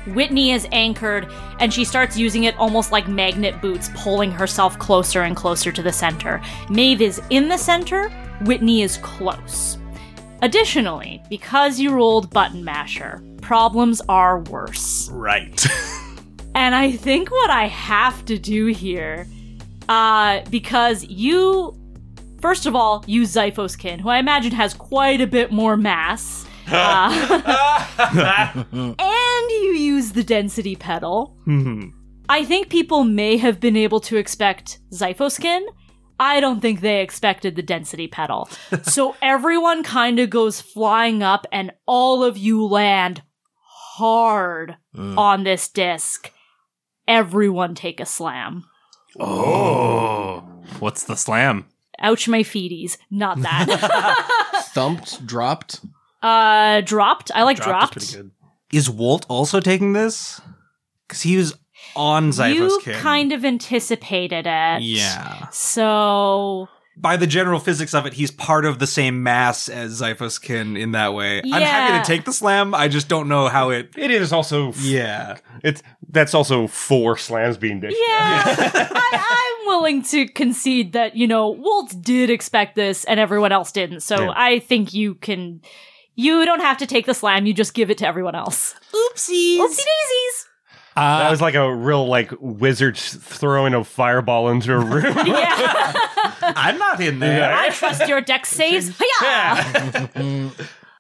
Whitney 0.08 0.52
is 0.52 0.68
anchored 0.72 1.28
and 1.60 1.72
she 1.72 1.84
starts 1.86 2.18
using 2.18 2.46
it 2.46 2.58
almost 2.58 2.92
like 2.92 3.08
magnet 3.08 3.62
boots, 3.62 3.90
pulling 3.96 4.32
herself 4.32 4.78
closer 4.80 5.22
and 5.22 5.36
closer 5.36 5.72
to 5.72 5.84
the 5.84 5.94
center. 5.94 6.42
Maeve 6.70 7.02
is 7.02 7.22
in 7.30 7.48
the 7.50 7.58
center, 7.58 8.10
Whitney 8.42 8.82
is 8.82 8.98
close. 8.98 9.78
Additionally, 10.42 11.22
because 11.30 11.80
you 11.80 11.92
rolled 11.92 12.32
button 12.32 12.64
masher, 12.64 13.22
problems 13.42 14.02
are 14.10 14.40
worse. 14.40 15.10
Right. 15.12 15.66
And 16.54 16.76
I 16.76 16.92
think 16.92 17.32
what 17.32 17.50
I 17.50 17.68
have 17.68 18.26
to 18.26 18.38
do 18.38 18.66
here, 18.66 19.26
uh, 19.90 20.42
because 20.50 21.04
you, 21.06 21.76
first 22.40 22.66
of 22.66 22.76
all, 22.76 23.04
use 23.08 23.34
Zyphoskin, 23.34 24.00
who 24.02 24.10
I 24.10 24.18
imagine 24.18 24.52
has 24.52 24.74
quite 24.74 25.22
a 25.22 25.28
bit 25.28 25.52
more 25.52 25.78
mass. 25.78 26.48
Uh, 26.74 27.12
and 28.72 29.52
you 29.52 29.74
use 29.78 30.14
the 30.14 30.24
density 30.24 30.74
pedal. 30.74 31.36
I 32.30 32.46
think 32.46 32.70
people 32.70 33.04
may 33.04 33.36
have 33.36 33.60
been 33.60 33.76
able 33.76 34.00
to 34.02 34.16
expect 34.16 34.80
Zyphoskin. 34.94 35.66
I 36.18 36.40
don't 36.40 36.62
think 36.62 36.80
they 36.80 37.02
expected 37.02 37.58
the 37.58 37.64
density 37.64 38.08
pedal. 38.08 38.48
so 38.84 39.18
everyone 39.22 39.84
kind 39.84 40.20
of 40.20 40.30
goes 40.30 40.62
flying 40.62 41.24
up, 41.24 41.46
and 41.52 41.72
all 41.86 42.24
of 42.24 42.38
you 42.38 42.64
land 42.66 43.24
hard 43.98 44.78
on 45.18 45.44
this 45.44 45.68
disc. 45.68 46.32
Everyone 47.08 47.76
take 47.76 48.00
a 48.00 48.06
slam. 48.06 48.64
Oh. 49.20 50.44
What's 50.80 51.04
the 51.04 51.16
slam? 51.16 51.66
Ouch, 52.00 52.28
my 52.28 52.42
feeties. 52.42 52.98
Not 53.10 53.42
that. 53.42 54.68
Thumped, 54.74 55.26
dropped. 55.26 55.82
uh, 56.24 56.82
dropped. 56.82 57.32
I 57.36 57.44
like 57.44 57.58
dropped. 57.58 57.94
Dropped 57.94 57.98
is 57.98 58.12
pretty 58.14 58.30
good. 58.30 58.78
Is 58.78 58.90
Walt 58.90 59.26
also 59.30 59.60
taking 59.60 59.94
this? 59.94 60.40
Because 61.08 61.22
he 61.22 61.38
was 61.38 61.54
on 61.96 62.30
Zypho's 62.32 62.56
You 62.56 62.80
Zyphoskin. 62.80 62.94
kind 63.02 63.32
of 63.34 63.44
anticipated 63.46 64.46
it. 64.48 64.82
Yeah. 64.82 65.50
So 65.50 66.70
By 67.02 67.18
the 67.18 67.26
general 67.26 67.60
physics 67.60 67.94
of 67.96 68.06
it, 68.06 68.14
he's 68.14 68.30
part 68.30 68.64
of 68.64 68.78
the 68.78 68.86
same 68.86 69.24
mass 69.24 69.68
as 69.70 70.00
Zyphoskin 70.00 70.80
in 70.80 70.92
that 70.92 71.14
way. 71.16 71.42
I'm 71.44 71.62
happy 71.62 71.98
to 72.04 72.06
take 72.16 72.26
the 72.26 72.32
slam. 72.34 72.76
I 72.76 72.88
just 72.88 73.08
don't 73.08 73.28
know 73.28 73.48
how 73.48 73.72
it. 73.72 73.90
It 73.98 74.12
is 74.12 74.32
also 74.32 74.72
Yeah. 74.80 75.38
it's 75.64 75.82
that's 76.10 76.34
also 76.36 76.68
four 76.68 77.18
slams 77.18 77.58
being 77.58 77.80
dished. 77.80 77.98
Yeah, 78.08 78.44
I, 78.48 79.58
I'm 79.62 79.68
willing 79.68 80.04
to 80.04 80.28
concede 80.28 80.94
that 80.94 81.16
you 81.16 81.26
know 81.28 81.50
Walt 81.50 81.96
did 82.02 82.30
expect 82.30 82.76
this 82.76 83.04
and 83.06 83.20
everyone 83.20 83.52
else 83.52 83.72
didn't. 83.72 84.02
So 84.02 84.26
Yeah. 84.26 84.34
I 84.36 84.60
think 84.60 84.94
you 84.94 85.16
can. 85.16 85.62
You 86.14 86.46
don't 86.46 86.60
have 86.60 86.78
to 86.80 86.86
take 86.86 87.06
the 87.08 87.14
slam. 87.14 87.46
You 87.48 87.54
just 87.54 87.74
give 87.74 87.90
it 87.90 87.98
to 88.00 88.08
everyone 88.08 88.36
else. 88.36 88.76
Oopsies. 88.94 89.58
Oopsie 89.58 89.78
daisies. 89.78 90.48
Uh, 91.02 91.20
That 91.20 91.32
was 91.32 91.42
like 91.42 91.56
a 91.56 91.74
real 91.74 92.06
like 92.08 92.32
wizard 92.40 92.96
throwing 92.98 93.74
a 93.74 93.84
fireball 93.84 94.50
into 94.50 94.74
a 94.74 94.80
room. 94.80 95.18
Yeah, 95.26 95.94
I'm 96.56 96.78
not 96.78 97.00
in 97.02 97.20
there. 97.20 97.54
I 97.54 97.70
trust 97.70 98.08
your 98.08 98.22
deck 98.22 98.46
saves. 98.46 98.92
Hiya! 99.22 100.52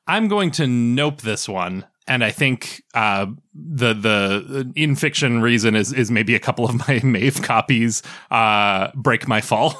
I'm 0.08 0.28
going 0.28 0.52
to 0.52 0.68
nope 0.68 1.22
this 1.22 1.47
one. 1.47 1.86
And 2.08 2.24
I 2.24 2.32
think 2.32 2.84
uh, 2.93 3.28
the 3.54 3.93
the 3.93 4.72
in 4.76 4.95
fiction 4.95 5.41
reason 5.41 5.76
is 5.76 5.93
is 5.93 6.10
maybe 6.12 6.34
a 6.36 6.39
couple 6.39 6.66
of 6.66 6.76
my 6.88 6.99
Maeve 7.04 7.41
copies 7.43 8.02
uh, 8.32 8.89
break 8.95 9.28
my 9.28 9.39
fall. 9.41 9.76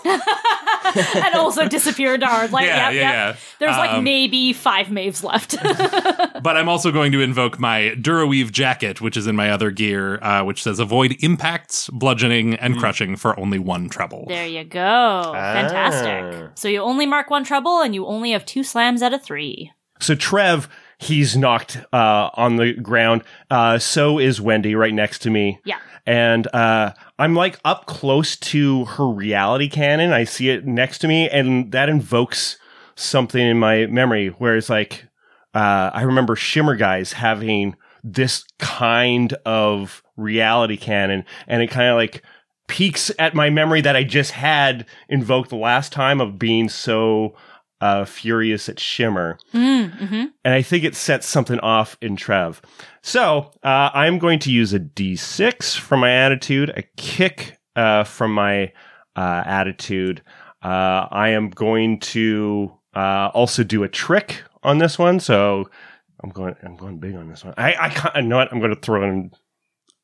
and 1.16 1.36
also 1.36 1.68
disappear 1.68 2.14
into 2.14 2.26
hard 2.26 2.52
light. 2.52 2.66
Yeah, 2.66 2.90
yep, 2.90 2.94
yeah, 2.94 3.02
yep. 3.02 3.14
yeah. 3.14 3.36
There's 3.60 3.78
like 3.78 3.92
Um, 3.92 4.04
maybe 4.04 4.54
five 4.54 4.90
Maeves 4.92 5.24
left. 5.24 5.56
but 6.44 6.58
I'm 6.58 6.70
also 6.70 6.92
going 6.92 7.12
to 7.12 7.22
invoke 7.22 7.60
my 7.60 7.94
Duraweave 7.98 8.52
jacket, 8.52 9.02
which 9.02 9.16
is 9.18 9.28
in 9.28 9.36
my 9.36 9.52
other 9.52 9.72
gear, 9.72 10.18
uh, 10.24 10.44
which 10.44 10.64
says 10.64 10.80
avoid 10.80 11.16
impacts, 11.20 11.90
bludgeoning, 11.90 12.56
and 12.56 12.78
crushing 12.78 13.16
for 13.16 13.40
only 13.40 13.60
one 13.60 13.90
treble. 13.90 14.26
there 14.28 14.48
you 14.48 14.64
go. 14.64 15.32
Fantastic. 15.34 16.50
Ah. 16.50 16.52
So 16.56 16.68
you 16.68 16.82
only 16.82 17.06
mark 17.06 17.30
one 17.30 17.44
trouble, 17.44 17.82
and 17.82 17.94
you 17.96 18.06
only 18.06 18.32
have 18.32 18.46
two 18.46 18.64
slams 18.64 19.02
out 19.02 19.14
of 19.14 19.24
three. 19.24 19.72
So 20.00 20.16
Trev, 20.16 20.68
he's 20.98 21.38
knocked 21.38 21.78
uh, 21.94 22.30
on 22.34 22.56
the 22.56 22.74
ground. 22.74 23.24
Uh, 23.52 23.78
so 23.78 24.18
is 24.18 24.42
Wendy 24.42 24.74
right 24.76 24.94
next 24.94 25.20
to 25.20 25.30
me. 25.30 25.60
Yeah. 25.64 25.78
And 26.06 26.48
uh, 26.54 26.94
I'm 27.20 27.36
like 27.36 27.60
up 27.64 27.86
close 27.86 28.36
to 28.38 28.86
her 28.86 29.08
reality 29.08 29.70
cannon. 29.70 30.14
I 30.14 30.24
see 30.24 30.50
it 30.50 30.66
next 30.66 31.00
to 31.00 31.08
me, 31.08 31.30
and 31.30 31.72
that 31.72 31.90
invokes 31.90 32.58
something 32.96 33.42
in 33.42 33.60
my 33.60 33.86
memory 33.88 34.30
where 34.30 34.58
it's 34.58 34.70
like, 34.70 35.06
uh, 35.54 35.92
I 35.94 36.04
remember 36.04 36.36
Shimmer 36.36 36.76
Guys 36.76 37.14
having 37.14 37.76
this 38.04 38.46
kind 38.58 39.34
of 39.46 40.02
reality 40.18 40.78
cannon, 40.78 41.26
and 41.48 41.62
it 41.62 41.70
kind 41.70 41.90
of 41.90 41.96
like 41.96 42.24
peaks 42.68 43.12
at 43.20 43.36
my 43.36 43.50
memory 43.50 43.82
that 43.82 43.98
I 43.98 44.04
just 44.04 44.32
had 44.32 44.86
invoked 45.10 45.50
the 45.50 45.58
last 45.58 45.92
time 45.92 46.22
of 46.22 46.40
being 46.40 46.70
so 46.70 47.36
uh, 47.82 48.06
furious 48.06 48.70
at 48.70 48.80
Shimmer 48.80 49.38
Mm, 49.54 49.92
hmm 49.92 50.26
and 50.44 50.54
I 50.54 50.62
think 50.62 50.84
it 50.84 50.96
sets 50.96 51.28
something 51.28 51.60
off 51.60 51.98
in 52.02 52.16
Trev. 52.16 52.62
So 53.04 53.52
uh, 53.64 53.90
I'm 53.94 54.18
going 54.18 54.40
to 54.40 54.52
use 54.52 54.74
a 54.74 54.80
D6 54.80 55.78
from 55.78 56.00
my 56.00 56.12
attitude, 56.12 56.70
a 56.76 56.84
kick 56.98 57.60
uh, 57.76 58.04
from 58.06 58.34
my 58.34 58.72
uh, 59.16 59.44
attitude. 59.46 60.22
Uh, 60.64 61.08
I 61.12 61.30
am 61.30 61.50
going 61.50 62.00
to 62.00 62.72
uh, 62.96 63.30
also 63.34 63.64
do 63.64 63.84
a 63.84 63.88
trick 63.90 64.44
on 64.64 64.78
this 64.78 64.98
one. 64.98 65.20
So 65.20 65.70
I'm 66.24 66.30
going. 66.30 66.56
I'm 66.64 66.76
going 66.76 67.00
big 67.00 67.16
on 67.16 67.30
this 67.30 67.44
one. 67.44 67.54
I 67.58 67.76
I 67.80 67.90
can't, 67.90 68.16
you 68.16 68.22
know 68.24 68.38
what? 68.38 68.52
I'm 68.52 68.60
going 68.60 68.74
to 68.76 68.82
throw 68.82 69.04
in. 69.04 69.32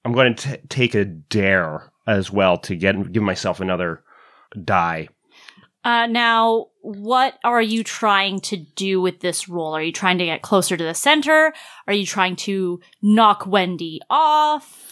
I'm 0.03 0.13
going 0.13 0.36
to 0.36 0.57
t- 0.57 0.67
take 0.69 0.95
a 0.95 1.05
dare 1.05 1.91
as 2.07 2.32
well 2.32 2.57
to 2.59 2.75
get 2.75 3.11
give 3.11 3.23
myself 3.23 3.59
another 3.59 4.03
die. 4.63 5.09
Uh, 5.88 6.06
now, 6.06 6.66
what 6.82 7.36
are 7.46 7.62
you 7.62 7.82
trying 7.82 8.42
to 8.42 8.58
do 8.58 9.00
with 9.00 9.22
this 9.22 9.48
role? 9.48 9.72
Are 9.74 9.82
you 9.82 9.94
trying 9.94 10.18
to 10.18 10.26
get 10.26 10.42
closer 10.42 10.76
to 10.76 10.84
the 10.84 10.94
center? 10.94 11.54
Are 11.88 11.94
you 11.94 12.06
trying 12.06 12.36
to 12.36 12.82
knock 13.02 13.48
Wendy 13.48 14.02
off? 14.10 14.92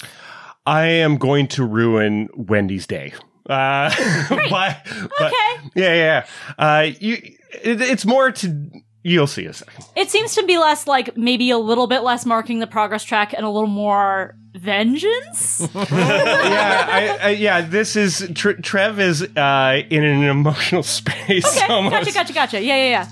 I 0.65 0.85
am 0.87 1.17
going 1.17 1.47
to 1.49 1.65
ruin 1.65 2.29
Wendy's 2.33 2.87
day. 2.87 3.11
Uh, 3.49 3.93
but, 4.29 4.49
but- 4.49 5.21
Okay. 5.21 5.69
yeah, 5.75 5.95
yeah. 5.95 6.25
Uh, 6.57 6.87
you, 6.97 7.15
it, 7.61 7.81
it's 7.81 8.05
more 8.05 8.31
to 8.31 8.69
you'll 9.05 9.27
see 9.27 9.45
a 9.45 9.53
second. 9.53 9.85
It 9.95 10.09
seems 10.09 10.33
to 10.35 10.43
be 10.45 10.57
less 10.57 10.87
like 10.87 11.15
maybe 11.15 11.51
a 11.51 11.57
little 11.57 11.87
bit 11.87 12.01
less 12.01 12.25
marking 12.25 12.59
the 12.59 12.67
progress 12.67 13.03
track 13.03 13.33
and 13.33 13.45
a 13.45 13.49
little 13.49 13.69
more 13.69 14.35
vengeance. 14.55 15.61
yeah, 15.75 16.87
I, 16.89 17.19
I, 17.21 17.29
yeah. 17.29 17.61
This 17.61 17.95
is 17.95 18.29
Tre- 18.33 18.55
Trev 18.55 18.99
is 18.99 19.21
uh, 19.21 19.81
in 19.89 20.03
an 20.03 20.23
emotional 20.23 20.83
space. 20.83 21.45
Okay, 21.45 21.71
almost. 21.71 21.93
gotcha, 21.93 22.13
gotcha, 22.13 22.33
gotcha. 22.33 22.61
Yeah, 22.61 22.75
yeah, 22.75 23.07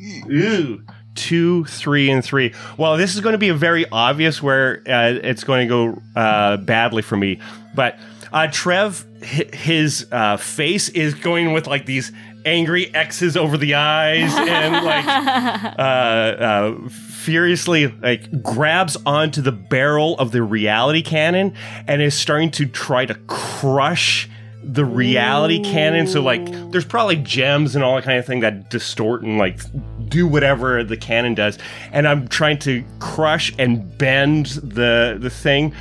yeah. 0.00 0.28
Ooh. 0.30 0.82
Two, 1.14 1.64
three, 1.64 2.10
and 2.10 2.24
three. 2.24 2.54
Well, 2.76 2.96
this 2.96 3.16
is 3.16 3.20
going 3.20 3.32
to 3.32 3.38
be 3.38 3.48
a 3.48 3.54
very 3.54 3.86
obvious 3.90 4.40
where 4.40 4.82
uh, 4.86 5.18
it's 5.20 5.42
going 5.42 5.66
to 5.66 5.68
go 5.68 6.02
uh, 6.14 6.58
badly 6.58 7.02
for 7.02 7.16
me. 7.16 7.40
But 7.74 7.98
uh, 8.32 8.46
Trev, 8.52 9.04
his 9.22 10.06
uh, 10.12 10.36
face 10.36 10.88
is 10.90 11.14
going 11.14 11.52
with 11.52 11.66
like 11.66 11.86
these 11.86 12.12
angry 12.48 12.92
X's 12.94 13.36
over 13.36 13.56
the 13.56 13.74
eyes 13.74 14.32
and 14.34 14.84
like 14.84 15.06
uh, 15.78 15.82
uh, 15.82 16.88
furiously 16.88 17.88
like 17.88 18.42
grabs 18.42 18.96
onto 19.04 19.42
the 19.42 19.52
barrel 19.52 20.18
of 20.18 20.32
the 20.32 20.42
reality 20.42 21.02
cannon 21.02 21.54
and 21.86 22.00
is 22.00 22.14
starting 22.14 22.50
to 22.52 22.66
try 22.66 23.04
to 23.04 23.14
crush 23.26 24.28
the 24.62 24.84
reality 24.84 25.62
cannon. 25.62 26.06
So 26.06 26.20
like, 26.20 26.44
there's 26.70 26.84
probably 26.84 27.16
gems 27.16 27.74
and 27.74 27.84
all 27.84 27.94
that 27.96 28.04
kind 28.04 28.18
of 28.18 28.26
thing 28.26 28.40
that 28.40 28.70
distort 28.70 29.22
and 29.22 29.38
like 29.38 29.60
do 30.08 30.26
whatever 30.26 30.84
the 30.84 30.96
cannon 30.96 31.34
does. 31.34 31.58
And 31.92 32.06
I'm 32.06 32.28
trying 32.28 32.58
to 32.60 32.84
crush 32.98 33.54
and 33.58 33.96
bend 33.98 34.46
the 34.46 35.16
the 35.18 35.30
thing 35.30 35.74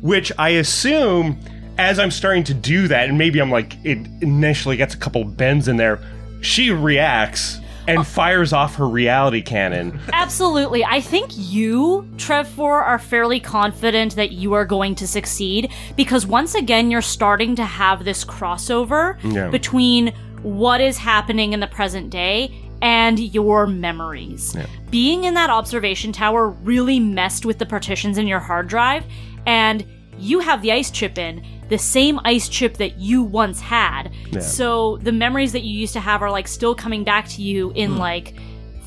which 0.00 0.30
I 0.38 0.50
assume 0.50 1.38
as 1.78 1.98
I'm 1.98 2.10
starting 2.10 2.44
to 2.44 2.54
do 2.54 2.88
that, 2.88 3.08
and 3.08 3.16
maybe 3.16 3.40
I'm 3.40 3.50
like, 3.50 3.74
it 3.84 3.98
initially 4.20 4.76
gets 4.76 4.94
a 4.94 4.98
couple 4.98 5.24
bends 5.24 5.68
in 5.68 5.76
there, 5.76 6.00
she 6.40 6.70
reacts 6.70 7.58
and 7.86 8.00
oh. 8.00 8.02
fires 8.04 8.52
off 8.52 8.74
her 8.74 8.86
reality 8.86 9.40
cannon. 9.40 9.98
Absolutely. 10.12 10.84
I 10.84 11.00
think 11.00 11.30
you, 11.34 12.06
Trev4, 12.16 12.58
are 12.60 12.98
fairly 12.98 13.40
confident 13.40 14.16
that 14.16 14.32
you 14.32 14.52
are 14.52 14.66
going 14.66 14.94
to 14.96 15.06
succeed 15.06 15.72
because 15.96 16.26
once 16.26 16.54
again, 16.54 16.90
you're 16.90 17.00
starting 17.00 17.56
to 17.56 17.64
have 17.64 18.04
this 18.04 18.24
crossover 18.24 19.16
Yeah. 19.22 19.48
between 19.48 20.12
what 20.42 20.80
is 20.80 20.98
happening 20.98 21.52
in 21.54 21.60
the 21.60 21.66
present 21.66 22.10
day 22.10 22.52
and 22.82 23.18
your 23.18 23.66
memories. 23.66 24.54
Being 24.90 25.24
in 25.24 25.34
that 25.34 25.50
observation 25.50 26.12
tower 26.12 26.48
really 26.50 27.00
messed 27.00 27.44
with 27.46 27.58
the 27.58 27.66
partitions 27.66 28.18
in 28.18 28.26
your 28.26 28.38
hard 28.38 28.68
drive, 28.68 29.04
and 29.46 29.84
you 30.18 30.40
have 30.40 30.62
the 30.62 30.72
ice 30.72 30.90
chip 30.90 31.18
in. 31.18 31.44
The 31.68 31.78
same 31.78 32.20
ice 32.24 32.48
chip 32.48 32.78
that 32.78 32.98
you 32.98 33.22
once 33.22 33.60
had. 33.60 34.10
So 34.40 34.98
the 34.98 35.12
memories 35.12 35.52
that 35.52 35.62
you 35.62 35.78
used 35.78 35.92
to 35.94 36.00
have 36.00 36.22
are 36.22 36.30
like 36.30 36.48
still 36.48 36.74
coming 36.74 37.04
back 37.04 37.28
to 37.30 37.42
you 37.42 37.72
in 37.72 37.96
like 37.98 38.34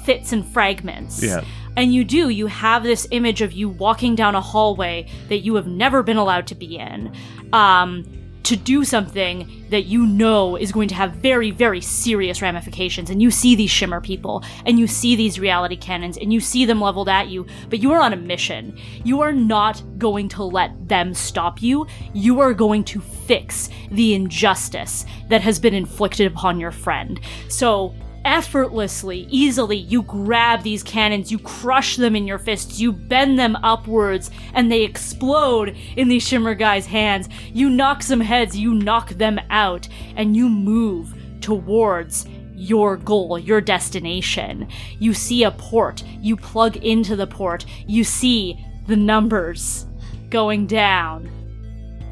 fits 0.03 0.33
and 0.33 0.45
fragments. 0.45 1.21
Yeah. 1.21 1.43
And 1.77 1.93
you 1.93 2.03
do, 2.03 2.29
you 2.29 2.47
have 2.47 2.83
this 2.83 3.07
image 3.11 3.41
of 3.41 3.53
you 3.53 3.69
walking 3.69 4.15
down 4.15 4.35
a 4.35 4.41
hallway 4.41 5.07
that 5.29 5.39
you 5.39 5.55
have 5.55 5.67
never 5.67 6.03
been 6.03 6.17
allowed 6.17 6.47
to 6.47 6.55
be 6.55 6.77
in. 6.77 7.13
Um, 7.53 8.03
to 8.51 8.57
do 8.57 8.83
something 8.83 9.65
that 9.69 9.85
you 9.85 10.05
know 10.05 10.57
is 10.57 10.73
going 10.73 10.89
to 10.89 10.95
have 10.95 11.13
very, 11.13 11.51
very 11.51 11.79
serious 11.79 12.41
ramifications. 12.41 13.09
And 13.09 13.21
you 13.21 13.31
see 13.31 13.55
these 13.55 13.71
shimmer 13.71 14.01
people, 14.01 14.43
and 14.65 14.77
you 14.77 14.87
see 14.87 15.15
these 15.15 15.39
reality 15.39 15.77
cannons, 15.77 16.17
and 16.17 16.33
you 16.33 16.41
see 16.41 16.65
them 16.65 16.81
leveled 16.81 17.07
at 17.07 17.29
you, 17.29 17.45
but 17.69 17.79
you 17.79 17.93
are 17.93 18.01
on 18.01 18.11
a 18.11 18.17
mission. 18.17 18.77
You 19.05 19.21
are 19.21 19.31
not 19.31 19.81
going 19.97 20.27
to 20.29 20.43
let 20.43 20.89
them 20.89 21.13
stop 21.13 21.61
you. 21.61 21.87
You 22.13 22.41
are 22.41 22.53
going 22.53 22.83
to 22.85 22.99
fix 22.99 23.69
the 23.89 24.13
injustice 24.13 25.05
that 25.29 25.39
has 25.39 25.57
been 25.57 25.73
inflicted 25.73 26.27
upon 26.27 26.59
your 26.59 26.71
friend. 26.71 27.21
So, 27.47 27.95
effortlessly, 28.25 29.27
easily, 29.29 29.77
you 29.77 30.03
grab 30.03 30.63
these 30.63 30.83
cannons, 30.83 31.31
you 31.31 31.39
crush 31.39 31.95
them 31.95 32.15
in 32.15 32.27
your 32.27 32.37
fists, 32.37 32.79
you 32.79 32.91
bend 32.91 33.39
them 33.39 33.55
upwards, 33.57 34.31
and 34.53 34.71
they 34.71 34.83
explode 34.83 35.75
in 35.95 36.07
these 36.07 36.27
Shimmer 36.27 36.55
Guy's 36.55 36.85
hands. 36.85 37.29
You 37.53 37.69
knock 37.69 38.03
some 38.03 38.21
heads, 38.21 38.57
you 38.57 38.73
knock 38.73 39.09
them 39.11 39.39
out, 39.49 39.87
and 40.15 40.35
you 40.35 40.49
move 40.49 41.13
towards 41.41 42.25
your 42.53 42.97
goal, 42.97 43.39
your 43.39 43.61
destination. 43.61 44.67
You 44.99 45.13
see 45.13 45.43
a 45.43 45.51
port, 45.51 46.03
you 46.19 46.37
plug 46.37 46.77
into 46.77 47.15
the 47.15 47.27
port, 47.27 47.65
you 47.87 48.03
see 48.03 48.63
the 48.87 48.95
numbers 48.95 49.85
going 50.29 50.67
down, 50.67 51.29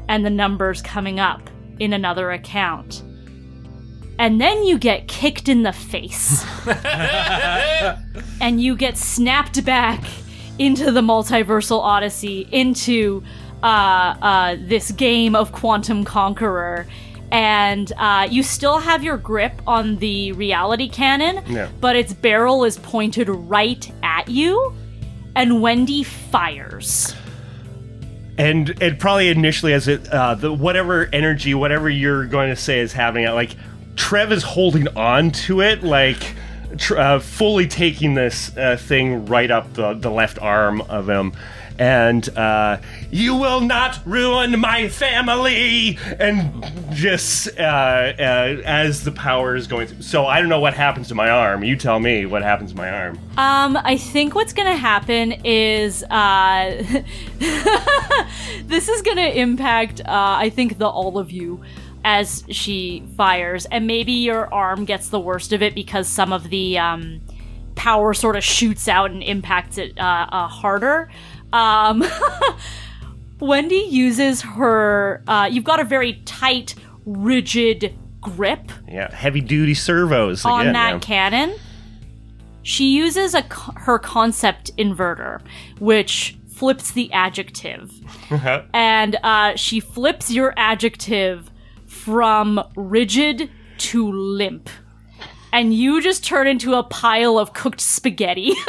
and 0.08 0.24
the 0.24 0.30
numbers 0.30 0.82
coming 0.82 1.20
up 1.20 1.48
in 1.78 1.92
another 1.92 2.32
account 2.32 3.04
and 4.20 4.40
then 4.40 4.64
you 4.64 4.78
get 4.78 5.08
kicked 5.08 5.48
in 5.48 5.62
the 5.62 5.72
face. 5.72 6.44
and 8.40 8.60
you 8.60 8.76
get 8.76 8.96
snapped 8.96 9.64
back 9.64 10.04
into 10.58 10.90
the 10.90 11.00
multiversal 11.00 11.80
odyssey, 11.80 12.46
into 12.52 13.22
uh, 13.62 13.66
uh, 14.20 14.56
this 14.60 14.90
game 14.92 15.34
of 15.34 15.52
Quantum 15.52 16.04
Conqueror. 16.04 16.86
And 17.32 17.92
uh, 17.96 18.26
you 18.30 18.42
still 18.42 18.78
have 18.78 19.02
your 19.04 19.16
grip 19.16 19.52
on 19.66 19.96
the 19.96 20.32
reality 20.32 20.88
cannon, 20.88 21.42
Yeah. 21.46 21.68
but 21.80 21.96
its 21.96 22.12
barrel 22.12 22.64
is 22.64 22.76
pointed 22.78 23.28
right 23.28 23.90
at 24.02 24.28
you. 24.28 24.74
And 25.36 25.62
Wendy 25.62 26.02
fires. 26.02 27.14
and 28.36 28.70
it 28.82 28.98
probably 28.98 29.28
initially 29.28 29.72
as 29.72 29.86
it 29.86 30.08
uh, 30.12 30.34
the 30.34 30.52
whatever 30.52 31.08
energy, 31.12 31.54
whatever 31.54 31.88
you're 31.88 32.26
going 32.26 32.50
to 32.50 32.56
say 32.56 32.80
is 32.80 32.92
happening, 32.92 33.26
like 33.28 33.54
Trev 34.00 34.32
is 34.32 34.42
holding 34.42 34.88
on 34.96 35.30
to 35.30 35.60
it, 35.60 35.82
like 35.82 36.34
uh, 36.96 37.18
fully 37.18 37.68
taking 37.68 38.14
this 38.14 38.56
uh, 38.56 38.78
thing 38.80 39.26
right 39.26 39.50
up 39.50 39.74
the 39.74 39.92
the 39.92 40.10
left 40.10 40.38
arm 40.40 40.80
of 40.80 41.06
him. 41.06 41.34
And 41.78 42.26
uh, 42.30 42.78
you 43.10 43.36
will 43.36 43.60
not 43.60 44.00
ruin 44.06 44.58
my 44.58 44.88
family, 44.88 45.98
and 46.18 46.64
just 46.92 47.48
uh, 47.58 47.62
uh, 47.62 48.62
as 48.64 49.04
the 49.04 49.12
power 49.12 49.54
is 49.54 49.66
going 49.66 49.86
through. 49.86 50.00
So 50.00 50.26
I 50.26 50.40
don't 50.40 50.48
know 50.48 50.60
what 50.60 50.72
happens 50.72 51.08
to 51.08 51.14
my 51.14 51.28
arm. 51.28 51.62
You 51.62 51.76
tell 51.76 52.00
me 52.00 52.24
what 52.24 52.42
happens 52.42 52.70
to 52.70 52.76
my 52.78 52.90
arm. 52.90 53.18
Um, 53.36 53.76
I 53.84 53.98
think 53.98 54.34
what's 54.34 54.54
gonna 54.54 54.76
happen 54.76 55.32
is 55.44 56.02
uh, 56.04 57.02
this 58.64 58.88
is 58.88 59.02
gonna 59.02 59.28
impact. 59.28 60.00
Uh, 60.00 60.06
I 60.08 60.48
think 60.48 60.78
the 60.78 60.88
all 60.88 61.18
of 61.18 61.30
you 61.30 61.60
as 62.04 62.44
she 62.48 63.04
fires, 63.16 63.66
and 63.66 63.86
maybe 63.86 64.12
your 64.12 64.52
arm 64.52 64.84
gets 64.84 65.08
the 65.08 65.20
worst 65.20 65.52
of 65.52 65.62
it 65.62 65.74
because 65.74 66.08
some 66.08 66.32
of 66.32 66.50
the 66.50 66.78
um, 66.78 67.20
power 67.74 68.14
sort 68.14 68.36
of 68.36 68.44
shoots 68.44 68.88
out 68.88 69.10
and 69.10 69.22
impacts 69.22 69.78
it 69.78 69.98
uh, 69.98 70.26
uh, 70.30 70.48
harder. 70.48 71.10
Um, 71.52 72.04
Wendy 73.40 73.86
uses 73.88 74.42
her. 74.42 75.22
Uh, 75.26 75.48
you've 75.50 75.64
got 75.64 75.80
a 75.80 75.84
very 75.84 76.14
tight, 76.24 76.74
rigid 77.06 77.96
grip 78.20 78.70
Yeah, 78.86 79.12
heavy 79.14 79.40
duty 79.40 79.74
servos 79.74 80.44
on 80.44 80.60
again, 80.60 80.72
that 80.74 80.92
yeah. 80.92 80.98
cannon. 80.98 81.58
She 82.62 82.94
uses 82.94 83.34
a 83.34 83.42
her 83.76 83.98
concept 83.98 84.76
inverter, 84.76 85.40
which 85.78 86.36
flips 86.52 86.90
the 86.90 87.10
adjective, 87.12 87.90
and 88.74 89.16
uh, 89.22 89.56
she 89.56 89.80
flips 89.80 90.30
your 90.30 90.52
adjective 90.58 91.50
from 92.04 92.62
rigid 92.76 93.50
to 93.78 94.10
limp, 94.12 94.68
and 95.52 95.74
you 95.74 96.00
just 96.02 96.24
turn 96.24 96.46
into 96.46 96.74
a 96.74 96.82
pile 96.82 97.38
of 97.38 97.52
cooked 97.52 97.80
spaghetti. 97.80 98.52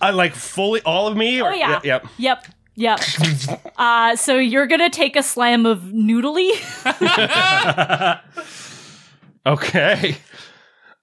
I 0.00 0.10
like 0.12 0.34
fully 0.34 0.80
all 0.82 1.06
of 1.06 1.16
me. 1.16 1.40
Or, 1.40 1.50
oh 1.52 1.54
yeah, 1.54 1.80
Yep. 1.84 2.06
yep, 2.18 2.46
yep. 2.74 3.00
uh, 3.76 4.16
so 4.16 4.36
you're 4.38 4.66
gonna 4.66 4.90
take 4.90 5.16
a 5.16 5.22
slam 5.22 5.66
of 5.66 5.80
noodly. 5.82 6.50
Okay. 9.44 10.16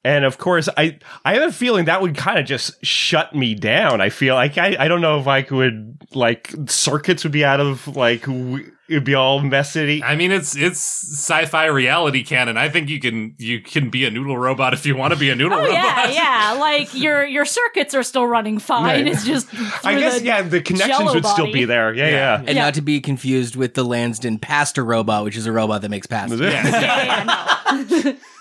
And 0.04 0.24
of 0.24 0.38
course, 0.38 0.70
I 0.78 0.98
I 1.26 1.34
have 1.34 1.50
a 1.50 1.52
feeling 1.52 1.86
that 1.86 2.02
would 2.02 2.16
kind 2.16 2.40
of 2.40 2.46
just 2.46 2.84
shut 2.86 3.36
me 3.36 3.54
down. 3.54 4.00
I 4.00 4.10
feel 4.10 4.34
like 4.36 4.58
I, 4.58 4.76
I 4.80 4.88
don't 4.88 5.02
know 5.02 5.20
if 5.20 5.28
I 5.28 5.42
could 5.42 5.98
like 6.14 6.54
circuits 6.68 7.24
would 7.24 7.34
be 7.34 7.44
out 7.44 7.60
of 7.60 7.86
like 7.98 8.22
w- 8.22 8.72
it'd 8.88 9.04
be 9.04 9.14
all 9.14 9.42
messy. 9.42 10.02
I 10.02 10.16
mean, 10.16 10.32
it's 10.32 10.56
it's 10.56 10.80
sci-fi 10.80 11.66
reality 11.66 12.24
canon. 12.24 12.56
I 12.58 12.70
think 12.70 12.88
you 12.88 13.02
can 13.02 13.36
you 13.40 13.62
can 13.62 13.90
be 13.90 14.06
a 14.06 14.10
noodle 14.10 14.38
robot 14.38 14.74
if 14.74 14.86
you 14.86 14.96
want 14.96 15.14
to 15.14 15.20
be 15.20 15.32
a 15.32 15.36
noodle 15.36 15.58
Oh 15.58 15.64
robot. 15.64 15.74
yeah, 15.74 16.10
yeah. 16.12 16.54
Like 16.60 16.94
your 16.96 17.26
your 17.26 17.44
circuits 17.44 17.94
are 17.94 18.04
still 18.04 18.26
running 18.26 18.58
fine. 18.58 19.06
Yeah. 19.06 19.12
It's 19.12 19.26
just 19.26 19.48
I 19.86 20.00
guess 20.00 20.20
the 20.20 20.26
yeah, 20.26 20.42
the 20.44 20.62
connections 20.62 20.98
Jell-O 20.98 21.14
would 21.14 21.26
still 21.26 21.52
be 21.52 21.66
there. 21.66 21.94
Yeah, 21.94 22.08
yeah. 22.08 22.38
And 22.38 22.48
Yeah. 22.56 22.64
not 22.66 22.76
to 22.76 22.82
be 22.82 23.02
confused 23.02 23.58
with 23.58 23.74
the 23.74 23.84
Lansden 23.84 24.40
pasta 24.40 24.82
robot, 24.82 25.26
which 25.26 25.36
is 25.36 25.46
a 25.46 25.52
robot 25.52 25.82
that 25.82 25.90
makes 25.90 26.08
pasta. 26.08 26.38
Yeah, 26.42 26.68
yeah, 26.70 27.26
yeah, 27.26 28.04
no. 28.04 28.14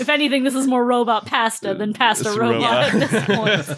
if 0.00 0.08
anything, 0.08 0.44
this 0.44 0.54
is 0.54 0.66
more 0.66 0.84
robot 0.84 1.26
pasta 1.26 1.74
than 1.74 1.92
pasta 1.92 2.28
It's 2.28 2.36
robot, 2.38 2.92
robot. 2.92 2.94
at 2.94 3.10
this 3.10 3.24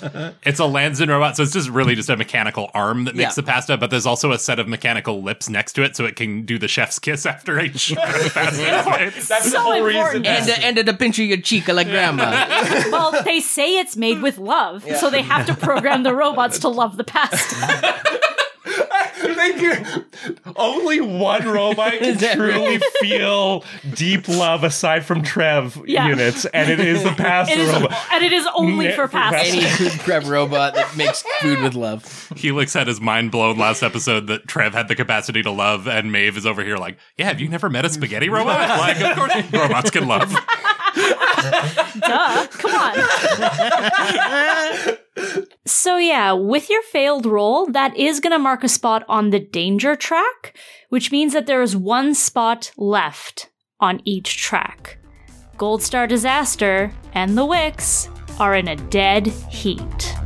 point. 0.00 0.34
It's 0.44 0.60
a 0.60 0.64
Lanzin 0.64 1.08
robot, 1.08 1.36
so 1.36 1.42
it's 1.42 1.52
just 1.52 1.68
really 1.68 1.94
just 1.94 2.08
a 2.10 2.16
mechanical 2.16 2.70
arm 2.74 3.04
that 3.04 3.14
makes 3.14 3.30
Yeah. 3.36 3.42
the 3.42 3.42
pasta. 3.44 3.76
But 3.76 3.90
there's 3.90 4.06
also 4.06 4.32
a 4.32 4.38
set 4.38 4.58
of 4.58 4.68
mechanical 4.68 5.22
lips 5.22 5.48
next 5.48 5.72
to 5.74 5.82
it, 5.82 5.96
so 5.96 6.04
it 6.04 6.16
can 6.16 6.44
do 6.44 6.58
the 6.58 6.68
chef's 6.68 6.98
kiss 6.98 7.26
after 7.26 7.60
each 7.60 7.94
pasta 7.96 8.26
is 8.26 8.86
made. 8.86 9.12
That's 9.12 9.26
the 9.26 9.40
So 9.50 9.60
whole 9.60 9.72
important. 9.74 10.26
reason. 10.26 10.26
And 10.26 10.48
a, 10.48 10.64
and 10.66 10.78
a 10.78 10.82
da 10.84 10.92
pinch 10.96 11.18
of 11.18 11.26
your 11.26 11.38
cheek 11.40 11.68
like 11.68 11.86
grandma. 11.88 12.22
well, 12.90 13.12
they 13.24 13.40
say 13.40 13.78
it's 13.78 13.96
made 13.96 14.20
with 14.22 14.38
love, 14.38 14.84
so 14.98 15.10
they 15.10 15.22
have 15.22 15.46
to 15.46 15.54
program 15.54 16.02
the 16.02 16.14
robots 16.14 16.58
to 16.60 16.68
love 16.68 16.96
the 16.96 17.04
pasta. 17.04 18.00
They 19.42 19.52
can- 19.52 20.04
only 20.56 21.00
one 21.00 21.46
robot 21.48 21.92
can 21.92 22.02
Is 22.04 22.20
that 22.20 22.36
truly 22.36 22.78
feel 23.00 23.64
deep 23.94 24.28
love 24.28 24.64
aside 24.64 25.04
from 25.04 25.22
Trev 25.22 25.80
Yeah. 25.86 26.08
units, 26.08 26.44
and 26.46 26.70
it 26.70 26.80
is 26.80 27.02
the 27.02 27.10
pasta 27.12 27.52
It 27.58 27.58
is, 27.60 27.72
robot. 27.72 27.96
and 28.12 28.24
it 28.24 28.32
is 28.32 28.46
only 28.54 28.86
Yeah, 28.86 28.96
for 28.96 29.08
for 29.08 29.12
pasta. 29.12 29.38
pasta. 29.38 29.56
Any 29.56 29.66
food 29.90 30.00
prep 30.00 30.24
robot 30.26 30.74
that 30.74 30.96
makes 30.96 31.24
food 31.40 31.60
with 31.62 31.74
love. 31.74 32.32
Helix 32.36 32.72
had 32.74 32.86
his 32.86 33.00
mind 33.00 33.30
blown 33.30 33.56
last 33.58 33.82
episode 33.82 34.26
that 34.28 34.46
Trev 34.46 34.72
had 34.74 34.88
the 34.88 34.94
capacity 34.94 35.42
to 35.42 35.50
love, 35.50 35.86
and 35.88 36.12
Maeve 36.12 36.36
is 36.36 36.46
over 36.46 36.62
here 36.62 36.76
like, 36.76 36.98
"Yeah, 37.16 37.26
have 37.26 37.40
you 37.40 37.48
never 37.48 37.68
met 37.70 37.84
a 37.84 37.88
spaghetti 37.90 38.28
robot? 38.28 38.68
like, 38.78 39.00
of 39.00 39.16
course, 39.16 39.52
robots 39.52 39.90
can 39.90 40.06
love." 40.06 40.34
Duh, 42.00 42.46
come 42.50 42.74
on. 42.74 42.96
so 45.66 45.96
yeah, 45.96 46.32
with 46.32 46.68
your 46.70 46.82
failed 46.82 47.26
roll, 47.26 47.66
that 47.66 47.96
is 47.96 48.20
going 48.20 48.32
to 48.32 48.38
mark 48.38 48.64
a 48.64 48.68
spot 48.68 49.04
on 49.08 49.30
the 49.30 49.40
danger 49.40 49.96
track, 49.96 50.56
which 50.88 51.10
means 51.10 51.32
that 51.32 51.46
there 51.46 51.62
is 51.62 51.76
one 51.76 52.14
spot 52.14 52.72
left 52.76 53.50
on 53.80 54.00
each 54.04 54.36
track. 54.36 54.98
Gold 55.56 55.82
Star 55.82 56.06
Disaster 56.06 56.92
and 57.14 57.36
the 57.36 57.44
Wicks 57.44 58.08
are 58.38 58.54
in 58.54 58.68
a 58.68 58.76
dead 58.76 59.26
heat. 59.26 60.21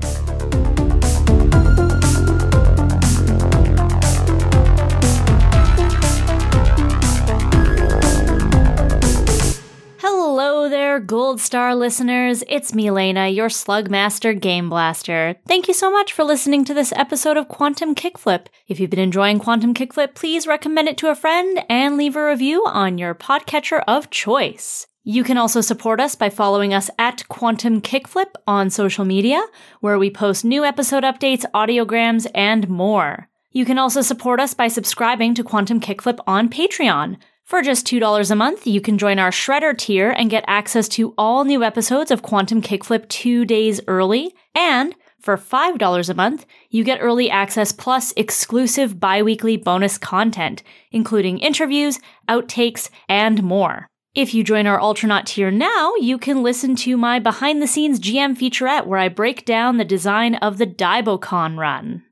Gold 11.00 11.40
Star 11.40 11.74
listeners. 11.74 12.42
It's 12.48 12.74
me, 12.74 12.90
Lena, 12.90 13.28
your 13.28 13.48
Slugmaster 13.48 14.38
Game 14.38 14.68
Blaster. 14.68 15.36
Thank 15.46 15.68
you 15.68 15.74
so 15.74 15.90
much 15.90 16.12
for 16.12 16.24
listening 16.24 16.64
to 16.64 16.74
this 16.74 16.92
episode 16.96 17.36
of 17.36 17.48
Quantum 17.48 17.94
Kickflip. 17.94 18.46
If 18.68 18.80
you've 18.80 18.90
been 18.90 18.98
enjoying 18.98 19.38
Quantum 19.38 19.74
Kickflip, 19.74 20.14
please 20.14 20.46
recommend 20.46 20.88
it 20.88 20.96
to 20.98 21.10
a 21.10 21.14
friend 21.14 21.64
and 21.68 21.96
leave 21.96 22.16
a 22.16 22.26
review 22.26 22.64
on 22.66 22.98
your 22.98 23.14
podcatcher 23.14 23.82
of 23.86 24.10
choice. 24.10 24.86
You 25.04 25.22
can 25.22 25.38
also 25.38 25.60
support 25.60 26.00
us 26.00 26.14
by 26.14 26.30
following 26.30 26.74
us 26.74 26.90
at 26.98 27.28
Quantum 27.28 27.80
Kickflip 27.80 28.34
on 28.46 28.70
social 28.70 29.04
media, 29.04 29.40
where 29.80 29.98
we 29.98 30.10
post 30.10 30.44
new 30.44 30.64
episode 30.64 31.04
updates, 31.04 31.44
audiograms, 31.54 32.26
and 32.34 32.68
more. 32.68 33.28
You 33.52 33.64
can 33.64 33.78
also 33.78 34.02
support 34.02 34.40
us 34.40 34.52
by 34.52 34.68
subscribing 34.68 35.34
to 35.34 35.44
Quantum 35.44 35.80
Kickflip 35.80 36.18
on 36.26 36.48
Patreon. 36.48 37.18
For 37.46 37.62
just 37.62 37.86
$2 37.86 38.28
a 38.28 38.34
month, 38.34 38.66
you 38.66 38.80
can 38.80 38.98
join 38.98 39.20
our 39.20 39.30
Shredder 39.30 39.78
tier 39.78 40.10
and 40.10 40.28
get 40.28 40.44
access 40.48 40.88
to 40.88 41.14
all 41.16 41.44
new 41.44 41.62
episodes 41.62 42.10
of 42.10 42.22
Quantum 42.22 42.60
Kickflip 42.60 43.08
two 43.08 43.44
days 43.44 43.80
early. 43.86 44.34
And 44.56 44.96
for 45.20 45.36
$5 45.36 46.08
a 46.08 46.14
month, 46.14 46.44
you 46.70 46.82
get 46.82 46.98
early 47.00 47.30
access 47.30 47.70
plus 47.70 48.12
exclusive 48.16 48.98
bi-weekly 48.98 49.56
bonus 49.58 49.96
content, 49.96 50.64
including 50.90 51.38
interviews, 51.38 52.00
outtakes, 52.28 52.90
and 53.08 53.44
more. 53.44 53.86
If 54.16 54.34
you 54.34 54.42
join 54.42 54.66
our 54.66 54.80
Ultranaut 54.80 55.26
tier 55.26 55.52
now, 55.52 55.92
you 56.00 56.18
can 56.18 56.42
listen 56.42 56.74
to 56.76 56.96
my 56.96 57.20
behind 57.20 57.62
the 57.62 57.68
scenes 57.68 58.00
GM 58.00 58.36
featurette 58.36 58.86
where 58.86 58.98
I 58.98 59.08
break 59.08 59.44
down 59.44 59.76
the 59.76 59.84
design 59.84 60.34
of 60.34 60.58
the 60.58 60.66
Daibokon 60.66 61.56
run 61.56 62.02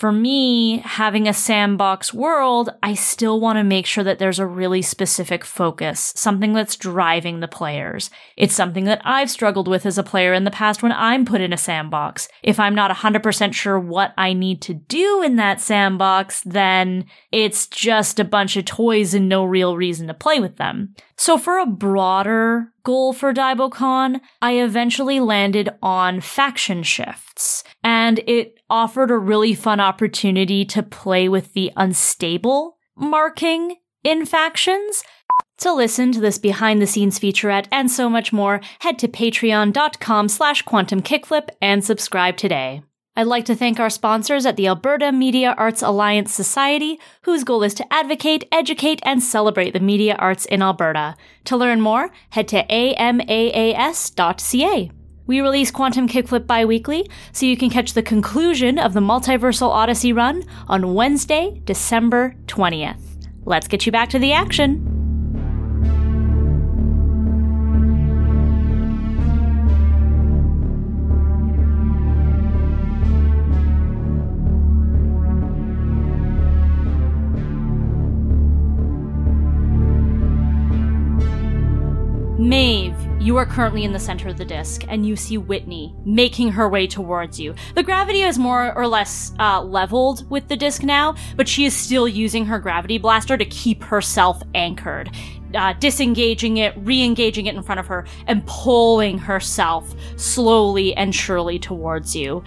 for 0.00 0.12
me, 0.12 0.78
having 0.78 1.28
a 1.28 1.34
sandbox 1.34 2.14
world, 2.14 2.70
I 2.82 2.94
still 2.94 3.38
want 3.38 3.58
to 3.58 3.62
make 3.62 3.84
sure 3.84 4.02
that 4.02 4.18
there's 4.18 4.38
a 4.38 4.46
really 4.46 4.80
specific 4.80 5.44
focus, 5.44 6.14
something 6.16 6.54
that's 6.54 6.76
driving 6.76 7.40
the 7.40 7.46
players. 7.46 8.08
It's 8.34 8.54
something 8.54 8.84
that 8.84 9.02
I've 9.04 9.30
struggled 9.30 9.68
with 9.68 9.84
as 9.84 9.98
a 9.98 10.02
player 10.02 10.32
in 10.32 10.44
the 10.44 10.50
past 10.50 10.82
when 10.82 10.92
I'm 10.92 11.26
put 11.26 11.42
in 11.42 11.52
a 11.52 11.58
sandbox. 11.58 12.28
If 12.42 12.58
I'm 12.58 12.74
not 12.74 12.90
100% 12.90 13.52
sure 13.52 13.78
what 13.78 14.14
I 14.16 14.32
need 14.32 14.62
to 14.62 14.72
do 14.72 15.22
in 15.22 15.36
that 15.36 15.60
sandbox, 15.60 16.40
then 16.46 17.04
it's 17.30 17.66
just 17.66 18.18
a 18.18 18.24
bunch 18.24 18.56
of 18.56 18.64
toys 18.64 19.12
and 19.12 19.28
no 19.28 19.44
real 19.44 19.76
reason 19.76 20.06
to 20.06 20.14
play 20.14 20.40
with 20.40 20.56
them. 20.56 20.94
So 21.20 21.36
for 21.36 21.58
a 21.58 21.66
broader 21.66 22.72
goal 22.82 23.12
for 23.12 23.34
Daibokon, 23.34 24.22
I 24.40 24.52
eventually 24.52 25.20
landed 25.20 25.68
on 25.82 26.22
faction 26.22 26.82
shifts, 26.82 27.62
and 27.84 28.20
it 28.20 28.54
offered 28.70 29.10
a 29.10 29.18
really 29.18 29.52
fun 29.52 29.80
opportunity 29.80 30.64
to 30.64 30.82
play 30.82 31.28
with 31.28 31.52
the 31.52 31.72
unstable 31.76 32.78
marking 32.96 33.76
in 34.02 34.24
factions. 34.24 35.04
To 35.58 35.74
listen 35.74 36.10
to 36.12 36.20
this 36.20 36.38
behind 36.38 36.80
the 36.80 36.86
scenes 36.86 37.18
featurette 37.18 37.66
and 37.70 37.90
so 37.90 38.08
much 38.08 38.32
more, 38.32 38.62
head 38.78 38.98
to 39.00 39.06
patreon.com 39.06 40.26
slash 40.30 40.64
quantumkickflip 40.64 41.50
and 41.60 41.84
subscribe 41.84 42.38
today. 42.38 42.82
I'd 43.20 43.26
like 43.26 43.44
to 43.44 43.54
thank 43.54 43.78
our 43.78 43.90
sponsors 43.90 44.46
at 44.46 44.56
the 44.56 44.66
Alberta 44.66 45.12
Media 45.12 45.54
Arts 45.58 45.82
Alliance 45.82 46.32
Society, 46.32 46.98
whose 47.20 47.44
goal 47.44 47.62
is 47.62 47.74
to 47.74 47.84
advocate, 47.92 48.48
educate, 48.50 48.98
and 49.02 49.22
celebrate 49.22 49.72
the 49.72 49.80
media 49.80 50.14
arts 50.18 50.46
in 50.46 50.62
Alberta. 50.62 51.16
To 51.44 51.58
learn 51.58 51.82
more, 51.82 52.10
head 52.30 52.48
to 52.48 52.64
amaas.ca. 52.72 53.70
We 55.26 55.40
release 55.42 55.70
Quantum 55.70 56.08
Kickflip 56.08 56.46
bi 56.46 56.64
weekly, 56.64 57.10
so 57.30 57.44
you 57.44 57.58
can 57.58 57.68
catch 57.68 57.92
the 57.92 58.02
conclusion 58.02 58.78
of 58.78 58.94
the 58.94 59.00
Multiversal 59.00 59.68
Odyssey 59.68 60.14
run 60.14 60.42
on 60.66 60.94
Wednesday, 60.94 61.60
December 61.64 62.34
20th. 62.46 63.28
Let's 63.44 63.68
get 63.68 63.84
you 63.84 63.92
back 63.92 64.08
to 64.10 64.18
the 64.18 64.32
action. 64.32 64.99
You 83.30 83.36
are 83.36 83.46
currently 83.46 83.84
in 83.84 83.92
the 83.92 83.98
center 84.00 84.28
of 84.28 84.36
the 84.36 84.44
disc, 84.44 84.82
and 84.88 85.06
you 85.06 85.14
see 85.14 85.38
Whitney 85.38 85.94
making 86.04 86.50
her 86.50 86.68
way 86.68 86.84
towards 86.88 87.38
you. 87.38 87.54
The 87.76 87.82
gravity 87.84 88.22
is 88.22 88.40
more 88.40 88.76
or 88.76 88.88
less 88.88 89.32
uh, 89.38 89.62
leveled 89.62 90.28
with 90.28 90.48
the 90.48 90.56
disc 90.56 90.82
now, 90.82 91.14
but 91.36 91.46
she 91.46 91.64
is 91.64 91.72
still 91.72 92.08
using 92.08 92.44
her 92.46 92.58
gravity 92.58 92.98
blaster 92.98 93.36
to 93.36 93.44
keep 93.44 93.84
herself 93.84 94.42
anchored. 94.56 95.14
Uh, 95.54 95.74
disengaging 95.74 96.56
it, 96.56 96.74
re 96.78 97.04
engaging 97.04 97.46
it 97.46 97.54
in 97.54 97.62
front 97.62 97.78
of 97.78 97.86
her, 97.86 98.04
and 98.26 98.44
pulling 98.48 99.16
herself 99.16 99.94
slowly 100.16 100.92
and 100.96 101.14
surely 101.14 101.56
towards 101.56 102.16
you. 102.16 102.42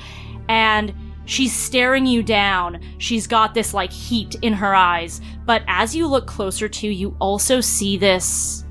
And 0.50 0.94
She's 1.26 1.56
staring 1.56 2.06
you 2.06 2.22
down. 2.22 2.82
She's 2.98 3.28
got 3.28 3.54
this 3.54 3.74
like 3.74 3.94
heat 3.94 4.36
in 4.42 4.52
her 4.52 4.76
eyes. 4.76 5.22
But 5.46 5.64
as 5.68 5.96
you 5.96 6.06
look 6.06 6.28
closer 6.28 6.68
to, 6.68 6.88
you 6.90 7.16
also 7.22 7.62
see 7.62 7.96
this 7.96 8.66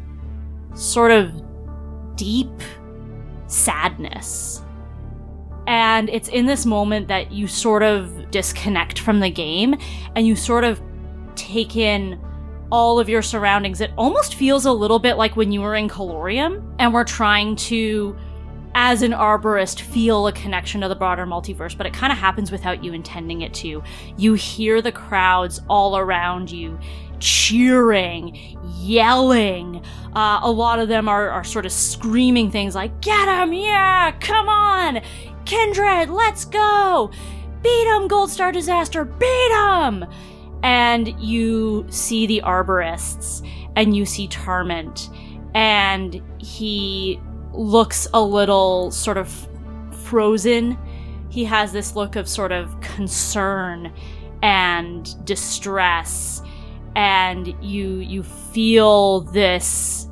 sort 0.74 1.12
of 1.12 1.32
deep 2.22 2.62
sadness. 3.48 4.62
And 5.66 6.08
it's 6.08 6.28
in 6.28 6.46
this 6.46 6.64
moment 6.64 7.08
that 7.08 7.32
you 7.32 7.48
sort 7.48 7.82
of 7.82 8.30
disconnect 8.30 9.00
from 9.00 9.18
the 9.18 9.30
game 9.30 9.74
and 10.14 10.24
you 10.24 10.36
sort 10.36 10.62
of 10.62 10.80
take 11.34 11.74
in 11.76 12.20
all 12.70 13.00
of 13.00 13.08
your 13.08 13.22
surroundings. 13.22 13.80
It 13.80 13.90
almost 13.96 14.36
feels 14.36 14.66
a 14.66 14.72
little 14.72 15.00
bit 15.00 15.16
like 15.16 15.34
when 15.34 15.50
you 15.50 15.62
were 15.62 15.74
in 15.74 15.88
Colorium 15.88 16.64
and 16.78 16.94
we're 16.94 17.02
trying 17.02 17.56
to, 17.56 18.16
as 18.76 19.02
an 19.02 19.10
arborist, 19.10 19.80
feel 19.80 20.28
a 20.28 20.32
connection 20.32 20.80
to 20.82 20.88
the 20.88 20.94
broader 20.94 21.26
multiverse, 21.26 21.76
but 21.76 21.86
it 21.86 21.92
kind 21.92 22.12
of 22.12 22.18
happens 22.18 22.52
without 22.52 22.84
you 22.84 22.92
intending 22.92 23.40
it 23.40 23.52
to. 23.54 23.82
You 24.16 24.34
hear 24.34 24.80
the 24.80 24.92
crowds 24.92 25.60
all 25.68 25.98
around 25.98 26.52
you 26.52 26.78
cheering, 27.22 28.36
yelling. 28.80 29.80
Uh, 30.12 30.40
a 30.42 30.50
lot 30.50 30.80
of 30.80 30.88
them 30.88 31.08
are, 31.08 31.30
are 31.30 31.44
sort 31.44 31.64
of 31.64 31.72
screaming 31.72 32.50
things 32.50 32.74
like, 32.74 33.00
Get 33.00 33.28
him! 33.28 33.54
Yeah! 33.54 34.10
Come 34.20 34.48
on! 34.48 35.00
Kindred, 35.46 36.10
let's 36.10 36.44
go! 36.44 37.10
Beat 37.62 37.86
him, 37.86 38.08
Gold 38.08 38.30
Star 38.30 38.50
Disaster! 38.52 39.04
Beat 39.04 39.52
him! 39.52 40.04
And 40.64 41.08
you 41.20 41.86
see 41.88 42.26
the 42.26 42.42
arborists, 42.44 43.46
and 43.76 43.96
you 43.96 44.04
see 44.04 44.28
Tarmint, 44.28 45.08
and 45.54 46.20
he 46.38 47.20
looks 47.52 48.08
a 48.12 48.22
little 48.22 48.90
sort 48.90 49.16
of 49.16 49.48
frozen. 50.04 50.76
He 51.30 51.44
has 51.44 51.72
this 51.72 51.96
look 51.96 52.16
of 52.16 52.28
sort 52.28 52.52
of 52.52 52.80
concern 52.80 53.92
and 54.42 55.24
distress 55.24 56.42
and 56.96 57.54
you 57.62 57.98
you 57.98 58.22
feel 58.22 59.20
this 59.20 60.08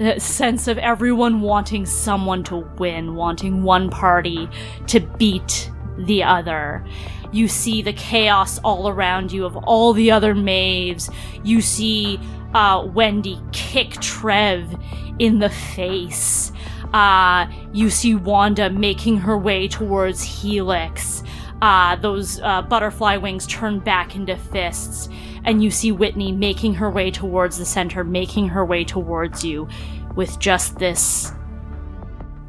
uh, 0.00 0.18
sense 0.18 0.68
of 0.68 0.78
everyone 0.78 1.40
wanting 1.40 1.86
someone 1.86 2.42
to 2.44 2.56
win, 2.78 3.14
wanting 3.14 3.62
one 3.62 3.88
party 3.88 4.48
to 4.86 5.00
beat 5.00 5.70
the 5.98 6.22
other. 6.22 6.84
You 7.32 7.48
see 7.48 7.82
the 7.82 7.92
chaos 7.92 8.58
all 8.58 8.88
around 8.88 9.32
you 9.32 9.44
of 9.44 9.56
all 9.56 9.92
the 9.92 10.10
other 10.10 10.34
Maeves. 10.34 11.10
You 11.44 11.60
see 11.60 12.20
uh, 12.54 12.86
Wendy 12.92 13.40
kick 13.52 13.92
Trev 14.00 14.74
in 15.18 15.38
the 15.38 15.50
face. 15.50 16.52
Uh, 16.92 17.50
you 17.72 17.90
see 17.90 18.14
Wanda 18.14 18.70
making 18.70 19.18
her 19.18 19.36
way 19.36 19.68
towards 19.68 20.22
Helix. 20.22 21.22
Uh, 21.62 21.96
those 21.96 22.38
uh, 22.40 22.62
butterfly 22.62 23.16
wings 23.16 23.46
turn 23.46 23.78
back 23.78 24.14
into 24.14 24.36
fists 24.36 25.08
and 25.46 25.62
you 25.62 25.70
see 25.70 25.92
Whitney 25.92 26.32
making 26.32 26.74
her 26.74 26.90
way 26.90 27.10
towards 27.10 27.56
the 27.56 27.64
center, 27.64 28.02
making 28.04 28.48
her 28.48 28.64
way 28.64 28.84
towards 28.84 29.44
you 29.44 29.68
with 30.16 30.38
just 30.40 30.78
this 30.78 31.32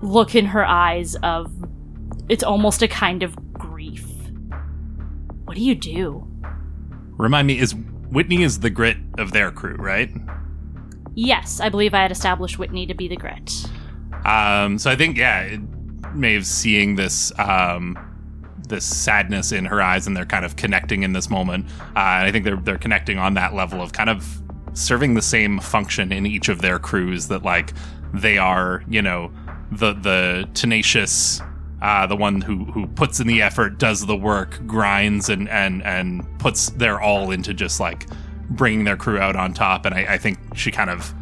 look 0.01 0.35
in 0.35 0.45
her 0.45 0.65
eyes 0.65 1.15
of 1.17 1.51
it's 2.27 2.43
almost 2.43 2.81
a 2.81 2.87
kind 2.87 3.23
of 3.23 3.35
grief. 3.53 4.05
What 5.45 5.55
do 5.55 5.63
you 5.63 5.75
do? 5.75 6.27
Remind 7.17 7.47
me, 7.47 7.59
is 7.59 7.73
Whitney 8.11 8.43
is 8.43 8.59
the 8.59 8.69
grit 8.69 8.97
of 9.17 9.31
their 9.31 9.51
crew, 9.51 9.75
right? 9.75 10.11
Yes, 11.13 11.59
I 11.59 11.69
believe 11.69 11.93
I 11.93 12.01
had 12.01 12.11
established 12.11 12.59
Whitney 12.59 12.85
to 12.87 12.93
be 12.93 13.07
the 13.07 13.15
grit. 13.15 13.65
Um, 14.25 14.77
so 14.77 14.91
I 14.91 14.95
think 14.95 15.17
yeah, 15.17 15.41
it, 15.41 15.61
Maeve's 16.13 16.47
seeing 16.47 16.95
this 16.95 17.31
um, 17.39 17.97
this 18.67 18.85
sadness 18.85 19.51
in 19.51 19.65
her 19.65 19.81
eyes, 19.81 20.07
and 20.07 20.15
they're 20.15 20.25
kind 20.25 20.45
of 20.45 20.55
connecting 20.55 21.03
in 21.03 21.13
this 21.13 21.29
moment. 21.29 21.65
Uh, 21.95 22.19
and 22.19 22.27
I 22.27 22.31
think 22.31 22.45
they're 22.45 22.57
they're 22.57 22.77
connecting 22.77 23.17
on 23.17 23.33
that 23.35 23.53
level 23.53 23.81
of 23.81 23.93
kind 23.93 24.09
of 24.09 24.41
serving 24.73 25.13
the 25.13 25.21
same 25.21 25.59
function 25.59 26.11
in 26.11 26.25
each 26.25 26.49
of 26.49 26.61
their 26.61 26.79
crews. 26.79 27.27
That 27.27 27.43
like 27.43 27.73
they 28.13 28.37
are, 28.37 28.83
you 28.87 29.01
know, 29.01 29.31
the 29.71 29.93
the 29.93 30.49
tenacious. 30.53 31.41
Uh, 31.79 32.07
the 32.07 32.15
one 32.15 32.41
who 32.41 32.65
who 32.65 32.87
puts 32.87 33.19
in 33.19 33.27
the 33.27 33.39
effort, 33.39 33.77
does 33.77 34.03
the 34.03 34.15
work, 34.15 34.59
grinds, 34.65 35.29
and 35.29 35.47
and 35.49 35.83
and 35.83 36.25
puts 36.39 36.71
their 36.71 36.99
all 36.99 37.29
into 37.29 37.53
just 37.53 37.79
like 37.79 38.07
bringing 38.49 38.83
their 38.83 38.97
crew 38.97 39.19
out 39.19 39.35
on 39.35 39.53
top. 39.53 39.85
And 39.85 39.93
I, 39.93 40.13
I 40.13 40.17
think 40.17 40.39
she 40.55 40.71
kind 40.71 40.89
of 40.89 41.13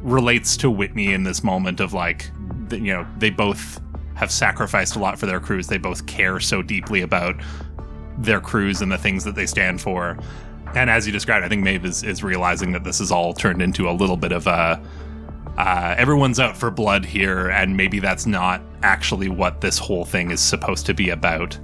relates 0.00 0.56
to 0.58 0.70
Whitney 0.70 1.12
in 1.12 1.24
this 1.24 1.44
moment 1.44 1.80
of 1.80 1.92
like, 1.92 2.30
you 2.70 2.92
know, 2.92 3.06
they 3.18 3.30
both 3.30 3.80
have 4.22 4.30
sacrificed 4.30 4.94
a 4.94 5.00
lot 5.00 5.18
for 5.18 5.26
their 5.26 5.40
crews. 5.40 5.66
They 5.66 5.78
both 5.78 6.06
care 6.06 6.38
so 6.38 6.62
deeply 6.62 7.02
about 7.02 7.34
their 8.18 8.40
crews 8.40 8.80
and 8.80 8.90
the 8.90 8.96
things 8.96 9.24
that 9.24 9.34
they 9.34 9.46
stand 9.46 9.80
for. 9.80 10.16
And 10.76 10.88
as 10.88 11.06
you 11.06 11.12
described, 11.12 11.44
I 11.44 11.48
think 11.48 11.64
Maeve 11.64 11.84
is, 11.84 12.04
is 12.04 12.22
realizing 12.22 12.70
that 12.70 12.84
this 12.84 13.00
is 13.00 13.10
all 13.10 13.32
turned 13.34 13.60
into 13.60 13.90
a 13.90 13.92
little 13.92 14.16
bit 14.16 14.30
of 14.30 14.46
a 14.46 14.80
uh, 15.58 15.94
everyone's 15.98 16.38
out 16.40 16.56
for 16.56 16.70
blood 16.70 17.04
here, 17.04 17.50
and 17.50 17.76
maybe 17.76 17.98
that's 17.98 18.24
not 18.24 18.62
actually 18.84 19.28
what 19.28 19.60
this 19.60 19.76
whole 19.76 20.04
thing 20.04 20.30
is 20.30 20.40
supposed 20.40 20.86
to 20.86 20.94
be 20.94 21.10
about. 21.10 21.58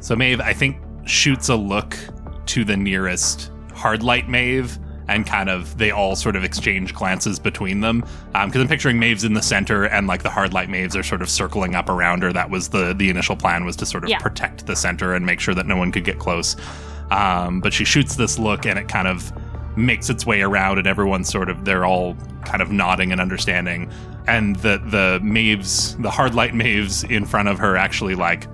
So 0.00 0.14
Maeve, 0.14 0.40
I 0.40 0.54
think, 0.54 0.78
shoots 1.04 1.48
a 1.48 1.56
look 1.56 1.98
to 2.46 2.64
the 2.64 2.76
nearest 2.76 3.50
hardlight 3.70 4.28
Maeve, 4.28 4.78
and 5.08 5.26
kind 5.26 5.48
of 5.50 5.76
they 5.78 5.90
all 5.90 6.14
sort 6.16 6.36
of 6.36 6.44
exchange 6.44 6.94
glances 6.94 7.38
between 7.38 7.80
them. 7.80 8.00
Because 8.32 8.56
I'm 8.62 8.68
picturing 8.68 8.98
Maves 8.98 9.24
in 9.24 9.34
the 9.34 9.42
center, 9.42 9.84
and 9.84 10.06
like 10.06 10.22
the 10.22 10.28
hardlight 10.28 10.68
Maeves 10.68 10.96
are 10.96 11.02
sort 11.02 11.22
of 11.22 11.28
circling 11.28 11.74
up 11.74 11.88
around 11.88 12.22
her. 12.22 12.32
That 12.32 12.50
was 12.50 12.68
the 12.68 12.94
the 12.94 13.10
initial 13.10 13.36
plan 13.36 13.64
was 13.64 13.76
to 13.76 13.86
sort 13.86 14.04
of 14.04 14.10
Yeah. 14.10 14.18
protect 14.18 14.66
the 14.66 14.76
center 14.76 15.14
and 15.14 15.26
make 15.26 15.40
sure 15.40 15.54
that 15.54 15.66
no 15.66 15.76
one 15.76 15.90
could 15.92 16.04
get 16.04 16.18
close. 16.18 16.56
Um, 17.10 17.60
but 17.60 17.72
she 17.72 17.84
shoots 17.84 18.16
this 18.16 18.38
look, 18.38 18.64
and 18.66 18.78
it 18.78 18.88
kind 18.88 19.06
of 19.08 19.32
makes 19.76 20.08
its 20.10 20.24
way 20.26 20.42
around, 20.42 20.78
and 20.78 20.86
everyone's 20.86 21.28
sort 21.30 21.48
of 21.50 21.64
they're 21.64 21.84
all 21.84 22.14
kind 22.44 22.62
of 22.62 22.70
nodding 22.70 23.12
and 23.12 23.20
understanding. 23.20 23.90
And 24.28 24.56
the 24.56 24.78
the 24.86 25.18
Maeves, 25.22 25.96
the 25.96 26.08
hardlight 26.10 26.52
Maeves 26.54 27.04
in 27.04 27.24
front 27.26 27.48
of 27.48 27.58
her, 27.58 27.76
actually 27.76 28.14
like 28.14 28.46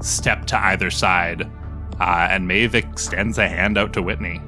step 0.00 0.44
to 0.46 0.64
either 0.66 0.90
side, 0.90 1.50
uh, 2.00 2.28
and 2.30 2.46
Maeve 2.46 2.74
extends 2.74 3.38
a 3.38 3.48
hand 3.48 3.76
out 3.76 3.92
to 3.94 4.02
Whitney. 4.02 4.40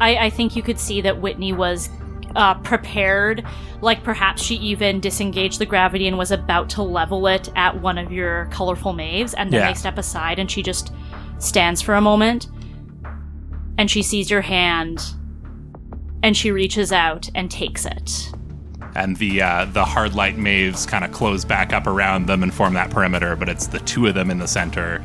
I, 0.00 0.16
I 0.26 0.30
think 0.30 0.54
you 0.56 0.62
could 0.62 0.78
see 0.78 1.00
that 1.02 1.20
Whitney 1.20 1.52
was 1.52 1.88
uh, 2.36 2.54
prepared. 2.56 3.44
Like 3.80 4.02
perhaps 4.04 4.42
she 4.42 4.56
even 4.56 5.00
disengaged 5.00 5.58
the 5.58 5.66
gravity 5.66 6.06
and 6.08 6.18
was 6.18 6.30
about 6.30 6.68
to 6.70 6.82
level 6.82 7.26
it 7.26 7.48
at 7.56 7.80
one 7.80 7.98
of 7.98 8.12
your 8.12 8.46
colorful 8.46 8.92
Maeves, 8.92 9.34
and 9.34 9.52
then 9.52 9.60
Yeah. 9.60 9.68
they 9.68 9.74
step 9.74 9.98
aside 9.98 10.38
and 10.38 10.50
she 10.50 10.62
just 10.62 10.92
stands 11.38 11.80
for 11.82 11.94
a 11.94 12.00
moment. 12.00 12.48
And 13.78 13.90
she 13.90 14.02
sees 14.02 14.30
your 14.30 14.40
hand 14.40 15.02
and 16.22 16.36
she 16.36 16.50
reaches 16.50 16.92
out 16.92 17.28
and 17.34 17.50
takes 17.50 17.86
it. 17.86 18.32
and 18.96 19.16
the 19.18 19.40
uh, 19.42 19.64
the 19.66 19.84
hard 19.84 20.14
light 20.14 20.36
Maeves 20.36 20.84
kind 20.86 21.04
of 21.04 21.12
close 21.12 21.44
back 21.44 21.72
up 21.72 21.86
around 21.86 22.26
them 22.26 22.42
and 22.42 22.52
form 22.52 22.74
that 22.74 22.90
perimeter. 22.90 23.36
But 23.36 23.48
it's 23.48 23.68
the 23.68 23.78
two 23.80 24.06
of 24.06 24.14
them 24.14 24.30
in 24.30 24.38
the 24.38 24.48
center 24.48 25.02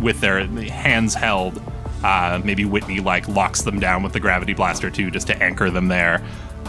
with 0.00 0.20
their 0.20 0.44
hands 0.46 1.14
held. 1.14 1.62
Uh, 2.02 2.40
maybe 2.44 2.64
Whitney 2.64 3.00
like 3.00 3.26
locks 3.28 3.62
them 3.62 3.80
down 3.80 4.02
with 4.02 4.12
the 4.12 4.20
gravity 4.20 4.54
blaster 4.54 4.90
too, 4.90 5.10
just 5.10 5.26
to 5.26 5.42
anchor 5.42 5.70
them 5.70 5.88
there. 5.88 6.22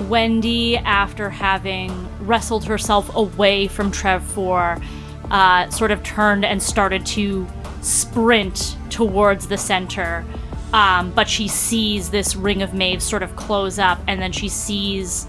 Wendy, 0.07 0.77
after 0.77 1.29
having 1.29 2.07
wrestled 2.25 2.65
herself 2.65 3.13
away 3.15 3.67
from 3.67 3.91
Trev 3.91 4.23
4, 4.23 4.77
uh, 5.29 5.69
sort 5.69 5.91
of 5.91 6.01
turned 6.03 6.45
and 6.45 6.61
started 6.61 7.05
to 7.05 7.47
sprint 7.81 8.77
towards 8.89 9.47
the 9.47 9.57
center. 9.57 10.25
Um, 10.73 11.11
but 11.11 11.27
she 11.27 11.47
sees 11.47 12.09
this 12.09 12.35
ring 12.35 12.61
of 12.61 12.73
Maeves 12.73 13.03
sort 13.03 13.23
of 13.23 13.35
close 13.35 13.79
up, 13.79 13.99
and 14.07 14.21
then 14.21 14.31
she 14.31 14.49
sees 14.49 15.27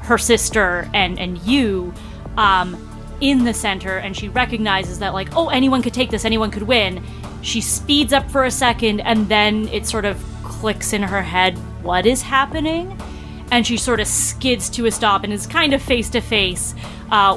her 0.00 0.18
sister 0.18 0.88
and, 0.92 1.18
and 1.18 1.38
you 1.38 1.94
um, 2.36 2.88
in 3.20 3.44
the 3.44 3.54
center, 3.54 3.96
and 3.98 4.16
she 4.16 4.28
recognizes 4.28 4.98
that, 4.98 5.14
like, 5.14 5.34
oh, 5.34 5.48
anyone 5.48 5.82
could 5.82 5.94
take 5.94 6.10
this, 6.10 6.24
anyone 6.24 6.50
could 6.50 6.64
win. 6.64 7.02
She 7.42 7.60
speeds 7.60 8.12
up 8.12 8.30
for 8.30 8.44
a 8.44 8.50
second, 8.50 9.00
and 9.00 9.28
then 9.28 9.68
it 9.68 9.86
sort 9.86 10.04
of 10.04 10.22
clicks 10.42 10.92
in 10.92 11.02
her 11.02 11.22
head 11.22 11.58
what 11.82 12.06
is 12.06 12.22
happening? 12.22 12.98
and 13.52 13.66
she 13.66 13.76
sort 13.76 14.00
of 14.00 14.08
skids 14.08 14.70
to 14.70 14.86
a 14.86 14.90
stop 14.90 15.24
and 15.24 15.32
is 15.32 15.46
kind 15.46 15.74
of 15.74 15.82
face 15.82 16.08
to 16.08 16.22
face 16.22 16.74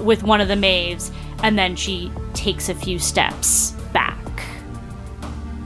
with 0.01 0.23
one 0.23 0.39
of 0.39 0.47
the 0.47 0.55
Maeves, 0.55 1.11
and 1.43 1.59
then 1.59 1.75
she 1.75 2.09
takes 2.33 2.69
a 2.69 2.73
few 2.73 2.97
steps 2.97 3.71
back. 3.91 4.17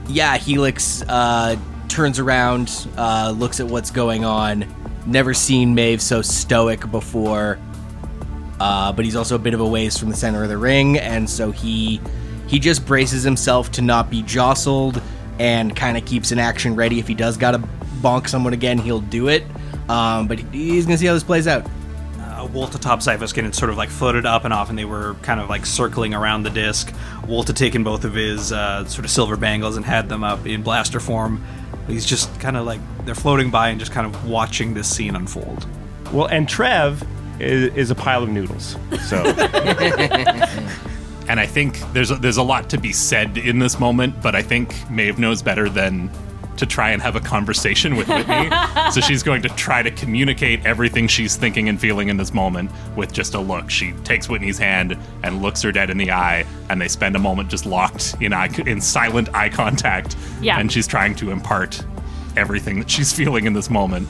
yeah, 0.08 0.36
Helix 0.36 1.02
uh, 1.08 1.56
turns 1.88 2.18
around, 2.18 2.88
uh, 2.96 3.32
looks 3.36 3.60
at 3.60 3.66
what's 3.68 3.92
going 3.92 4.24
on. 4.24 4.66
Never 5.06 5.32
seen 5.32 5.72
Maeve 5.72 6.02
so 6.02 6.20
stoic 6.20 6.90
before. 6.90 7.58
Uh, 8.58 8.92
but 8.92 9.04
he's 9.04 9.16
also 9.16 9.36
a 9.36 9.38
bit 9.38 9.54
of 9.54 9.60
a 9.60 9.66
ways 9.66 9.96
from 9.96 10.10
the 10.10 10.16
center 10.16 10.42
of 10.42 10.48
the 10.48 10.58
ring, 10.58 10.98
and 10.98 11.30
so 11.30 11.52
he 11.52 12.00
he 12.50 12.58
just 12.58 12.84
braces 12.84 13.22
himself 13.22 13.70
to 13.70 13.80
not 13.80 14.10
be 14.10 14.22
jostled 14.22 15.00
and 15.38 15.74
kind 15.76 15.96
of 15.96 16.04
keeps 16.04 16.32
an 16.32 16.40
action 16.40 16.74
ready. 16.74 16.98
If 16.98 17.06
he 17.06 17.14
does 17.14 17.36
gotta 17.36 17.58
bonk 18.02 18.28
someone 18.28 18.52
again, 18.52 18.76
he'll 18.76 19.00
do 19.00 19.28
it. 19.28 19.44
Um, 19.88 20.26
but 20.26 20.40
he's 20.52 20.84
gonna 20.84 20.98
see 20.98 21.06
how 21.06 21.14
this 21.14 21.22
plays 21.22 21.46
out. 21.46 21.64
Uh, 22.18 22.48
Wolt 22.52 22.74
atop 22.74 23.00
Zyphoskin 23.00 23.44
had 23.44 23.54
sort 23.54 23.70
of 23.70 23.76
like 23.76 23.88
floated 23.88 24.26
up 24.26 24.44
and 24.44 24.52
off, 24.52 24.68
and 24.68 24.76
they 24.76 24.84
were 24.84 25.14
kind 25.22 25.38
of 25.40 25.48
like 25.48 25.64
circling 25.64 26.12
around 26.12 26.42
the 26.42 26.50
disc. 26.50 26.92
Wolt 27.28 27.46
had 27.46 27.56
taken 27.56 27.84
both 27.84 28.04
of 28.04 28.14
his 28.14 28.50
uh, 28.50 28.84
sort 28.86 29.04
of 29.04 29.12
silver 29.12 29.36
bangles 29.36 29.76
and 29.76 29.86
had 29.86 30.08
them 30.08 30.24
up 30.24 30.44
in 30.44 30.62
blaster 30.62 30.98
form. 30.98 31.44
He's 31.86 32.04
just 32.04 32.38
kind 32.40 32.56
of 32.56 32.66
like 32.66 32.80
they're 33.04 33.14
floating 33.14 33.50
by 33.50 33.68
and 33.68 33.78
just 33.78 33.92
kind 33.92 34.12
of 34.12 34.28
watching 34.28 34.74
this 34.74 34.92
scene 34.92 35.14
unfold. 35.14 35.66
Well, 36.12 36.26
and 36.26 36.48
Trev 36.48 37.06
is, 37.38 37.72
is 37.76 37.90
a 37.92 37.94
pile 37.94 38.24
of 38.24 38.28
noodles. 38.28 38.76
So 39.08 39.22
And 41.30 41.38
I 41.38 41.46
think 41.46 41.78
there's 41.92 42.10
a, 42.10 42.16
there's 42.16 42.38
a 42.38 42.42
lot 42.42 42.68
to 42.70 42.76
be 42.76 42.92
said 42.92 43.38
in 43.38 43.60
this 43.60 43.78
moment, 43.78 44.20
but 44.20 44.34
I 44.34 44.42
think 44.42 44.74
Maeve 44.90 45.20
knows 45.20 45.42
better 45.42 45.68
than 45.68 46.10
to 46.56 46.66
try 46.66 46.90
and 46.90 47.00
have 47.00 47.14
a 47.14 47.20
conversation 47.20 47.94
with 47.94 48.08
Whitney. 48.08 48.50
so 48.90 49.00
she's 49.00 49.22
going 49.22 49.40
to 49.42 49.48
try 49.50 49.80
to 49.80 49.92
communicate 49.92 50.66
everything 50.66 51.06
she's 51.06 51.36
thinking 51.36 51.68
and 51.68 51.80
feeling 51.80 52.08
in 52.08 52.16
this 52.16 52.34
moment 52.34 52.72
with 52.96 53.12
just 53.12 53.34
a 53.34 53.38
look. 53.38 53.70
She 53.70 53.92
takes 54.02 54.28
Whitney's 54.28 54.58
hand 54.58 54.98
and 55.22 55.40
looks 55.40 55.62
her 55.62 55.70
dead 55.70 55.88
in 55.88 55.98
the 55.98 56.10
eye, 56.10 56.44
and 56.68 56.82
they 56.82 56.88
spend 56.88 57.14
a 57.14 57.20
moment 57.20 57.48
just 57.48 57.64
locked 57.64 58.16
in 58.20 58.32
eye, 58.32 58.50
in 58.66 58.80
silent 58.80 59.32
eye 59.32 59.50
contact. 59.50 60.16
Yeah. 60.40 60.58
And 60.58 60.72
she's 60.72 60.88
trying 60.88 61.14
to 61.14 61.30
impart 61.30 61.80
everything 62.36 62.80
that 62.80 62.90
she's 62.90 63.12
feeling 63.12 63.46
in 63.46 63.52
this 63.52 63.70
moment. 63.70 64.08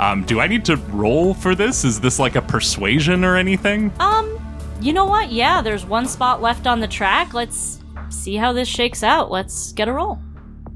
Um, 0.00 0.24
do 0.24 0.40
I 0.40 0.46
need 0.46 0.64
to 0.64 0.76
roll 0.76 1.34
for 1.34 1.54
this? 1.54 1.84
Is 1.84 2.00
this 2.00 2.18
like 2.18 2.34
a 2.34 2.42
persuasion 2.42 3.26
or 3.26 3.36
anything? 3.36 3.92
Um, 4.00 4.41
you 4.82 4.92
know 4.92 5.04
what? 5.04 5.30
Yeah, 5.30 5.62
there's 5.62 5.86
one 5.86 6.06
spot 6.06 6.42
left 6.42 6.66
on 6.66 6.80
the 6.80 6.88
track. 6.88 7.34
Let's 7.34 7.80
see 8.10 8.36
how 8.36 8.52
this 8.52 8.68
shakes 8.68 9.02
out. 9.02 9.30
Let's 9.30 9.72
get 9.72 9.88
a 9.88 9.92
roll. 9.92 10.18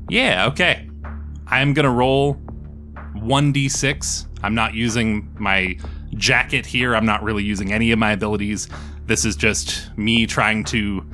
Yeah, 0.09 0.47
okay. 0.47 0.89
I'm 1.47 1.75
gonna 1.75 1.91
roll 1.91 2.35
1d6. 3.17 4.27
I'm 4.43 4.55
not 4.55 4.75
using 4.75 5.35
my 5.39 5.77
jacket 6.15 6.67
here. 6.67 6.95
I'm 6.95 7.07
not 7.07 7.23
really 7.23 7.43
using 7.43 7.73
any 7.73 7.91
of 7.91 7.99
my 7.99 8.13
abilities. 8.13 8.69
This 9.07 9.25
is 9.25 9.37
just 9.37 9.97
me 9.97 10.27
trying 10.27 10.65
to 10.65 11.05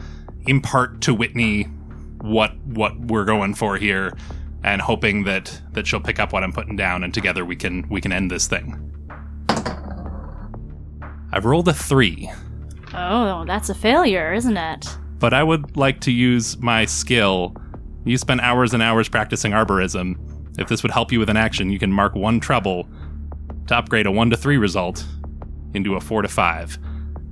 impart 0.47 1.01
to 1.03 1.14
Whitney 1.14 1.64
what 2.20 2.57
what 2.66 2.99
we're 3.01 3.24
going 3.24 3.55
for 3.55 3.76
here 3.76 4.12
and 4.62 4.80
hoping 4.80 5.24
that 5.24 5.61
that 5.72 5.86
she'll 5.86 6.01
pick 6.01 6.18
up 6.18 6.32
what 6.32 6.45
I'm 6.45 6.53
putting 6.53 6.76
down 6.76 7.05
and 7.05 7.12
together 7.12 7.45
we 7.45 7.57
can 7.57 7.88
we 7.88 8.01
can 8.01 8.12
end 8.12 8.30
this 8.30 8.47
thing. 8.47 8.88
I've 11.34 11.47
rolled 11.47 11.68
a 11.68 11.72
3, 11.72 12.30
Oh, 12.95 13.45
that's 13.47 13.68
a 13.68 13.74
failure, 13.74 14.32
isn't 14.32 14.57
it? 14.57 14.86
but 15.18 15.32
I 15.32 15.45
would 15.45 15.76
like 15.76 16.01
to 16.01 16.11
use 16.11 16.59
my 16.59 16.84
skill. 16.84 17.55
You 18.05 18.18
spent 18.18 18.40
hours 18.40 18.74
and 18.74 18.82
hours 18.82 19.09
practicing 19.09 19.53
arborism. 19.53 20.16
If 20.59 20.66
this 20.68 20.82
would 20.82 20.90
help 20.90 21.12
you 21.12 21.20
with 21.20 21.30
an 21.30 21.36
action, 21.36 21.70
you 21.70 21.78
can 21.78 21.93
mark 21.93 22.16
one 22.16 22.40
trouble 22.40 22.88
to 23.68 23.76
upgrade 23.76 24.07
a 24.07 24.11
1 24.11 24.30
to 24.30 24.36
3 24.36 24.57
result 24.57 25.05
into 25.74 25.95
a 25.95 26.01
4 26.01 26.22
to 26.22 26.28
5. 26.28 26.76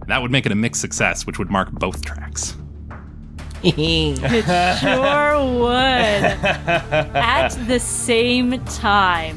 That 0.06 0.22
would 0.22 0.30
make 0.30 0.46
it 0.46 0.52
a 0.52 0.54
mixed 0.54 0.80
success, 0.80 1.26
which 1.26 1.40
would 1.40 1.50
mark 1.50 1.72
both 1.72 2.04
tracks. 2.04 2.56
It 3.62 4.78
sure 4.78 5.58
would. 5.58 5.70
At 7.16 7.48
the 7.66 7.80
same 7.80 8.64
time, 8.66 9.36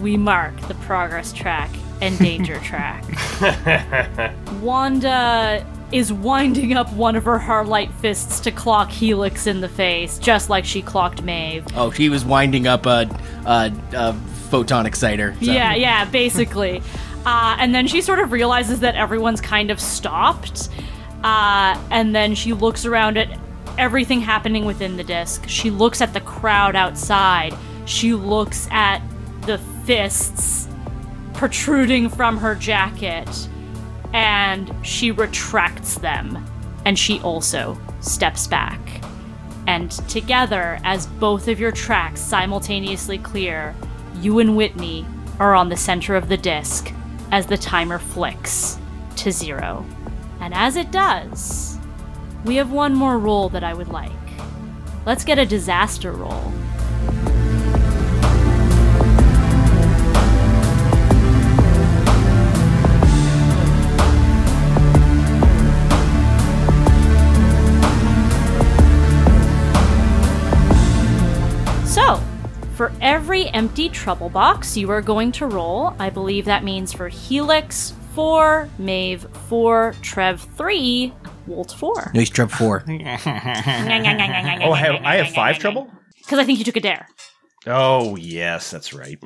we 0.00 0.16
mark 0.16 0.60
the 0.62 0.74
progress 0.74 1.32
track 1.32 1.70
and 2.00 2.18
danger 2.18 2.58
track. 2.60 3.04
Wanda 4.62 5.66
is 5.92 6.12
winding 6.12 6.72
up 6.74 6.92
one 6.94 7.14
of 7.16 7.24
her 7.24 7.38
hardlight 7.38 7.92
fists 8.00 8.40
to 8.40 8.50
clock 8.50 8.90
Helix 8.90 9.46
in 9.46 9.60
the 9.60 9.68
face, 9.68 10.18
just 10.18 10.50
like 10.50 10.64
she 10.64 10.82
clocked 10.82 11.22
Maeve. 11.22 11.64
Oh, 11.74 11.90
she 11.90 12.08
was 12.08 12.24
winding 12.24 12.66
up 12.66 12.86
a, 12.86 13.08
a, 13.46 13.72
a 13.92 14.12
photon 14.50 14.86
exciter. 14.86 15.34
so- 15.34 15.52
Yeah, 15.52 15.74
yeah, 15.74 16.04
basically. 16.06 16.82
uh, 17.26 17.56
and 17.58 17.74
then 17.74 17.86
she 17.86 18.00
sort 18.00 18.18
of 18.18 18.32
realizes 18.32 18.80
that 18.80 18.96
everyone's 18.96 19.40
kind 19.40 19.70
of 19.70 19.80
stopped. 19.80 20.68
Uh, 21.22 21.80
and 21.90 22.14
then 22.14 22.34
she 22.34 22.52
looks 22.52 22.84
around 22.84 23.16
at 23.16 23.38
everything 23.78 24.20
happening 24.20 24.64
within 24.64 24.96
the 24.96 25.04
disc. 25.04 25.44
She 25.48 25.70
looks 25.70 26.00
at 26.00 26.12
the 26.12 26.20
crowd 26.20 26.76
outside. 26.76 27.54
She 27.86 28.14
looks 28.14 28.68
at 28.70 29.00
the 29.42 29.58
fists 29.84 30.68
protruding 31.34 32.08
from 32.08 32.38
her 32.38 32.54
jacket. 32.54 33.48
And 34.12 34.74
she 34.82 35.10
retracts 35.10 35.96
them. 35.96 36.44
And 36.84 36.98
she 36.98 37.20
also 37.20 37.78
steps 38.00 38.46
back. 38.46 38.80
And 39.66 39.90
together, 40.08 40.78
as 40.84 41.06
both 41.06 41.48
of 41.48 41.58
your 41.58 41.72
tracks 41.72 42.20
simultaneously 42.20 43.18
clear, 43.18 43.74
you 44.20 44.38
and 44.38 44.56
Whitney 44.56 45.06
are 45.38 45.54
on 45.54 45.68
the 45.68 45.76
center 45.76 46.14
of 46.14 46.28
the 46.28 46.36
disc 46.36 46.92
as 47.32 47.46
the 47.46 47.56
timer 47.56 47.98
flicks 47.98 48.78
to 49.16 49.32
zero. 49.32 49.84
And 50.40 50.54
as 50.54 50.76
it 50.76 50.90
does, 50.90 51.78
we 52.44 52.56
have 52.56 52.70
one 52.70 52.94
more 52.94 53.18
roll 53.18 53.48
that 53.48 53.64
I 53.64 53.74
would 53.74 53.88
like. 53.88 54.12
Let's 55.06 55.24
get 55.24 55.38
a 55.38 55.46
disaster 55.46 56.12
roll. 56.12 56.52
For 72.74 72.92
every 73.00 73.46
empty 73.50 73.88
trouble 73.88 74.28
box 74.28 74.76
you 74.76 74.90
are 74.90 75.00
going 75.00 75.30
to 75.32 75.46
roll, 75.46 75.94
I 76.00 76.10
believe 76.10 76.44
that 76.46 76.64
means 76.64 76.92
for 76.92 77.08
Helix 77.08 77.94
4, 78.14 78.68
Maeve 78.78 79.28
4, 79.48 79.94
Trev 80.02 80.40
3, 80.40 81.12
Wolt 81.46 81.70
4. 81.70 82.10
Nice 82.14 82.30
trip 82.30 82.50
four. 82.50 82.82
Oh, 82.88 84.72
I 84.72 84.78
have, 84.78 85.02
I 85.04 85.16
have 85.16 85.32
five 85.32 85.58
trouble? 85.60 85.88
Because 86.18 86.40
I 86.40 86.44
think 86.44 86.58
you 86.58 86.64
took 86.64 86.76
a 86.76 86.80
dare. 86.80 87.06
Oh, 87.66 88.16
yes, 88.16 88.72
that's 88.72 88.92
right. 88.92 89.20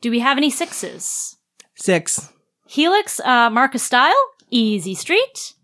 Do 0.00 0.10
we 0.10 0.20
have 0.20 0.36
any 0.36 0.50
sixes? 0.50 1.36
Six. 1.74 2.32
Helix, 2.68 3.18
uh, 3.20 3.50
Marcus 3.50 3.82
Style, 3.82 4.14
Easy 4.50 4.94
Street. 4.94 5.54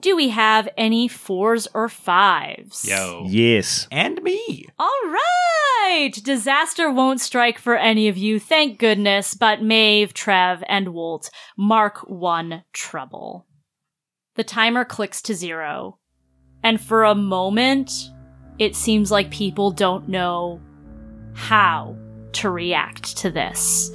Do 0.00 0.14
we 0.14 0.28
have 0.28 0.68
any 0.76 1.08
fours 1.08 1.66
or 1.72 1.88
fives? 1.88 2.86
Yo. 2.86 3.24
Yes. 3.28 3.88
And 3.90 4.22
me. 4.22 4.66
All 4.78 5.00
right! 5.04 6.12
Disaster 6.22 6.90
won't 6.90 7.20
strike 7.20 7.58
for 7.58 7.76
any 7.76 8.08
of 8.08 8.16
you, 8.16 8.38
thank 8.38 8.78
goodness, 8.78 9.34
but 9.34 9.62
Maeve, 9.62 10.12
Trev, 10.12 10.62
and 10.68 10.88
Wolt 10.90 11.30
mark 11.56 11.98
one 12.08 12.64
trouble. 12.72 13.46
The 14.34 14.44
timer 14.44 14.84
clicks 14.84 15.22
to 15.22 15.34
zero, 15.34 15.98
and 16.62 16.80
for 16.80 17.04
a 17.04 17.14
moment, 17.14 18.10
it 18.58 18.76
seems 18.76 19.10
like 19.10 19.30
people 19.30 19.70
don't 19.70 20.08
know 20.08 20.60
how 21.34 21.96
to 22.32 22.50
react 22.50 23.16
to 23.18 23.30
this. 23.30 23.90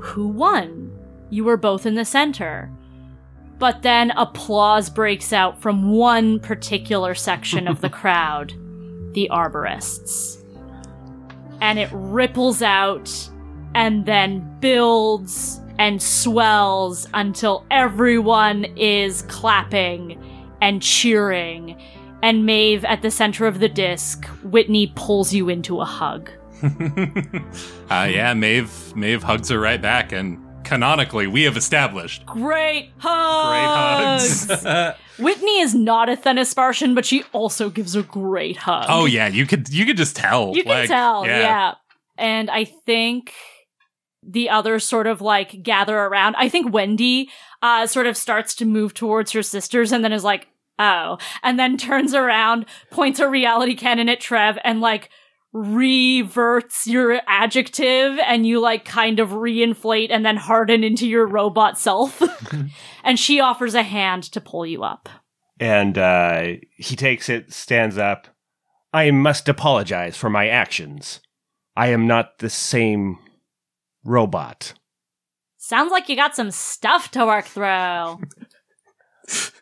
Who 0.00 0.28
won? 0.28 0.90
You 1.30 1.44
were 1.44 1.56
both 1.56 1.84
in 1.84 1.94
the 1.96 2.04
center. 2.04 2.70
But 3.58 3.82
then 3.82 4.12
applause 4.12 4.88
breaks 4.88 5.32
out 5.32 5.60
from 5.60 5.92
one 5.92 6.38
particular 6.40 7.14
section 7.14 7.66
of 7.66 7.80
the 7.80 7.90
crowd 8.00 8.52
the 9.14 9.28
arborists. 9.32 10.40
And 11.60 11.78
it 11.78 11.88
ripples 11.92 12.62
out 12.62 13.30
and 13.74 14.06
then 14.06 14.58
builds 14.60 15.60
and 15.78 16.02
swells 16.02 17.06
until 17.14 17.64
everyone 17.70 18.64
is 18.76 19.22
clapping 19.22 20.22
and 20.60 20.82
cheering. 20.82 21.80
And 22.22 22.44
Maeve 22.44 22.84
at 22.84 23.02
the 23.02 23.10
center 23.10 23.46
of 23.46 23.60
the 23.60 23.68
disc, 23.68 24.24
Whitney 24.42 24.92
pulls 24.94 25.32
you 25.32 25.48
into 25.48 25.80
a 25.80 25.84
hug. 25.84 26.30
uh, 27.90 28.08
yeah, 28.10 28.34
Maeve 28.34 28.96
Maeve 28.96 29.22
hugs 29.22 29.48
her 29.48 29.60
right 29.60 29.80
back, 29.80 30.10
and 30.10 30.44
canonically, 30.64 31.26
we 31.26 31.42
have 31.44 31.56
established 31.56 32.26
Great 32.26 32.92
hugs! 32.98 34.46
great 34.46 34.60
hugs. 34.60 34.98
Whitney 35.18 35.60
is 35.60 35.74
not 35.74 36.08
a 36.08 36.16
Thenispartian, 36.16 36.94
but 36.94 37.04
she 37.04 37.24
also 37.32 37.70
gives 37.70 37.96
a 37.96 38.02
great 38.02 38.56
hug. 38.58 38.86
oh 38.88 39.04
yeah, 39.04 39.28
you 39.28 39.46
could 39.46 39.68
you 39.68 39.84
could 39.84 39.96
just 39.96 40.16
tell. 40.16 40.54
You 40.54 40.62
can 40.62 40.70
like, 40.70 40.88
tell, 40.88 41.26
yeah. 41.26 41.74
And 42.16 42.50
I 42.50 42.64
think 42.64 43.32
the 44.22 44.50
others 44.50 44.84
sort 44.84 45.06
of 45.06 45.20
like 45.20 45.62
gather 45.62 45.96
around. 45.96 46.36
I 46.36 46.48
think 46.48 46.72
Wendy 46.72 47.30
uh 47.62 47.86
sort 47.86 48.06
of 48.06 48.16
starts 48.16 48.54
to 48.56 48.64
move 48.64 48.94
towards 48.94 49.32
her 49.32 49.42
sisters 49.42 49.92
and 49.92 50.04
then 50.04 50.12
is 50.12 50.24
like, 50.24 50.48
oh. 50.78 51.18
And 51.42 51.58
then 51.58 51.76
turns 51.76 52.14
around, 52.14 52.66
points 52.90 53.20
a 53.20 53.28
reality 53.28 53.74
cannon 53.74 54.08
at 54.08 54.20
Trev 54.20 54.58
and 54.64 54.80
like 54.80 55.10
reverts 55.52 56.86
your 56.86 57.20
adjective 57.26 58.18
and 58.18 58.46
you 58.46 58.60
like 58.60 58.84
kind 58.84 59.18
of 59.18 59.30
reinflate 59.30 60.08
and 60.10 60.24
then 60.24 60.36
harden 60.36 60.84
into 60.84 61.08
your 61.08 61.26
robot 61.26 61.78
self. 61.78 62.22
and 63.04 63.18
she 63.18 63.40
offers 63.40 63.74
a 63.74 63.82
hand 63.82 64.24
to 64.24 64.40
pull 64.40 64.66
you 64.66 64.82
up. 64.82 65.08
And 65.60 65.98
uh, 65.98 66.52
he 66.76 66.94
takes 66.94 67.28
it, 67.28 67.52
stands 67.52 67.98
up. 67.98 68.28
I 68.92 69.10
must 69.10 69.48
apologize 69.48 70.16
for 70.16 70.30
my 70.30 70.48
actions. 70.48 71.20
I 71.76 71.88
am 71.88 72.06
not 72.06 72.38
the 72.38 72.50
same 72.50 73.18
robot. 74.04 74.74
Sounds 75.56 75.90
like 75.90 76.08
you 76.08 76.16
got 76.16 76.36
some 76.36 76.50
stuff 76.50 77.10
to 77.12 77.26
work 77.26 77.44
through. 77.44 78.20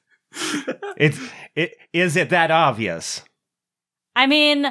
It's 0.97 1.19
it 1.55 1.77
is 1.93 2.17
it 2.17 2.31
that 2.31 2.51
obvious? 2.51 3.23
I 4.15 4.27
mean, 4.27 4.67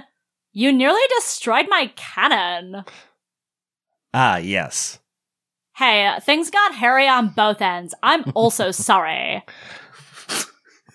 you 0.55 0.71
nearly 0.71 1.01
destroyed 1.17 1.65
my 1.69 1.91
cannon. 1.97 2.85
Ah, 4.13 4.37
yes. 4.37 4.99
Hey, 5.75 6.07
uh, 6.07 6.21
things 6.21 6.49
got 6.49 6.73
hairy 6.73 7.07
on 7.09 7.27
both 7.27 7.61
ends. 7.61 7.93
I'm 8.01 8.31
also 8.33 8.71
sorry. 8.71 9.43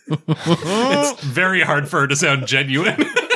It's 0.09 1.23
very 1.23 1.61
hard 1.61 1.89
for 1.89 2.01
her 2.01 2.07
to 2.09 2.17
sound 2.17 2.47
genuine. 2.47 2.97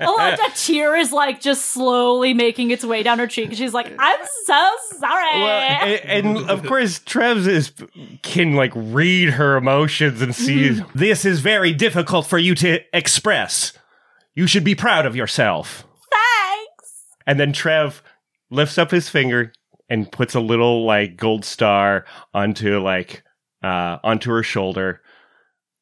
Elijah 0.00 0.42
tear 0.54 0.96
is 1.00 1.12
like 1.12 1.40
just 1.40 1.66
slowly 1.66 2.34
making 2.34 2.70
its 2.70 2.84
way 2.84 3.02
down 3.02 3.18
her 3.18 3.26
cheek. 3.26 3.52
She's 3.54 3.74
like, 3.74 3.92
I'm 3.98 4.20
so 4.44 4.70
sorry. 4.98 5.40
Well, 5.40 5.78
and, 5.82 6.26
and 6.26 6.50
of 6.50 6.64
course, 6.64 6.98
Trev 7.00 7.46
is 7.46 7.72
can 8.22 8.54
like 8.54 8.72
read 8.74 9.30
her 9.30 9.56
emotions 9.56 10.22
and 10.22 10.34
see 10.34 10.80
this 10.94 11.24
is 11.24 11.40
very 11.40 11.72
difficult 11.72 12.26
for 12.26 12.38
you 12.38 12.54
to 12.56 12.80
express. 12.96 13.72
You 14.34 14.46
should 14.46 14.64
be 14.64 14.74
proud 14.74 15.06
of 15.06 15.16
yourself. 15.16 15.84
Thanks. 16.10 17.04
And 17.26 17.38
then 17.38 17.52
Trev 17.52 18.02
lifts 18.50 18.78
up 18.78 18.90
his 18.90 19.08
finger 19.08 19.52
and 19.88 20.10
puts 20.10 20.34
a 20.34 20.40
little 20.40 20.84
like 20.84 21.16
gold 21.16 21.44
star 21.44 22.04
onto 22.32 22.78
like 22.78 23.22
uh 23.62 23.98
onto 24.02 24.30
her 24.30 24.42
shoulder. 24.42 25.02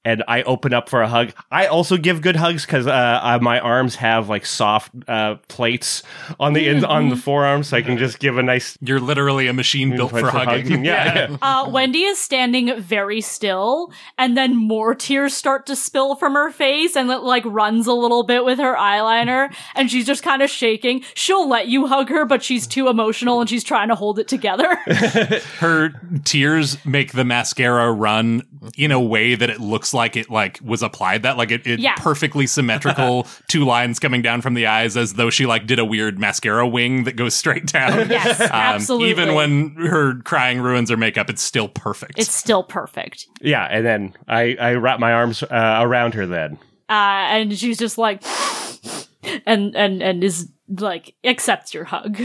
And 0.05 0.25
I 0.27 0.43
open 0.43 0.73
up 0.73 0.89
for 0.89 1.03
a 1.03 1.09
hug. 1.09 1.33
I 1.51 1.67
also 1.67 1.97
give 1.97 2.23
good 2.23 2.37
hugs 2.37 2.65
because 2.65 2.87
uh, 2.87 2.91
uh, 2.91 3.39
my 3.43 3.61
arms 3.61 3.97
have 3.97 4.29
like 4.29 4.47
soft 4.47 4.93
uh, 5.07 5.37
plates 5.49 6.03
on 6.41 6.53
the 6.53 6.69
ends 6.69 6.85
on 6.85 7.09
the 7.09 7.17
forearms, 7.17 7.69
so 7.69 7.77
I 7.77 7.83
can 7.83 7.99
just 7.99 8.19
give 8.19 8.39
a 8.39 8.43
nice 8.43 8.79
You're 8.81 9.01
literally 9.01 9.49
a 9.49 9.53
machine 9.53 9.95
built 9.97 10.11
for 10.11 10.31
hugging. 10.31 10.85
Yeah, 10.89 11.29
yeah. 11.31 11.37
Uh, 11.43 11.69
Wendy 11.71 12.03
is 12.03 12.19
standing 12.19 12.81
very 12.81 13.21
still, 13.21 13.93
and 14.17 14.37
then 14.37 14.57
more 14.57 14.95
tears 14.95 15.35
start 15.35 15.67
to 15.67 15.77
spill 15.77 16.15
from 16.15 16.35
her 16.35 16.51
face, 16.51 16.97
and 16.97 17.11
it 17.11 17.19
like 17.19 17.45
runs 17.45 17.87
a 17.87 17.93
little 17.93 18.23
bit 18.23 18.45
with 18.45 18.59
her 18.59 18.75
eyeliner, 18.77 19.53
and 19.75 19.91
she's 19.91 20.07
just 20.07 20.23
kind 20.23 20.43
of 20.43 20.49
shaking. 20.51 21.03
She'll 21.15 21.49
let 21.49 21.69
you 21.69 21.87
hug 21.87 22.09
her, 22.09 22.25
but 22.25 22.43
she's 22.43 22.67
too 22.67 22.89
emotional, 22.89 23.41
and 23.41 23.49
she's 23.51 23.65
trying 23.65 23.89
to 23.89 23.95
hold 23.95 24.19
it 24.19 24.29
together. 24.29 24.75
Her 25.59 25.91
tears 26.25 26.85
make 26.87 27.13
the 27.13 27.25
mascara 27.25 27.93
run 27.93 28.43
in 28.77 28.91
a 28.93 29.01
way 29.01 29.35
that 29.35 29.51
it 29.51 29.61
looks 29.61 29.93
like 29.93 29.98
it 30.17 30.31
like 30.31 30.59
was 30.63 30.83
applied 30.83 31.23
that 31.25 31.37
like 31.37 31.51
it, 31.51 31.67
it 31.67 31.81
Yeah. 31.81 31.95
perfectly 31.97 32.47
symmetrical 32.59 33.27
two 33.49 33.65
lines 33.65 33.99
coming 33.99 34.23
down 34.23 34.41
from 34.41 34.55
the 34.55 34.67
eyes 34.67 34.97
as 34.97 35.15
though 35.15 35.31
she 35.31 35.45
like 35.47 35.67
did 35.67 35.79
a 35.79 35.85
weird 35.85 36.19
mascara 36.19 36.67
wing 36.67 37.05
that 37.05 37.17
goes 37.17 37.35
straight 37.35 37.67
down. 37.67 38.09
yes, 38.11 38.41
Um, 38.41 38.49
absolutely. 38.53 39.11
Even 39.11 39.35
when 39.35 39.71
her 39.77 40.21
crying 40.23 40.61
ruins 40.61 40.91
her 40.91 40.97
makeup, 40.97 41.29
it's 41.31 41.43
still 41.43 41.69
perfect. 41.69 42.19
it's 42.19 42.35
still 42.35 42.63
perfect. 42.63 43.27
Yeah, 43.41 43.65
and 43.71 43.85
then 43.85 44.15
I, 44.29 44.57
I 44.61 44.75
wrap 44.75 45.01
my 45.01 45.13
arms 45.13 45.43
uh, 45.43 45.79
around 45.83 46.15
her 46.15 46.27
then. 46.27 46.59
uh, 46.89 46.93
and 47.33 47.57
she's 47.59 47.77
just 47.79 47.99
like, 47.99 48.23
and 49.47 49.75
and 49.77 50.03
and 50.03 50.25
is 50.25 50.49
like 50.69 51.15
accepts 51.25 51.75
your 51.75 51.85
hug. 51.85 52.17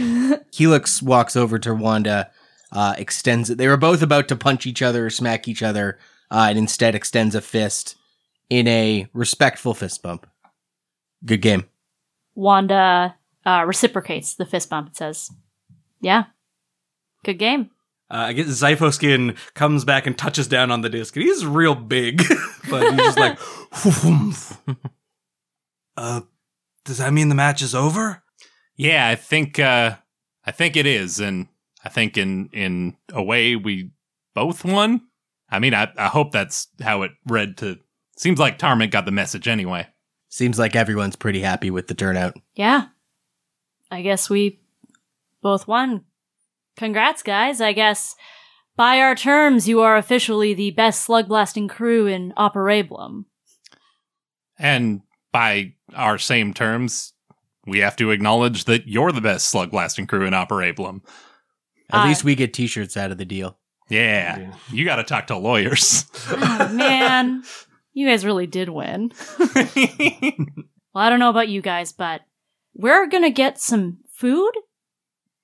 Helix 0.53 1.01
walks 1.01 1.35
over 1.35 1.57
to 1.59 1.73
Wanda, 1.73 2.29
uh, 2.71 2.93
extends 2.97 3.49
it. 3.49 3.57
They 3.57 3.67
were 3.67 3.77
both 3.77 4.01
about 4.01 4.27
to 4.29 4.35
punch 4.35 4.65
each 4.65 4.81
other 4.81 5.05
or 5.05 5.09
smack 5.09 5.47
each 5.47 5.63
other, 5.63 5.97
uh, 6.33 6.47
and 6.49 6.57
instead 6.57 6.95
extends 6.95 7.35
a 7.35 7.41
fist 7.41 7.95
in 8.49 8.67
a 8.67 9.07
respectful 9.13 9.73
fist 9.73 10.01
bump. 10.01 10.27
Good 11.23 11.41
game. 11.41 11.65
Wanda 12.35 13.15
uh, 13.45 13.63
reciprocates 13.65 14.35
the 14.35 14.45
fist 14.45 14.69
bump 14.69 14.87
and 14.87 14.97
says, 14.97 15.29
"Yeah, 16.01 16.25
good 17.23 17.37
game." 17.37 17.69
Uh, 18.11 18.25
I 18.27 18.33
guess 18.33 18.47
Zyphoskin 18.47 19.37
comes 19.53 19.85
back 19.85 20.07
and 20.07 20.17
touches 20.17 20.47
down 20.47 20.71
on 20.71 20.81
the 20.81 20.89
disc, 20.89 21.15
and 21.15 21.23
he's 21.23 21.45
real 21.45 21.75
big, 21.75 22.17
but 22.69 22.91
he's 22.91 23.15
just 23.15 23.19
like, 23.19 23.39
uh, 25.97 26.21
does 26.83 26.97
that 26.97 27.13
mean 27.13 27.29
the 27.29 27.35
match 27.35 27.61
is 27.61 27.73
over? 27.73 28.23
yeah, 28.75 29.07
I 29.07 29.15
think 29.15 29.59
uh 29.59 29.97
I 30.45 30.51
think 30.51 30.75
it 30.75 30.85
is, 30.85 31.19
and 31.19 31.47
I 31.83 31.89
think 31.89 32.17
in 32.17 32.49
in 32.51 32.97
a 33.11 33.23
way 33.23 33.55
we 33.55 33.91
both 34.33 34.65
won. 34.65 35.01
I 35.53 35.59
mean, 35.59 35.73
I, 35.73 35.87
I 35.97 36.07
hope 36.07 36.31
that's 36.31 36.67
how 36.81 37.03
it 37.03 37.11
read 37.27 37.57
to. 37.57 37.77
Seems 38.17 38.39
like 38.39 38.57
Tarmit 38.57 38.91
got 38.91 39.05
the 39.05 39.11
message 39.11 39.47
anyway. 39.47 39.87
Seems 40.29 40.57
like 40.57 40.75
everyone's 40.75 41.15
pretty 41.15 41.41
happy 41.41 41.69
with 41.69 41.87
the 41.87 41.93
turnout. 41.93 42.33
Yeah. 42.55 42.87
I 43.91 44.01
guess 44.01 44.29
we 44.29 44.59
both 45.41 45.67
won. 45.67 46.05
Congrats, 46.75 47.21
guys. 47.21 47.61
I 47.61 47.73
guess 47.73 48.15
by 48.75 48.99
our 48.99 49.13
terms, 49.15 49.67
you 49.67 49.81
are 49.81 49.95
officially 49.95 50.55
the 50.55 50.71
best 50.71 51.01
slug 51.03 51.27
blasting 51.27 51.67
crew 51.67 52.07
in 52.07 52.33
Operaeblum. 52.35 53.25
And 54.57 55.01
by 55.31 55.73
our 55.93 56.17
same 56.17 56.53
terms, 56.53 57.13
we 57.67 57.79
have 57.79 57.95
to 57.97 58.09
acknowledge 58.09 58.65
that 58.65 58.87
you're 58.87 59.11
the 59.11 59.21
best 59.21 59.49
slug 59.49 59.69
blasting 59.71 60.07
crew 60.07 60.25
in 60.25 60.33
Operaeblum. 60.33 61.01
At 61.91 62.05
Uh, 62.05 62.07
least 62.07 62.23
we 62.23 62.33
get 62.33 62.53
t-shirts 62.53 62.97
out 62.97 63.11
of 63.11 63.19
the 63.19 63.25
deal. 63.25 63.59
Yeah, 63.89 64.53
you 64.71 64.85
got 64.85 64.95
to 64.97 65.03
talk 65.03 65.27
to 65.27 65.37
lawyers. 65.37 66.05
Oh, 66.29 66.69
man, 66.73 67.43
you 67.93 68.07
guys 68.07 68.25
really 68.25 68.47
did 68.47 68.69
win. 68.69 69.11
Well, 70.93 71.03
I 71.03 71.09
don't 71.09 71.19
know 71.19 71.29
about 71.29 71.49
you 71.49 71.61
guys, 71.61 71.91
but 71.91 72.21
we're 72.75 73.07
gonna 73.07 73.31
get 73.31 73.59
some 73.59 73.97
food 74.11 74.51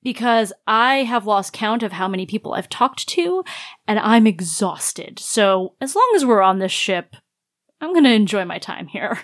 because 0.04 0.54
I 0.68 0.98
have 0.98 1.26
lost 1.26 1.54
count 1.54 1.82
of 1.84 1.92
how 1.94 2.08
many 2.08 2.26
people 2.28 2.54
I've 2.54 2.70
talked 2.70 3.08
to 3.10 3.44
and 3.88 3.98
I'm 4.00 4.28
exhausted. 4.28 5.18
So, 5.20 5.74
as 5.82 5.96
long 5.96 6.14
as 6.16 6.24
we're 6.26 6.42
on 6.44 6.60
this 6.60 6.72
ship, 6.72 7.16
I'm 7.82 7.94
gonna 7.96 8.10
enjoy 8.10 8.46
my 8.46 8.60
time 8.60 8.86
here. 8.88 9.20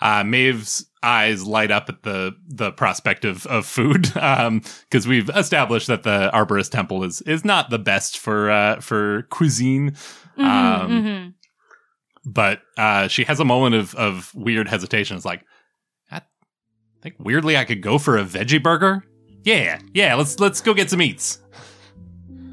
uh, 0.00 0.22
Maeve's 0.22 0.84
eyes 1.02 1.46
light 1.46 1.70
up 1.70 1.88
at 1.88 2.02
the 2.02 2.34
the 2.46 2.72
prospect 2.72 3.24
of, 3.24 3.46
of 3.46 3.64
food 3.66 4.02
because 4.12 5.06
we've 5.08 5.30
established 5.30 5.86
that 5.86 6.02
the 6.02 6.30
Arborist 6.34 6.70
Temple 6.70 7.04
is 7.04 7.22
is 7.22 7.44
not 7.44 7.70
the 7.70 7.78
best 7.78 8.18
for 8.18 8.50
uh, 8.50 8.80
for 8.80 9.22
cuisine. 9.30 9.92
Mhm, 10.38 10.44
Um, 10.44 10.90
mhm. 10.90 11.34
But 12.26 12.60
uh, 12.76 13.08
she 13.08 13.24
has 13.24 13.40
a 13.40 13.44
moment 13.44 13.74
of 13.74 13.94
of 13.94 14.34
weird 14.34 14.68
hesitation. 14.68 15.16
It's 15.16 15.24
like, 15.24 15.44
I 16.12 16.20
think 17.02 17.14
weirdly 17.18 17.56
I 17.56 17.64
could 17.64 17.80
go 17.80 17.96
for 17.98 18.18
a 18.18 18.24
veggie 18.24 18.62
burger. 18.62 19.02
Yeah, 19.42 19.80
yeah. 19.94 20.14
Let's 20.16 20.38
let's 20.38 20.60
go 20.60 20.74
get 20.74 20.90
some 20.90 21.00
eats. 21.00 21.40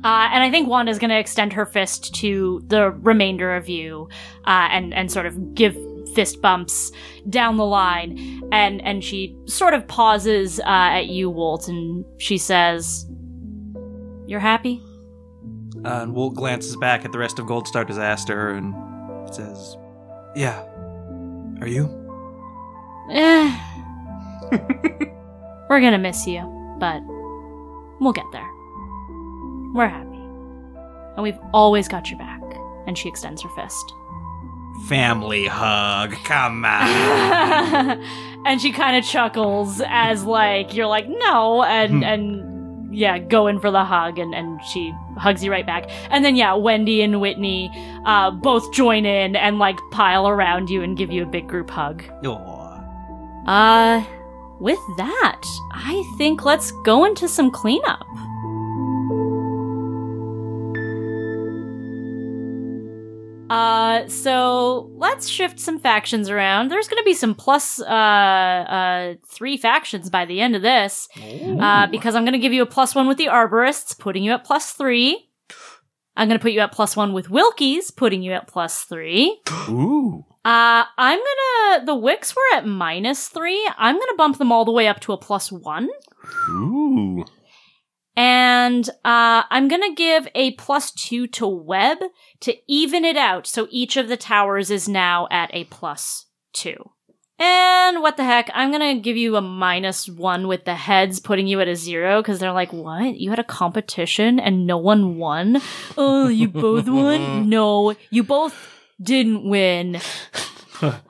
Uh, 0.03 0.29
and 0.31 0.41
I 0.43 0.49
think 0.51 0.69
Wanda's 0.69 0.99
going 0.99 1.09
to 1.09 1.17
extend 1.19 1.51
her 1.53 1.65
fist 1.65 2.13
to 2.15 2.61
the 2.67 2.91
remainder 2.91 3.55
of 3.57 3.67
you, 3.67 4.07
uh, 4.45 4.69
and 4.71 4.93
and 4.93 5.11
sort 5.11 5.25
of 5.25 5.53
give 5.53 5.75
fist 6.17 6.41
bumps 6.41 6.91
down 7.29 7.57
the 7.57 7.65
line, 7.65 8.41
and 8.51 8.81
and 8.81 9.03
she 9.03 9.37
sort 9.45 9.75
of 9.75 9.87
pauses 9.87 10.59
uh, 10.61 10.63
at 10.99 11.05
you, 11.05 11.29
Walt, 11.29 11.67
and 11.67 12.03
she 12.17 12.39
says, 12.39 13.05
"You're 14.25 14.39
happy." 14.39 14.81
Uh, 15.85 16.01
and 16.01 16.15
Walt 16.15 16.33
glances 16.33 16.75
back 16.77 17.05
at 17.05 17.11
the 17.11 17.19
rest 17.19 17.37
of 17.37 17.45
Goldstar 17.45 17.85
Disaster 17.85 18.49
and 18.49 18.73
says, 19.33 19.77
Yeah. 20.35 20.63
Are 21.61 21.67
you? 21.67 21.85
Eh. 23.11 23.59
We're 25.69 25.81
gonna 25.81 25.99
miss 25.99 26.25
you, 26.25 26.41
but 26.79 27.01
we'll 27.99 28.11
get 28.13 28.25
there. 28.31 28.49
We're 29.75 29.87
happy, 29.87 30.17
and 31.15 31.21
we've 31.21 31.39
always 31.53 31.87
got 31.87 32.09
your 32.09 32.17
back. 32.17 32.41
And 32.87 32.97
she 32.97 33.07
extends 33.07 33.41
her 33.43 33.49
fist. 33.49 33.93
Family 34.85 35.47
hug. 35.47 36.11
Come 36.23 36.63
on. 36.65 38.03
and 38.45 38.61
she 38.61 38.71
kind 38.71 38.95
of 38.95 39.03
chuckles 39.03 39.81
as 39.87 40.23
like 40.23 40.73
you're 40.73 40.87
like 40.87 41.07
no 41.09 41.63
and 41.63 42.03
and 42.03 42.95
yeah 42.95 43.17
go 43.17 43.47
in 43.47 43.59
for 43.59 43.69
the 43.71 43.83
hug 43.83 44.17
and 44.17 44.33
and 44.33 44.63
she 44.63 44.93
hugs 45.17 45.43
you 45.43 45.51
right 45.51 45.65
back 45.65 45.89
and 46.09 46.23
then 46.23 46.35
yeah 46.35 46.53
wendy 46.53 47.01
and 47.01 47.19
whitney 47.19 47.69
uh 48.05 48.31
both 48.31 48.71
join 48.73 49.05
in 49.05 49.35
and 49.35 49.59
like 49.59 49.77
pile 49.91 50.27
around 50.27 50.69
you 50.69 50.81
and 50.81 50.97
give 50.97 51.11
you 51.11 51.23
a 51.23 51.25
big 51.25 51.47
group 51.47 51.69
hug 51.69 52.03
Aw. 52.25 53.45
uh 53.47 54.05
with 54.59 54.79
that 54.97 55.41
i 55.73 56.01
think 56.17 56.45
let's 56.45 56.71
go 56.85 57.03
into 57.03 57.27
some 57.27 57.51
cleanup 57.51 58.07
Uh, 63.49 64.07
so 64.07 64.89
let's 64.95 65.27
shift 65.27 65.59
some 65.59 65.79
factions 65.79 66.29
around. 66.29 66.69
There's 66.69 66.87
going 66.87 67.01
to 67.01 67.05
be 67.05 67.13
some 67.13 67.35
plus 67.35 67.79
uh 67.79 67.83
uh 67.85 69.15
three 69.25 69.57
factions 69.57 70.09
by 70.09 70.25
the 70.25 70.41
end 70.41 70.55
of 70.55 70.61
this, 70.61 71.07
uh, 71.17 71.87
because 71.87 72.15
I'm 72.15 72.23
going 72.23 72.33
to 72.33 72.39
give 72.39 72.53
you 72.53 72.61
a 72.61 72.67
plus 72.67 72.95
one 72.95 73.07
with 73.07 73.17
the 73.17 73.27
arborists, 73.27 73.97
putting 73.97 74.23
you 74.23 74.31
at 74.31 74.43
plus 74.43 74.73
three. 74.73 75.29
I'm 76.15 76.27
going 76.27 76.39
to 76.39 76.41
put 76.41 76.51
you 76.51 76.61
at 76.61 76.71
plus 76.71 76.95
one 76.95 77.13
with 77.13 77.29
Wilkies, 77.29 77.91
putting 77.91 78.23
you 78.23 78.33
at 78.33 78.47
plus 78.47 78.83
three. 78.83 79.39
Ooh. 79.69 80.25
Uh, 80.43 80.85
I'm 80.97 81.19
gonna 81.19 81.85
the 81.85 81.95
Wicks 81.95 82.33
were 82.33 82.57
at 82.57 82.65
minus 82.65 83.27
three. 83.27 83.69
I'm 83.77 83.99
gonna 83.99 84.15
bump 84.17 84.37
them 84.37 84.49
all 84.49 84.63
the 84.63 84.71
way 84.71 84.87
up 84.87 85.01
to 85.01 85.11
a 85.11 85.17
plus 85.17 85.51
one. 85.51 85.89
Ooh. 86.49 87.25
And 88.17 88.89
uh, 89.05 89.43
I'm 89.49 89.67
going 89.67 89.83
to 89.83 89.93
give 89.93 90.27
a 90.33 90.51
plus 90.53 90.91
two 90.91 91.27
to 91.27 91.47
Web 91.47 91.99
to 92.41 92.55
even 92.67 93.05
it 93.05 93.15
out. 93.15 93.45
So 93.45 93.67
each 93.69 93.95
of 93.95 94.09
the 94.09 94.17
towers 94.17 94.71
is 94.71 94.89
now 94.89 95.27
at 95.29 95.51
a 95.53 95.65
plus 95.65 96.25
two. 96.51 96.89
And 97.39 98.01
what 98.01 98.17
the 98.17 98.23
heck? 98.23 98.49
I'm 98.55 98.71
going 98.71 98.95
to 98.95 98.99
give 98.99 99.15
you 99.15 99.35
a 99.35 99.41
minus 99.41 100.09
one 100.09 100.47
with 100.47 100.65
the 100.65 100.73
heads, 100.73 101.19
putting 101.19 101.45
you 101.45 101.61
at 101.61 101.67
a 101.67 101.75
zero 101.75 102.19
because 102.19 102.39
they're 102.39 102.51
like, 102.51 102.73
what? 102.73 103.15
You 103.17 103.29
had 103.29 103.37
a 103.37 103.43
competition 103.43 104.39
and 104.39 104.65
no 104.65 104.79
one 104.79 105.17
won? 105.17 105.61
Oh, 105.95 106.27
you 106.27 106.47
both 106.47 106.87
won? 106.89 107.47
No, 107.49 107.95
you 108.09 108.23
both 108.23 108.55
didn't 108.99 109.47
win. 109.47 110.01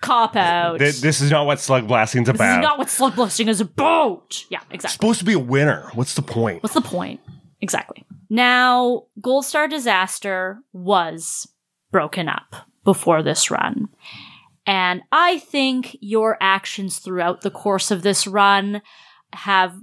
Cop 0.00 0.36
out. 0.36 0.78
Th- 0.78 1.00
this 1.00 1.20
is 1.20 1.30
not 1.30 1.46
what 1.46 1.60
slug 1.60 1.88
blasting's 1.88 2.28
about. 2.28 2.56
This 2.56 2.58
is 2.58 2.62
not 2.62 2.78
what 2.78 2.90
slug 2.90 3.16
blasting 3.16 3.48
is 3.48 3.60
about. 3.60 4.44
Yeah, 4.48 4.60
exactly. 4.70 4.94
supposed 4.94 5.18
to 5.20 5.24
be 5.24 5.32
a 5.32 5.38
winner. 5.38 5.90
What's 5.94 6.14
the 6.14 6.22
point? 6.22 6.62
What's 6.62 6.74
the 6.74 6.80
point? 6.80 7.20
Exactly. 7.60 8.04
Now, 8.30 9.04
Goldstar 9.20 9.68
Disaster 9.68 10.58
was 10.72 11.48
broken 11.90 12.28
up 12.28 12.54
before 12.84 13.22
this 13.22 13.50
run. 13.50 13.88
And 14.66 15.02
I 15.10 15.38
think 15.38 15.96
your 16.00 16.36
actions 16.40 16.98
throughout 16.98 17.40
the 17.40 17.50
course 17.50 17.90
of 17.90 18.02
this 18.02 18.26
run 18.26 18.82
have 19.32 19.74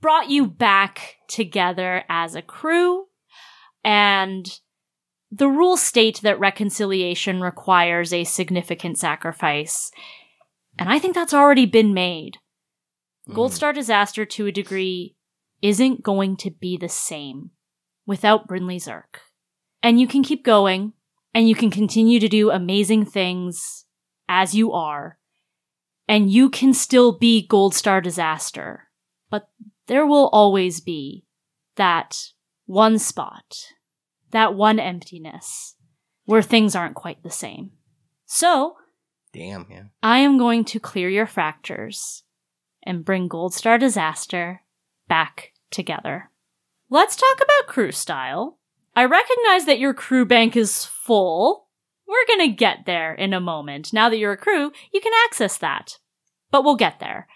brought 0.00 0.28
you 0.28 0.46
back 0.46 1.16
together 1.28 2.04
as 2.10 2.34
a 2.34 2.42
crew. 2.42 3.06
And 3.82 4.46
the 5.36 5.48
rules 5.48 5.80
state 5.80 6.20
that 6.22 6.38
reconciliation 6.38 7.40
requires 7.40 8.12
a 8.12 8.22
significant 8.22 8.98
sacrifice. 8.98 9.90
And 10.78 10.88
I 10.88 11.00
think 11.00 11.14
that's 11.14 11.34
already 11.34 11.66
been 11.66 11.92
made. 11.92 12.38
Gold 13.32 13.50
mm. 13.50 13.54
Star 13.54 13.72
Disaster, 13.72 14.24
to 14.24 14.46
a 14.46 14.52
degree, 14.52 15.16
isn't 15.60 16.02
going 16.02 16.36
to 16.36 16.50
be 16.50 16.76
the 16.76 16.88
same 16.88 17.50
without 18.06 18.46
Brinley 18.46 18.76
Zerk. 18.76 19.20
And 19.82 19.98
you 19.98 20.06
can 20.06 20.22
keep 20.22 20.44
going, 20.44 20.92
and 21.34 21.48
you 21.48 21.54
can 21.54 21.70
continue 21.70 22.20
to 22.20 22.28
do 22.28 22.50
amazing 22.50 23.04
things 23.04 23.86
as 24.28 24.54
you 24.54 24.72
are, 24.72 25.18
and 26.06 26.30
you 26.30 26.48
can 26.48 26.72
still 26.72 27.18
be 27.18 27.46
Goldstar 27.48 28.02
Disaster. 28.02 28.88
But 29.30 29.48
there 29.88 30.06
will 30.06 30.28
always 30.28 30.80
be 30.80 31.24
that 31.76 32.30
one 32.66 32.98
spot, 32.98 33.73
that 34.34 34.54
one 34.54 34.78
emptiness, 34.78 35.76
where 36.24 36.42
things 36.42 36.76
aren't 36.76 36.94
quite 36.94 37.22
the 37.22 37.30
same. 37.30 37.70
So, 38.26 38.76
Damn, 39.32 39.66
yeah. 39.70 39.84
I 40.02 40.18
am 40.18 40.38
going 40.38 40.64
to 40.66 40.80
clear 40.80 41.08
your 41.08 41.26
fractures 41.26 42.22
and 42.84 43.04
bring 43.04 43.28
Goldstar 43.28 43.80
Disaster 43.80 44.62
back 45.08 45.52
together. 45.70 46.30
Let's 46.90 47.16
talk 47.16 47.36
about 47.36 47.72
crew 47.72 47.90
style. 47.90 48.58
I 48.94 49.04
recognize 49.04 49.66
that 49.66 49.80
your 49.80 49.94
crew 49.94 50.24
bank 50.24 50.56
is 50.56 50.84
full. 50.84 51.68
We're 52.06 52.26
gonna 52.28 52.52
get 52.52 52.86
there 52.86 53.14
in 53.14 53.32
a 53.32 53.40
moment. 53.40 53.92
Now 53.92 54.08
that 54.08 54.18
you're 54.18 54.32
a 54.32 54.36
crew, 54.36 54.70
you 54.92 55.00
can 55.00 55.12
access 55.24 55.58
that. 55.58 55.98
But 56.50 56.62
we'll 56.62 56.76
get 56.76 57.00
there. 57.00 57.26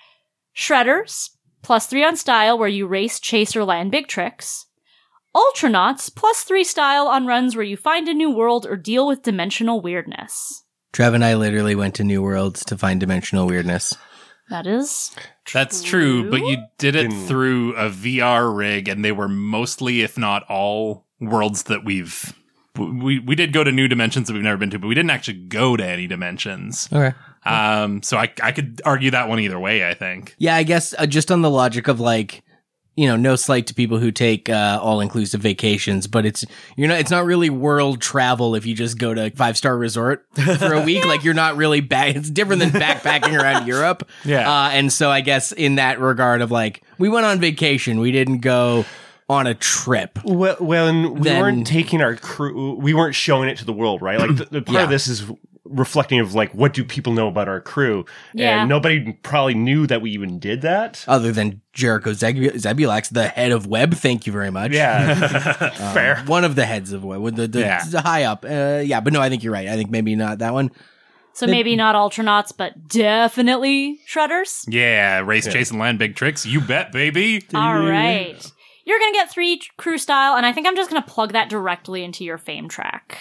Shredders, 0.55 1.31
plus 1.63 1.87
three 1.87 2.05
on 2.05 2.17
style 2.17 2.59
where 2.59 2.69
you 2.69 2.87
race, 2.87 3.19
chase, 3.19 3.57
or 3.57 3.65
land 3.65 3.91
big 3.91 4.07
tricks. 4.07 4.67
Ultranauts, 5.37 6.15
plus 6.15 6.43
three 6.43 6.65
style 6.65 7.07
on 7.07 7.27
runs 7.27 7.55
where 7.55 7.65
you 7.65 7.77
find 7.77 8.09
a 8.09 8.15
new 8.15 8.31
world 8.31 8.67
or 8.67 8.77
deal 8.77 9.07
with 9.07 9.23
dimensional 9.23 9.81
weirdness. 9.81 10.65
Trev 10.93 11.15
and 11.15 11.25
I 11.25 11.35
literally 11.35 11.75
went 11.75 11.95
to 11.97 12.05
New 12.05 12.23
Worlds 12.23 12.65
to 12.65 12.79
find 12.79 12.99
dimensional 12.99 13.47
weirdness. 13.47 13.95
That 14.49 14.67
is 14.67 15.15
That's 15.53 15.83
true, 15.83 16.31
but 16.31 16.41
you 16.41 16.57
did 16.79 16.97
it 16.97 17.03
Didn't- 17.11 17.27
through 17.27 17.75
a 17.77 17.91
VR 17.91 18.51
rig, 18.57 18.89
and 18.89 19.05
they 19.05 19.13
were 19.13 19.29
mostly, 19.29 20.01
if 20.01 20.17
not 20.17 20.45
all, 20.49 21.07
worlds 21.21 21.65
that 21.65 21.85
we've. 21.85 22.33
We 22.79 23.19
we 23.19 23.35
did 23.35 23.53
go 23.53 23.63
to 23.65 23.73
new 23.73 23.89
dimensions 23.89 24.29
that 24.29 24.33
we've 24.35 24.43
never 24.43 24.57
been 24.57 24.71
to, 24.71 24.79
but 24.79 24.87
we 24.89 24.95
didn't 24.95 25.11
actually 25.11 25.47
go 25.49 25.77
to 25.77 25.85
any 25.85 26.07
dimensions. 26.07 26.89
Okay. 26.91 27.15
Um, 27.45 28.03
so 28.03 28.17
I 28.17 28.33
I 28.43 28.53
could 28.53 28.81
argue 28.87 29.11
that 29.11 29.29
one 29.29 29.41
either 29.41 29.59
way. 29.59 29.87
I 29.87 29.93
think. 29.95 30.35
Yeah, 30.39 30.55
I 30.57 30.63
guess 30.63 30.95
uh, 30.97 31.05
just 31.07 31.31
on 31.31 31.43
the 31.43 31.51
logic 31.51 31.89
of 31.89 32.01
like, 32.01 32.43
you 32.99 33.07
know, 33.07 33.15
no 33.15 33.37
slight 33.37 33.69
to 33.69 33.75
people 33.75 33.99
who 33.99 34.11
take 34.11 34.49
uh, 34.51 34.81
all 34.83 35.01
inclusive 35.01 35.41
vacations, 35.41 36.09
but 36.09 36.27
it's 36.27 36.45
you're 36.77 36.89
not 36.89 36.99
it's 36.99 37.13
not 37.13 37.25
really 37.25 37.49
world 37.49 38.01
travel 38.01 38.57
if 38.57 38.67
you 38.67 38.75
just 38.75 38.99
go 38.99 39.15
to 39.15 39.31
five 39.31 39.57
star 39.57 39.79
resort 39.79 40.27
for 40.59 40.73
a 40.75 40.83
week. 40.83 41.07
Like 41.07 41.23
you're 41.23 41.33
not 41.35 41.57
really 41.57 41.81
back. 41.81 42.17
It's 42.17 42.29
different 42.29 42.61
than 42.61 42.71
backpacking 42.71 43.41
around 43.41 43.67
Europe. 43.75 44.09
Yeah. 44.25 44.51
Uh, 44.51 44.71
and 44.71 44.93
so 44.93 45.11
I 45.11 45.21
guess 45.21 45.53
in 45.53 45.77
that 45.77 46.01
regard 46.01 46.43
of 46.43 46.51
like 46.51 46.83
we 46.99 47.09
went 47.09 47.25
on 47.25 47.39
vacation, 47.39 48.01
we 48.01 48.11
didn't 48.11 48.39
go 48.39 48.85
on 49.31 49.47
a 49.47 49.55
trip. 49.55 50.19
Well, 50.25 50.57
when 50.59 51.15
we 51.15 51.21
Then- 51.21 51.41
weren't 51.41 51.67
taking 51.67 52.01
our 52.01 52.17
crew, 52.17 52.75
we 52.81 52.95
weren't 52.95 53.15
showing 53.15 53.49
it 53.49 53.59
to 53.59 53.65
the 53.65 53.75
world, 53.75 54.03
right? 54.03 54.19
Like 54.19 54.37
the, 54.37 54.45
the 54.47 54.63
part 54.63 54.75
Yeah. 54.75 54.83
of 54.85 54.91
this 54.91 55.07
is 55.07 55.23
reflecting 55.69 56.21
of 56.21 56.35
like 56.35 56.53
what 56.55 56.73
do 56.75 56.85
people 56.85 57.13
know 57.13 57.29
about 57.29 57.49
our 57.49 57.61
crew, 57.61 58.05
Yeah. 58.35 58.61
and 58.61 58.69
nobody 58.69 59.13
probably 59.23 59.55
knew 59.55 59.87
that 59.87 60.03
we 60.03 60.11
even 60.13 60.39
did 60.39 60.63
that. 60.63 61.05
Other 61.09 61.33
than 61.33 61.61
Jericho 61.73 62.13
Zeb- 62.13 62.37
Zebulax, 62.57 63.11
the 63.11 63.29
head 63.29 63.53
of 63.53 63.67
Web. 63.67 63.95
Thank 63.95 64.27
you 64.27 64.33
very 64.33 64.51
much. 64.51 64.73
Yeah, 64.73 65.71
Um, 65.71 65.71
fair. 65.95 66.23
One 66.27 66.45
of 66.45 66.55
the 66.57 66.67
heads 66.67 66.93
of 66.93 67.05
Web, 67.05 67.21
with 67.21 67.37
the, 67.37 67.47
the, 67.49 67.61
Yeah. 67.61 67.85
the 67.85 68.01
high 68.01 68.25
up. 68.25 68.45
Uh, 68.45 68.83
yeah, 68.85 69.01
but 69.01 69.13
no, 69.13 69.21
I 69.21 69.29
think 69.29 69.43
you're 69.45 69.53
right. 69.53 69.69
I 69.69 69.77
think 69.77 69.91
maybe 69.91 70.15
not 70.17 70.39
that 70.39 70.53
one. 70.53 70.71
So 71.35 71.47
maybe 71.47 71.77
not 71.77 71.95
Ultranauts, 71.95 72.53
but 72.57 72.89
definitely 72.89 74.01
Shredders. 74.09 74.65
Yeah, 74.69 75.21
race, 75.21 75.47
chase, 75.47 75.71
and 75.71 75.79
land 75.79 75.99
big 75.99 76.17
tricks. 76.17 76.45
You 76.45 76.61
bet, 76.61 76.91
baby. 76.91 77.45
All 77.55 77.79
right. 77.79 78.53
You're 78.85 78.99
going 78.99 79.13
to 79.13 79.17
get 79.19 79.31
three 79.31 79.61
crew 79.77 79.99
style, 79.99 80.35
and 80.37 80.45
I 80.47 80.53
think 80.53 80.67
I'm 80.67 80.75
just 80.75 80.91
going 80.91 81.01
to 81.03 81.09
plug 81.09 81.33
that 81.35 81.49
directly 81.51 82.03
into 82.03 82.25
your 82.25 82.39
fame 82.39 82.69
track. 82.69 83.19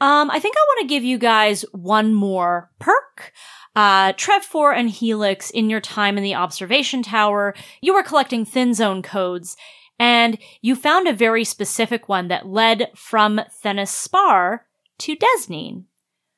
Um, 0.00 0.30
I 0.30 0.38
think 0.38 0.56
I 0.56 0.64
want 0.68 0.80
to 0.82 0.94
give 0.94 1.04
you 1.04 1.18
guys 1.18 1.64
one 1.72 2.12
more 2.12 2.70
perk. 2.78 3.32
Uh, 3.74 4.12
Trev 4.16 4.42
4 4.42 4.72
and 4.72 4.90
Helix, 4.90 5.50
in 5.50 5.68
your 5.70 5.80
time 5.80 6.16
in 6.16 6.24
the 6.24 6.34
observation 6.34 7.02
tower, 7.02 7.54
you 7.80 7.94
were 7.94 8.02
collecting 8.02 8.44
thin 8.44 8.74
zone 8.74 9.02
codes, 9.02 9.56
and 9.98 10.38
you 10.62 10.76
found 10.76 11.06
a 11.06 11.12
very 11.12 11.44
specific 11.44 12.08
one 12.08 12.28
that 12.28 12.46
led 12.46 12.90
from 12.94 13.40
Thenis 13.62 13.88
Spar 13.88 14.66
to 14.98 15.16
Desneen. 15.16 15.84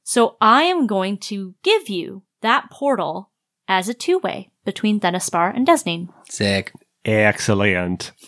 So 0.03 0.37
I 0.41 0.63
am 0.65 0.87
going 0.87 1.19
to 1.19 1.55
give 1.63 1.89
you 1.89 2.23
that 2.41 2.71
portal 2.71 3.31
as 3.69 3.89
a 3.89 3.95
two-way 3.95 4.51
between 4.65 5.01
Thenis 5.01 5.23
Spar 5.23 5.51
and 5.51 5.67
Desneen. 5.67 6.09
Sick. 6.29 6.73
Excellent. 7.05 8.13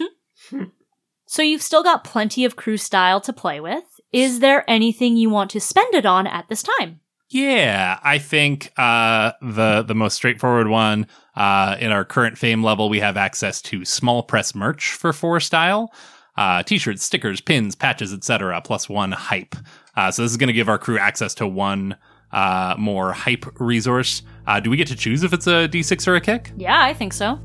So 1.30 1.42
you've 1.42 1.62
still 1.62 1.84
got 1.84 2.02
plenty 2.02 2.44
of 2.44 2.56
crew 2.56 2.76
style 2.76 3.20
to 3.20 3.32
play 3.32 3.60
with. 3.60 3.84
Is 4.12 4.40
there 4.40 4.68
anything 4.68 5.16
you 5.16 5.30
want 5.30 5.50
to 5.50 5.60
spend 5.60 5.94
it 5.94 6.04
on 6.04 6.26
at 6.26 6.48
this 6.48 6.62
time? 6.62 7.00
Yeah, 7.28 8.00
I 8.02 8.18
think 8.18 8.72
uh, 8.76 9.32
the 9.40 9.84
the 9.86 9.94
most 9.94 10.14
straightforward 10.14 10.66
one 10.66 11.06
uh, 11.36 11.76
in 11.78 11.92
our 11.92 12.04
current 12.04 12.36
fame 12.36 12.64
level, 12.64 12.88
we 12.88 12.98
have 12.98 13.16
access 13.16 13.62
to 13.62 13.84
small 13.84 14.24
press 14.24 14.52
merch 14.52 14.90
for 14.90 15.12
four 15.12 15.38
style, 15.38 15.92
uh, 16.36 16.64
t-shirts, 16.64 17.04
stickers, 17.04 17.40
pins, 17.40 17.76
patches, 17.76 18.12
etc. 18.12 18.60
Plus 18.62 18.88
one 18.88 19.12
hype. 19.12 19.54
Uh, 19.96 20.10
so 20.10 20.22
this 20.22 20.32
is 20.32 20.36
going 20.36 20.48
to 20.48 20.52
give 20.52 20.68
our 20.68 20.78
crew 20.78 20.98
access 20.98 21.32
to 21.34 21.46
one 21.46 21.96
uh, 22.32 22.74
more 22.76 23.12
hype 23.12 23.46
resource. 23.60 24.22
Uh, 24.48 24.58
do 24.58 24.68
we 24.68 24.76
get 24.76 24.88
to 24.88 24.96
choose 24.96 25.22
if 25.22 25.32
it's 25.32 25.46
a 25.46 25.68
D6 25.68 26.08
or 26.08 26.16
a 26.16 26.20
kick? 26.20 26.52
Yeah, 26.56 26.82
I 26.82 26.94
think 26.94 27.12
so. 27.12 27.38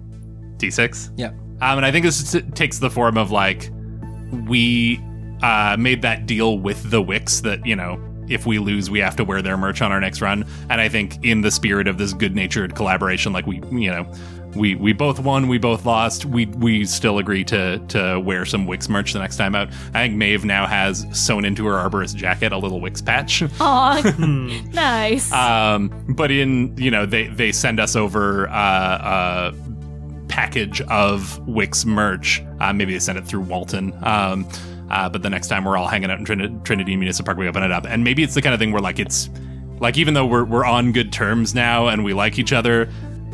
D6. 0.57 1.11
Yeah. 1.15 1.27
Um, 1.61 1.77
and 1.77 1.85
I 1.85 1.91
think 1.91 2.05
this 2.05 2.31
t- 2.31 2.41
takes 2.41 2.79
the 2.79 2.89
form 2.89 3.17
of 3.17 3.29
like 3.29 3.69
we 4.47 4.99
uh, 5.41 5.75
made 5.77 6.01
that 6.01 6.25
deal 6.25 6.59
with 6.59 6.89
the 6.89 7.01
Wicks 7.01 7.41
that 7.41 7.65
you 7.65 7.75
know 7.75 8.01
if 8.27 8.45
we 8.45 8.57
lose 8.57 8.89
we 8.89 8.99
have 8.99 9.15
to 9.15 9.23
wear 9.23 9.41
their 9.41 9.57
merch 9.57 9.81
on 9.81 9.91
our 9.91 9.99
next 9.99 10.21
run. 10.21 10.45
And 10.69 10.81
I 10.81 10.89
think 10.89 11.23
in 11.23 11.41
the 11.41 11.51
spirit 11.51 11.87
of 11.87 11.97
this 11.97 12.13
good-natured 12.13 12.75
collaboration, 12.75 13.33
like 13.33 13.45
we 13.45 13.61
you 13.71 13.91
know 13.91 14.11
we 14.55 14.75
we 14.75 14.93
both 14.93 15.19
won, 15.19 15.47
we 15.47 15.57
both 15.57 15.85
lost. 15.85 16.25
We 16.25 16.45
we 16.45 16.85
still 16.85 17.17
agree 17.17 17.43
to 17.45 17.79
to 17.89 18.19
wear 18.19 18.45
some 18.45 18.65
Wicks 18.65 18.89
merch 18.89 19.13
the 19.13 19.19
next 19.19 19.37
time 19.37 19.53
out. 19.53 19.69
I 19.93 20.05
think 20.05 20.15
Maeve 20.15 20.45
now 20.45 20.65
has 20.65 21.05
sewn 21.11 21.45
into 21.45 21.65
her 21.65 21.73
arborist 21.73 22.15
jacket 22.15 22.51
a 22.51 22.57
little 22.57 22.79
Wicks 22.79 23.01
patch. 23.01 23.43
Aw, 23.59 24.15
nice. 24.73 25.31
Um, 25.31 25.91
but 26.09 26.31
in 26.31 26.75
you 26.77 26.89
know 26.89 27.05
they 27.05 27.27
they 27.27 27.51
send 27.51 27.79
us 27.79 27.95
over 27.95 28.47
uh, 28.49 29.51
a 29.51 29.55
package 30.27 30.81
of 30.81 31.45
Wicks 31.47 31.85
merch. 31.85 32.41
Uh, 32.59 32.73
maybe 32.73 32.93
they 32.93 32.99
send 32.99 33.17
it 33.17 33.25
through 33.25 33.41
Walton. 33.41 33.93
Um, 34.03 34.47
uh, 34.89 35.09
but 35.09 35.21
the 35.23 35.29
next 35.29 35.47
time 35.47 35.65
we're 35.65 35.77
all 35.77 35.87
hanging 35.87 36.09
out 36.11 36.19
in 36.19 36.25
Trin- 36.25 36.61
Trinity 36.63 36.95
Municipal 36.95 37.25
Park, 37.27 37.37
we 37.37 37.47
open 37.47 37.63
it 37.63 37.71
up, 37.71 37.85
and 37.87 38.03
maybe 38.03 38.23
it's 38.23 38.33
the 38.35 38.41
kind 38.41 38.53
of 38.53 38.59
thing 38.59 38.71
where 38.71 38.81
like 38.81 38.99
it's 38.99 39.29
like 39.79 39.97
even 39.97 40.13
though 40.13 40.25
we're 40.25 40.45
we're 40.45 40.65
on 40.65 40.91
good 40.91 41.11
terms 41.11 41.53
now 41.55 41.87
and 41.87 42.03
we 42.03 42.13
like 42.13 42.37
each 42.39 42.53
other. 42.53 42.89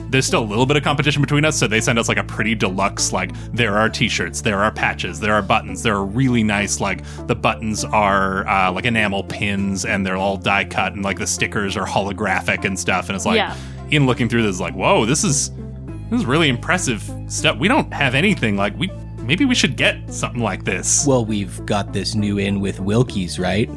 There's 0.10 0.26
still 0.26 0.44
a 0.44 0.50
little 0.52 0.66
bit 0.66 0.76
of 0.76 0.84
competition 0.84 1.22
between 1.22 1.46
us, 1.46 1.58
so 1.58 1.68
they 1.68 1.80
send 1.80 1.98
us 1.98 2.10
like 2.10 2.18
a 2.18 2.24
pretty 2.26 2.54
deluxe. 2.54 3.14
Like 3.14 3.32
there 3.54 3.78
are 3.78 3.88
T-shirts, 3.88 4.42
there 4.42 4.60
are 4.60 4.70
patches, 4.70 5.22
there 5.22 5.34
are 5.34 5.42
buttons. 5.42 5.84
There 5.84 5.96
are 5.96 6.04
really 6.04 6.44
nice. 6.44 6.82
Like 6.82 7.02
the 7.28 7.36
buttons 7.36 7.86
are 7.86 8.46
uh, 8.46 8.74
like 8.74 8.84
enamel 8.84 9.24
pins, 9.24 9.86
and 9.86 10.06
they're 10.06 10.18
all 10.18 10.36
die 10.36 10.66
cut, 10.66 10.92
and 10.96 11.02
like 11.02 11.18
the 11.18 11.26
stickers 11.28 11.78
are 11.78 11.86
holographic 11.86 12.66
and 12.66 12.78
stuff. 12.78 13.08
And 13.08 13.16
it's 13.16 13.26
like, 13.26 13.38
Yeah. 13.38 13.56
in 13.90 14.06
looking 14.06 14.28
through 14.28 14.44
this, 14.44 14.60
like, 14.60 14.74
whoa, 14.74 15.06
this 15.06 15.24
is 15.24 15.50
this 16.10 16.20
is 16.20 16.26
really 16.26 16.50
impressive 16.50 17.10
stuff. 17.28 17.58
We 17.58 17.70
don't 17.70 17.94
have 17.94 18.14
anything 18.14 18.58
like 18.58 18.78
we. 18.78 18.92
Maybe 19.32 19.46
we 19.46 19.56
should 19.56 19.78
get 19.78 20.14
something 20.14 20.42
like 20.42 20.66
this. 20.66 21.08
Well, 21.08 21.24
we've 21.24 21.66
got 21.66 21.94
this 21.94 22.16
new 22.16 22.38
in 22.38 22.60
with 22.60 22.82
Wilkie's, 22.82 23.40
right? 23.40 23.70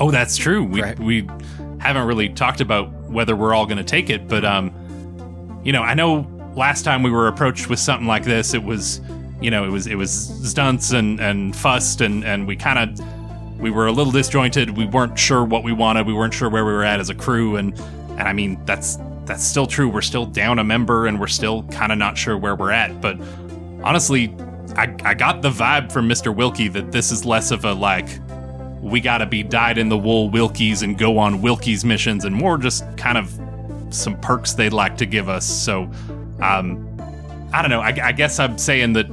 Oh, 0.00 0.10
that's 0.10 0.36
true. 0.36 0.64
We 0.64 0.82
Right. 0.82 0.98
we 0.98 1.28
haven't 1.78 2.04
really 2.04 2.28
talked 2.30 2.60
about 2.60 2.92
whether 3.08 3.36
we're 3.36 3.54
all 3.54 3.64
going 3.64 3.78
to 3.78 3.84
take 3.84 4.10
it, 4.10 4.26
but 4.26 4.44
um, 4.44 4.72
you 5.62 5.70
know, 5.70 5.84
I 5.84 5.94
know 5.94 6.26
last 6.56 6.82
time 6.82 7.04
we 7.04 7.12
were 7.12 7.28
approached 7.28 7.70
with 7.70 7.78
something 7.78 8.08
like 8.08 8.24
this, 8.24 8.54
it 8.54 8.64
was, 8.64 9.00
you 9.40 9.52
know, 9.52 9.64
it 9.64 9.68
was 9.68 9.86
it 9.86 9.94
was 9.94 10.10
stunts 10.10 10.90
and 10.90 11.20
and 11.20 11.54
fussed, 11.54 12.00
and 12.00 12.24
and 12.24 12.48
we 12.48 12.56
kind 12.56 12.80
of 12.80 13.60
we 13.60 13.70
were 13.70 13.86
a 13.86 13.92
little 13.92 14.12
disjointed. 14.12 14.76
We 14.76 14.86
weren't 14.86 15.16
sure 15.16 15.44
what 15.44 15.62
we 15.62 15.72
wanted. 15.72 16.08
We 16.08 16.12
weren't 16.12 16.34
sure 16.34 16.50
where 16.50 16.64
we 16.64 16.72
were 16.72 16.82
at 16.82 16.98
as 16.98 17.08
a 17.08 17.14
crew, 17.14 17.54
and 17.54 17.72
and 18.18 18.22
I 18.22 18.32
mean 18.32 18.60
that's 18.64 18.98
that's 19.26 19.44
still 19.44 19.68
true. 19.68 19.88
We're 19.88 20.02
still 20.02 20.26
down 20.26 20.58
a 20.58 20.64
member, 20.64 21.06
and 21.06 21.20
we're 21.20 21.28
still 21.28 21.62
kind 21.68 21.92
of 21.92 21.98
not 21.98 22.18
sure 22.18 22.36
where 22.36 22.56
we're 22.56 22.72
at. 22.72 23.00
But 23.00 23.16
honestly, 23.84 24.34
I 24.76 24.94
I 25.04 25.14
got 25.14 25.42
the 25.42 25.50
vibe 25.50 25.92
from 25.92 26.08
Mister 26.08 26.32
Wilkie 26.32 26.68
that 26.68 26.92
this 26.92 27.12
is 27.12 27.24
less 27.24 27.50
of 27.50 27.64
a 27.64 27.72
like 27.72 28.08
we 28.80 29.00
gotta 29.00 29.26
be 29.26 29.42
dyed 29.42 29.78
in 29.78 29.88
the 29.88 29.98
wool 29.98 30.30
Wilkies 30.30 30.82
and 30.82 30.98
go 30.98 31.18
on 31.18 31.40
Wilkies 31.40 31.84
missions, 31.84 32.24
and 32.24 32.34
more 32.34 32.58
just 32.58 32.84
kind 32.96 33.16
of 33.16 33.32
some 33.90 34.18
perks 34.20 34.54
they'd 34.54 34.72
like 34.72 34.96
to 34.96 35.06
give 35.06 35.28
us. 35.28 35.44
So, 35.46 35.82
um, 36.40 36.88
I 37.52 37.62
don't 37.62 37.70
know. 37.70 37.80
I, 37.80 37.94
I 38.02 38.12
guess 38.12 38.38
I'm 38.38 38.58
saying 38.58 38.94
that 38.94 39.06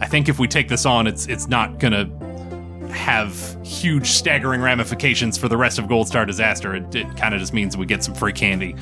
I 0.00 0.06
think 0.06 0.28
if 0.28 0.38
we 0.38 0.48
take 0.48 0.68
this 0.68 0.84
on, 0.84 1.06
it's 1.06 1.26
it's 1.26 1.48
not 1.48 1.78
gonna 1.78 2.10
have 2.90 3.56
huge, 3.64 4.08
staggering 4.08 4.60
ramifications 4.60 5.38
for 5.38 5.48
the 5.48 5.56
rest 5.56 5.78
of 5.78 5.86
Goldstar 5.86 6.26
Disaster. 6.26 6.74
It, 6.74 6.94
it 6.94 7.16
kind 7.16 7.34
of 7.34 7.40
just 7.40 7.54
means 7.54 7.76
we 7.76 7.86
get 7.86 8.04
some 8.04 8.14
free 8.14 8.32
candy. 8.32 8.76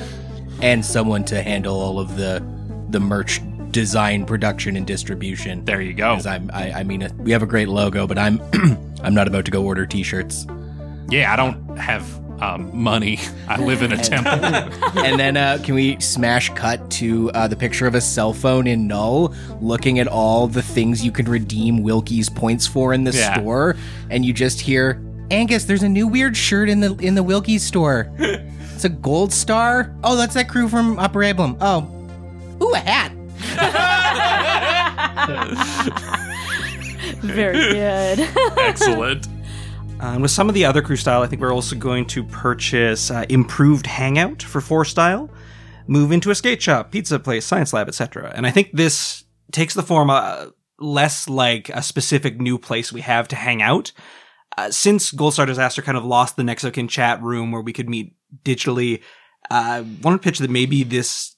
And 0.61 0.85
someone 0.85 1.24
to 1.24 1.43
handle 1.43 1.80
all 1.80 1.99
of 1.99 2.16
the 2.16 2.45
the 2.91 3.01
merch 3.01 3.41
design, 3.73 4.25
production, 4.25 4.77
and 4.77 4.87
distribution. 4.87 5.64
There 5.64 5.81
you 5.81 5.95
go. 5.95 6.18
I'm, 6.27 6.51
I, 6.53 6.73
I 6.73 6.83
mean, 6.85 7.09
we 7.18 7.33
have 7.33 7.43
a 7.43 7.47
great 7.47 7.68
logo, 7.68 8.07
but 8.07 8.18
I'm, 8.18 8.41
I'm 9.03 9.14
not 9.14 9.27
about 9.27 9.45
to 9.47 9.51
go 9.51 9.64
order 9.64 9.87
T-shirts. 9.87 10.47
Yeah, 11.09 11.33
I 11.33 11.37
don't 11.37 11.77
have 11.77 12.05
um, 12.43 12.70
money. 12.77 13.18
I 13.49 13.61
live 13.62 13.83
in 13.83 13.93
a 13.93 13.97
temple. 13.97 14.33
and 14.99 15.18
then 15.18 15.37
uh, 15.37 15.59
can 15.62 15.75
we 15.75 15.99
smash 16.01 16.51
cut 16.51 16.91
to 16.93 17.31
uh, 17.33 17.47
the 17.49 17.57
picture 17.57 17.87
of 17.87 17.95
a 17.95 18.01
cell 18.01 18.33
phone 18.33 18.66
in 18.66 18.87
Null, 18.87 19.35
looking 19.61 19.99
at 19.99 20.09
all 20.09 20.49
the 20.49 20.62
things 20.62 21.05
you 21.05 21.12
can 21.12 21.27
redeem 21.27 21.83
Wilkie's 21.83 22.29
points 22.29 22.66
for 22.66 22.93
in 22.93 23.05
the 23.05 23.12
Yeah. 23.12 23.35
store, 23.39 23.77
and 24.11 24.25
you 24.25 24.33
just 24.33 24.61
hear, 24.61 25.01
Angus, 25.31 25.64
there's 25.64 25.83
a 25.85 25.89
new 25.89 26.09
weird 26.09 26.37
shirt 26.37 26.68
in 26.68 26.81
the 26.81 26.95
in 26.97 27.14
the 27.14 27.23
Wilkie's 27.23 27.62
store. 27.62 28.11
it's 28.18 28.85
a 28.85 28.89
gold 28.89 29.33
star. 29.33 29.95
Oh, 30.03 30.16
that's 30.16 30.35
that 30.35 30.49
crew 30.49 30.68
from 30.68 30.97
Operaeblum. 30.97 31.59
Oh, 31.61 32.64
ooh, 32.64 32.75
a 32.75 32.79
hat. 32.79 33.12
Very 37.20 37.73
good. 37.73 38.20
Excellent. 38.59 39.29
Um, 40.01 40.23
with 40.23 40.31
some 40.32 40.49
of 40.49 40.55
the 40.55 40.65
other 40.65 40.82
crew 40.82 40.97
style, 40.97 41.23
I 41.23 41.28
think 41.28 41.40
we're 41.40 41.55
also 41.55 41.77
going 41.77 42.07
to 42.07 42.24
purchase 42.24 43.11
uh, 43.11 43.24
improved 43.28 43.86
hangout 43.86 44.43
for 44.43 44.61
four 44.61 44.85
style, 44.85 45.31
move 45.86 46.11
into 46.11 46.31
a 46.31 46.35
skate 46.35 46.61
shop, 46.61 46.90
pizza 46.90 47.20
place, 47.20 47.44
science 47.44 47.73
lab, 47.73 47.86
etc. 47.86 48.32
And 48.35 48.47
I 48.47 48.51
think 48.51 48.70
this 48.73 49.24
takes 49.53 49.74
the 49.74 49.82
form 49.82 50.11
uh, 50.11 50.47
less 50.81 51.28
like 51.28 51.69
a 51.69 51.82
specific 51.82 52.40
new 52.40 52.59
place 52.59 52.93
we 52.93 53.03
have 53.03 53.28
to 53.28 53.36
hang 53.36 53.62
out. 53.62 53.93
Uh, 54.59 54.70
since 54.70 55.12
Goldstar 55.12 55.47
Disaster 55.47 55.82
kind 55.82 55.97
of 55.97 56.05
lost 56.05 56.36
the 56.36 56.43
Nexokin 56.43 56.89
chat 56.89 57.23
room 57.23 57.53
where 57.53 57.62
we 57.62 57.73
could 57.73 57.89
meet 57.89 58.15
digitally, 58.44 59.01
uh, 59.51 59.55
I 59.55 59.81
want 60.03 60.20
to 60.20 60.24
pitch 60.24 60.40
that 60.40 60.51
maybe 60.51 60.82
this 60.82 61.36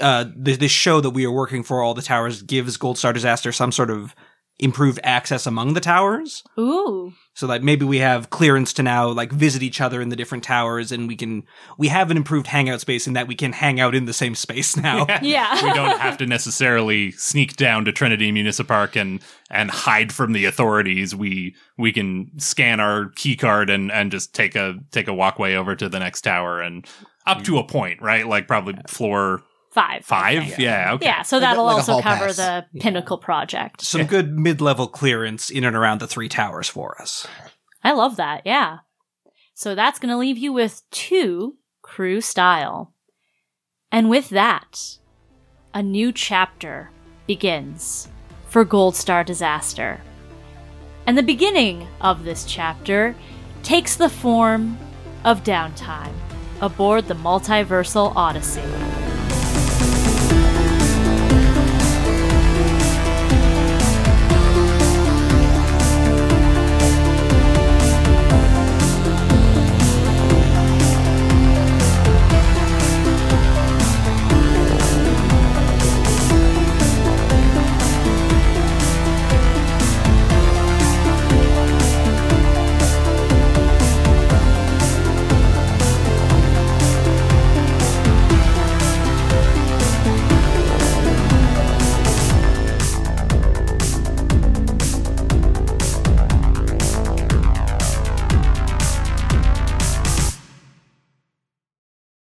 uh, 0.00 0.24
th- 0.44 0.58
this 0.58 0.72
show 0.72 1.00
that 1.00 1.10
we 1.10 1.24
are 1.24 1.32
working 1.32 1.62
for, 1.62 1.82
all 1.82 1.94
the 1.94 2.02
towers, 2.02 2.42
gives 2.42 2.78
Goldstar 2.78 3.12
Disaster 3.12 3.52
some 3.52 3.72
sort 3.72 3.90
of 3.90 4.14
improved 4.58 5.00
access 5.02 5.46
among 5.46 5.74
the 5.74 5.80
towers. 5.80 6.42
Ooh. 6.58 7.12
So 7.34 7.48
that 7.48 7.64
maybe 7.64 7.84
we 7.84 7.98
have 7.98 8.30
clearance 8.30 8.72
to 8.74 8.84
now 8.84 9.08
like 9.08 9.32
visit 9.32 9.62
each 9.62 9.80
other 9.80 10.00
in 10.00 10.10
the 10.10 10.16
different 10.16 10.44
towers 10.44 10.92
and 10.92 11.08
we 11.08 11.16
can 11.16 11.42
we 11.76 11.88
have 11.88 12.12
an 12.12 12.16
improved 12.16 12.46
hangout 12.46 12.80
space 12.80 13.08
in 13.08 13.14
that 13.14 13.26
we 13.26 13.34
can 13.34 13.52
hang 13.52 13.80
out 13.80 13.96
in 13.96 14.04
the 14.04 14.12
same 14.12 14.36
space 14.36 14.76
now. 14.80 15.06
Yeah. 15.20 15.54
we 15.60 15.72
don't 15.72 15.98
have 15.98 16.16
to 16.18 16.26
necessarily 16.26 17.10
sneak 17.10 17.56
down 17.56 17.84
to 17.86 17.92
Trinity 17.92 18.30
Municipark 18.30 18.94
and 18.94 19.20
and 19.50 19.72
hide 19.72 20.12
from 20.12 20.32
the 20.32 20.44
authorities. 20.44 21.16
We 21.16 21.56
we 21.76 21.92
can 21.92 22.30
scan 22.38 22.78
our 22.78 23.08
key 23.16 23.34
card 23.34 23.70
and 23.70 23.90
and 23.90 24.12
just 24.12 24.34
take 24.34 24.54
a 24.54 24.76
take 24.92 25.08
a 25.08 25.14
walkway 25.14 25.54
over 25.54 25.74
to 25.74 25.88
the 25.88 25.98
next 25.98 26.20
tower 26.20 26.60
and 26.60 26.86
up 27.26 27.42
to 27.42 27.58
a 27.58 27.64
point, 27.66 28.00
right? 28.00 28.28
Like 28.28 28.46
probably 28.46 28.76
floor 28.86 29.42
Five. 29.74 30.04
Five. 30.04 30.44
think. 30.44 30.58
Yeah. 30.58 30.92
Okay. 30.94 31.06
Yeah, 31.06 31.22
so 31.22 31.36
Like 31.36 31.42
a- 31.42 31.46
that'll 31.46 31.64
like 31.64 31.72
a 31.74 31.76
also 31.78 31.92
hall 31.94 32.02
cover 32.02 32.26
pass. 32.26 32.36
the 32.36 32.64
Pinnacle 32.78 33.18
project. 33.18 33.82
Some 33.82 34.04
good 34.06 34.32
mid-level 34.38 34.86
clearance 34.86 35.50
in 35.50 35.64
and 35.64 35.74
around 35.74 36.00
the 36.00 36.06
three 36.06 36.28
towers 36.28 36.68
for 36.68 37.00
us. 37.02 37.26
I 37.82 37.92
love 37.92 38.14
that. 38.16 38.42
Yeah. 38.46 38.78
So 39.54 39.74
that's 39.74 39.98
going 39.98 40.10
to 40.10 40.16
leave 40.16 40.38
you 40.38 40.52
with 40.52 40.82
two 40.92 41.56
crew 41.82 42.20
style. 42.20 42.94
And 43.90 44.08
with 44.08 44.28
that, 44.30 44.96
a 45.74 45.82
new 45.82 46.12
chapter 46.12 46.90
begins 47.26 48.08
for 48.46 48.64
Goldstar 48.64 49.26
Disaster. 49.26 50.00
And 51.06 51.18
the 51.18 51.22
beginning 51.22 51.86
of 52.00 52.24
this 52.24 52.44
chapter 52.44 53.14
takes 53.64 53.96
the 53.96 54.08
form 54.08 54.78
of 55.24 55.42
downtime 55.42 56.14
aboard 56.60 57.08
the 57.08 57.14
Multiversal 57.14 58.12
Odyssey. 58.14 58.62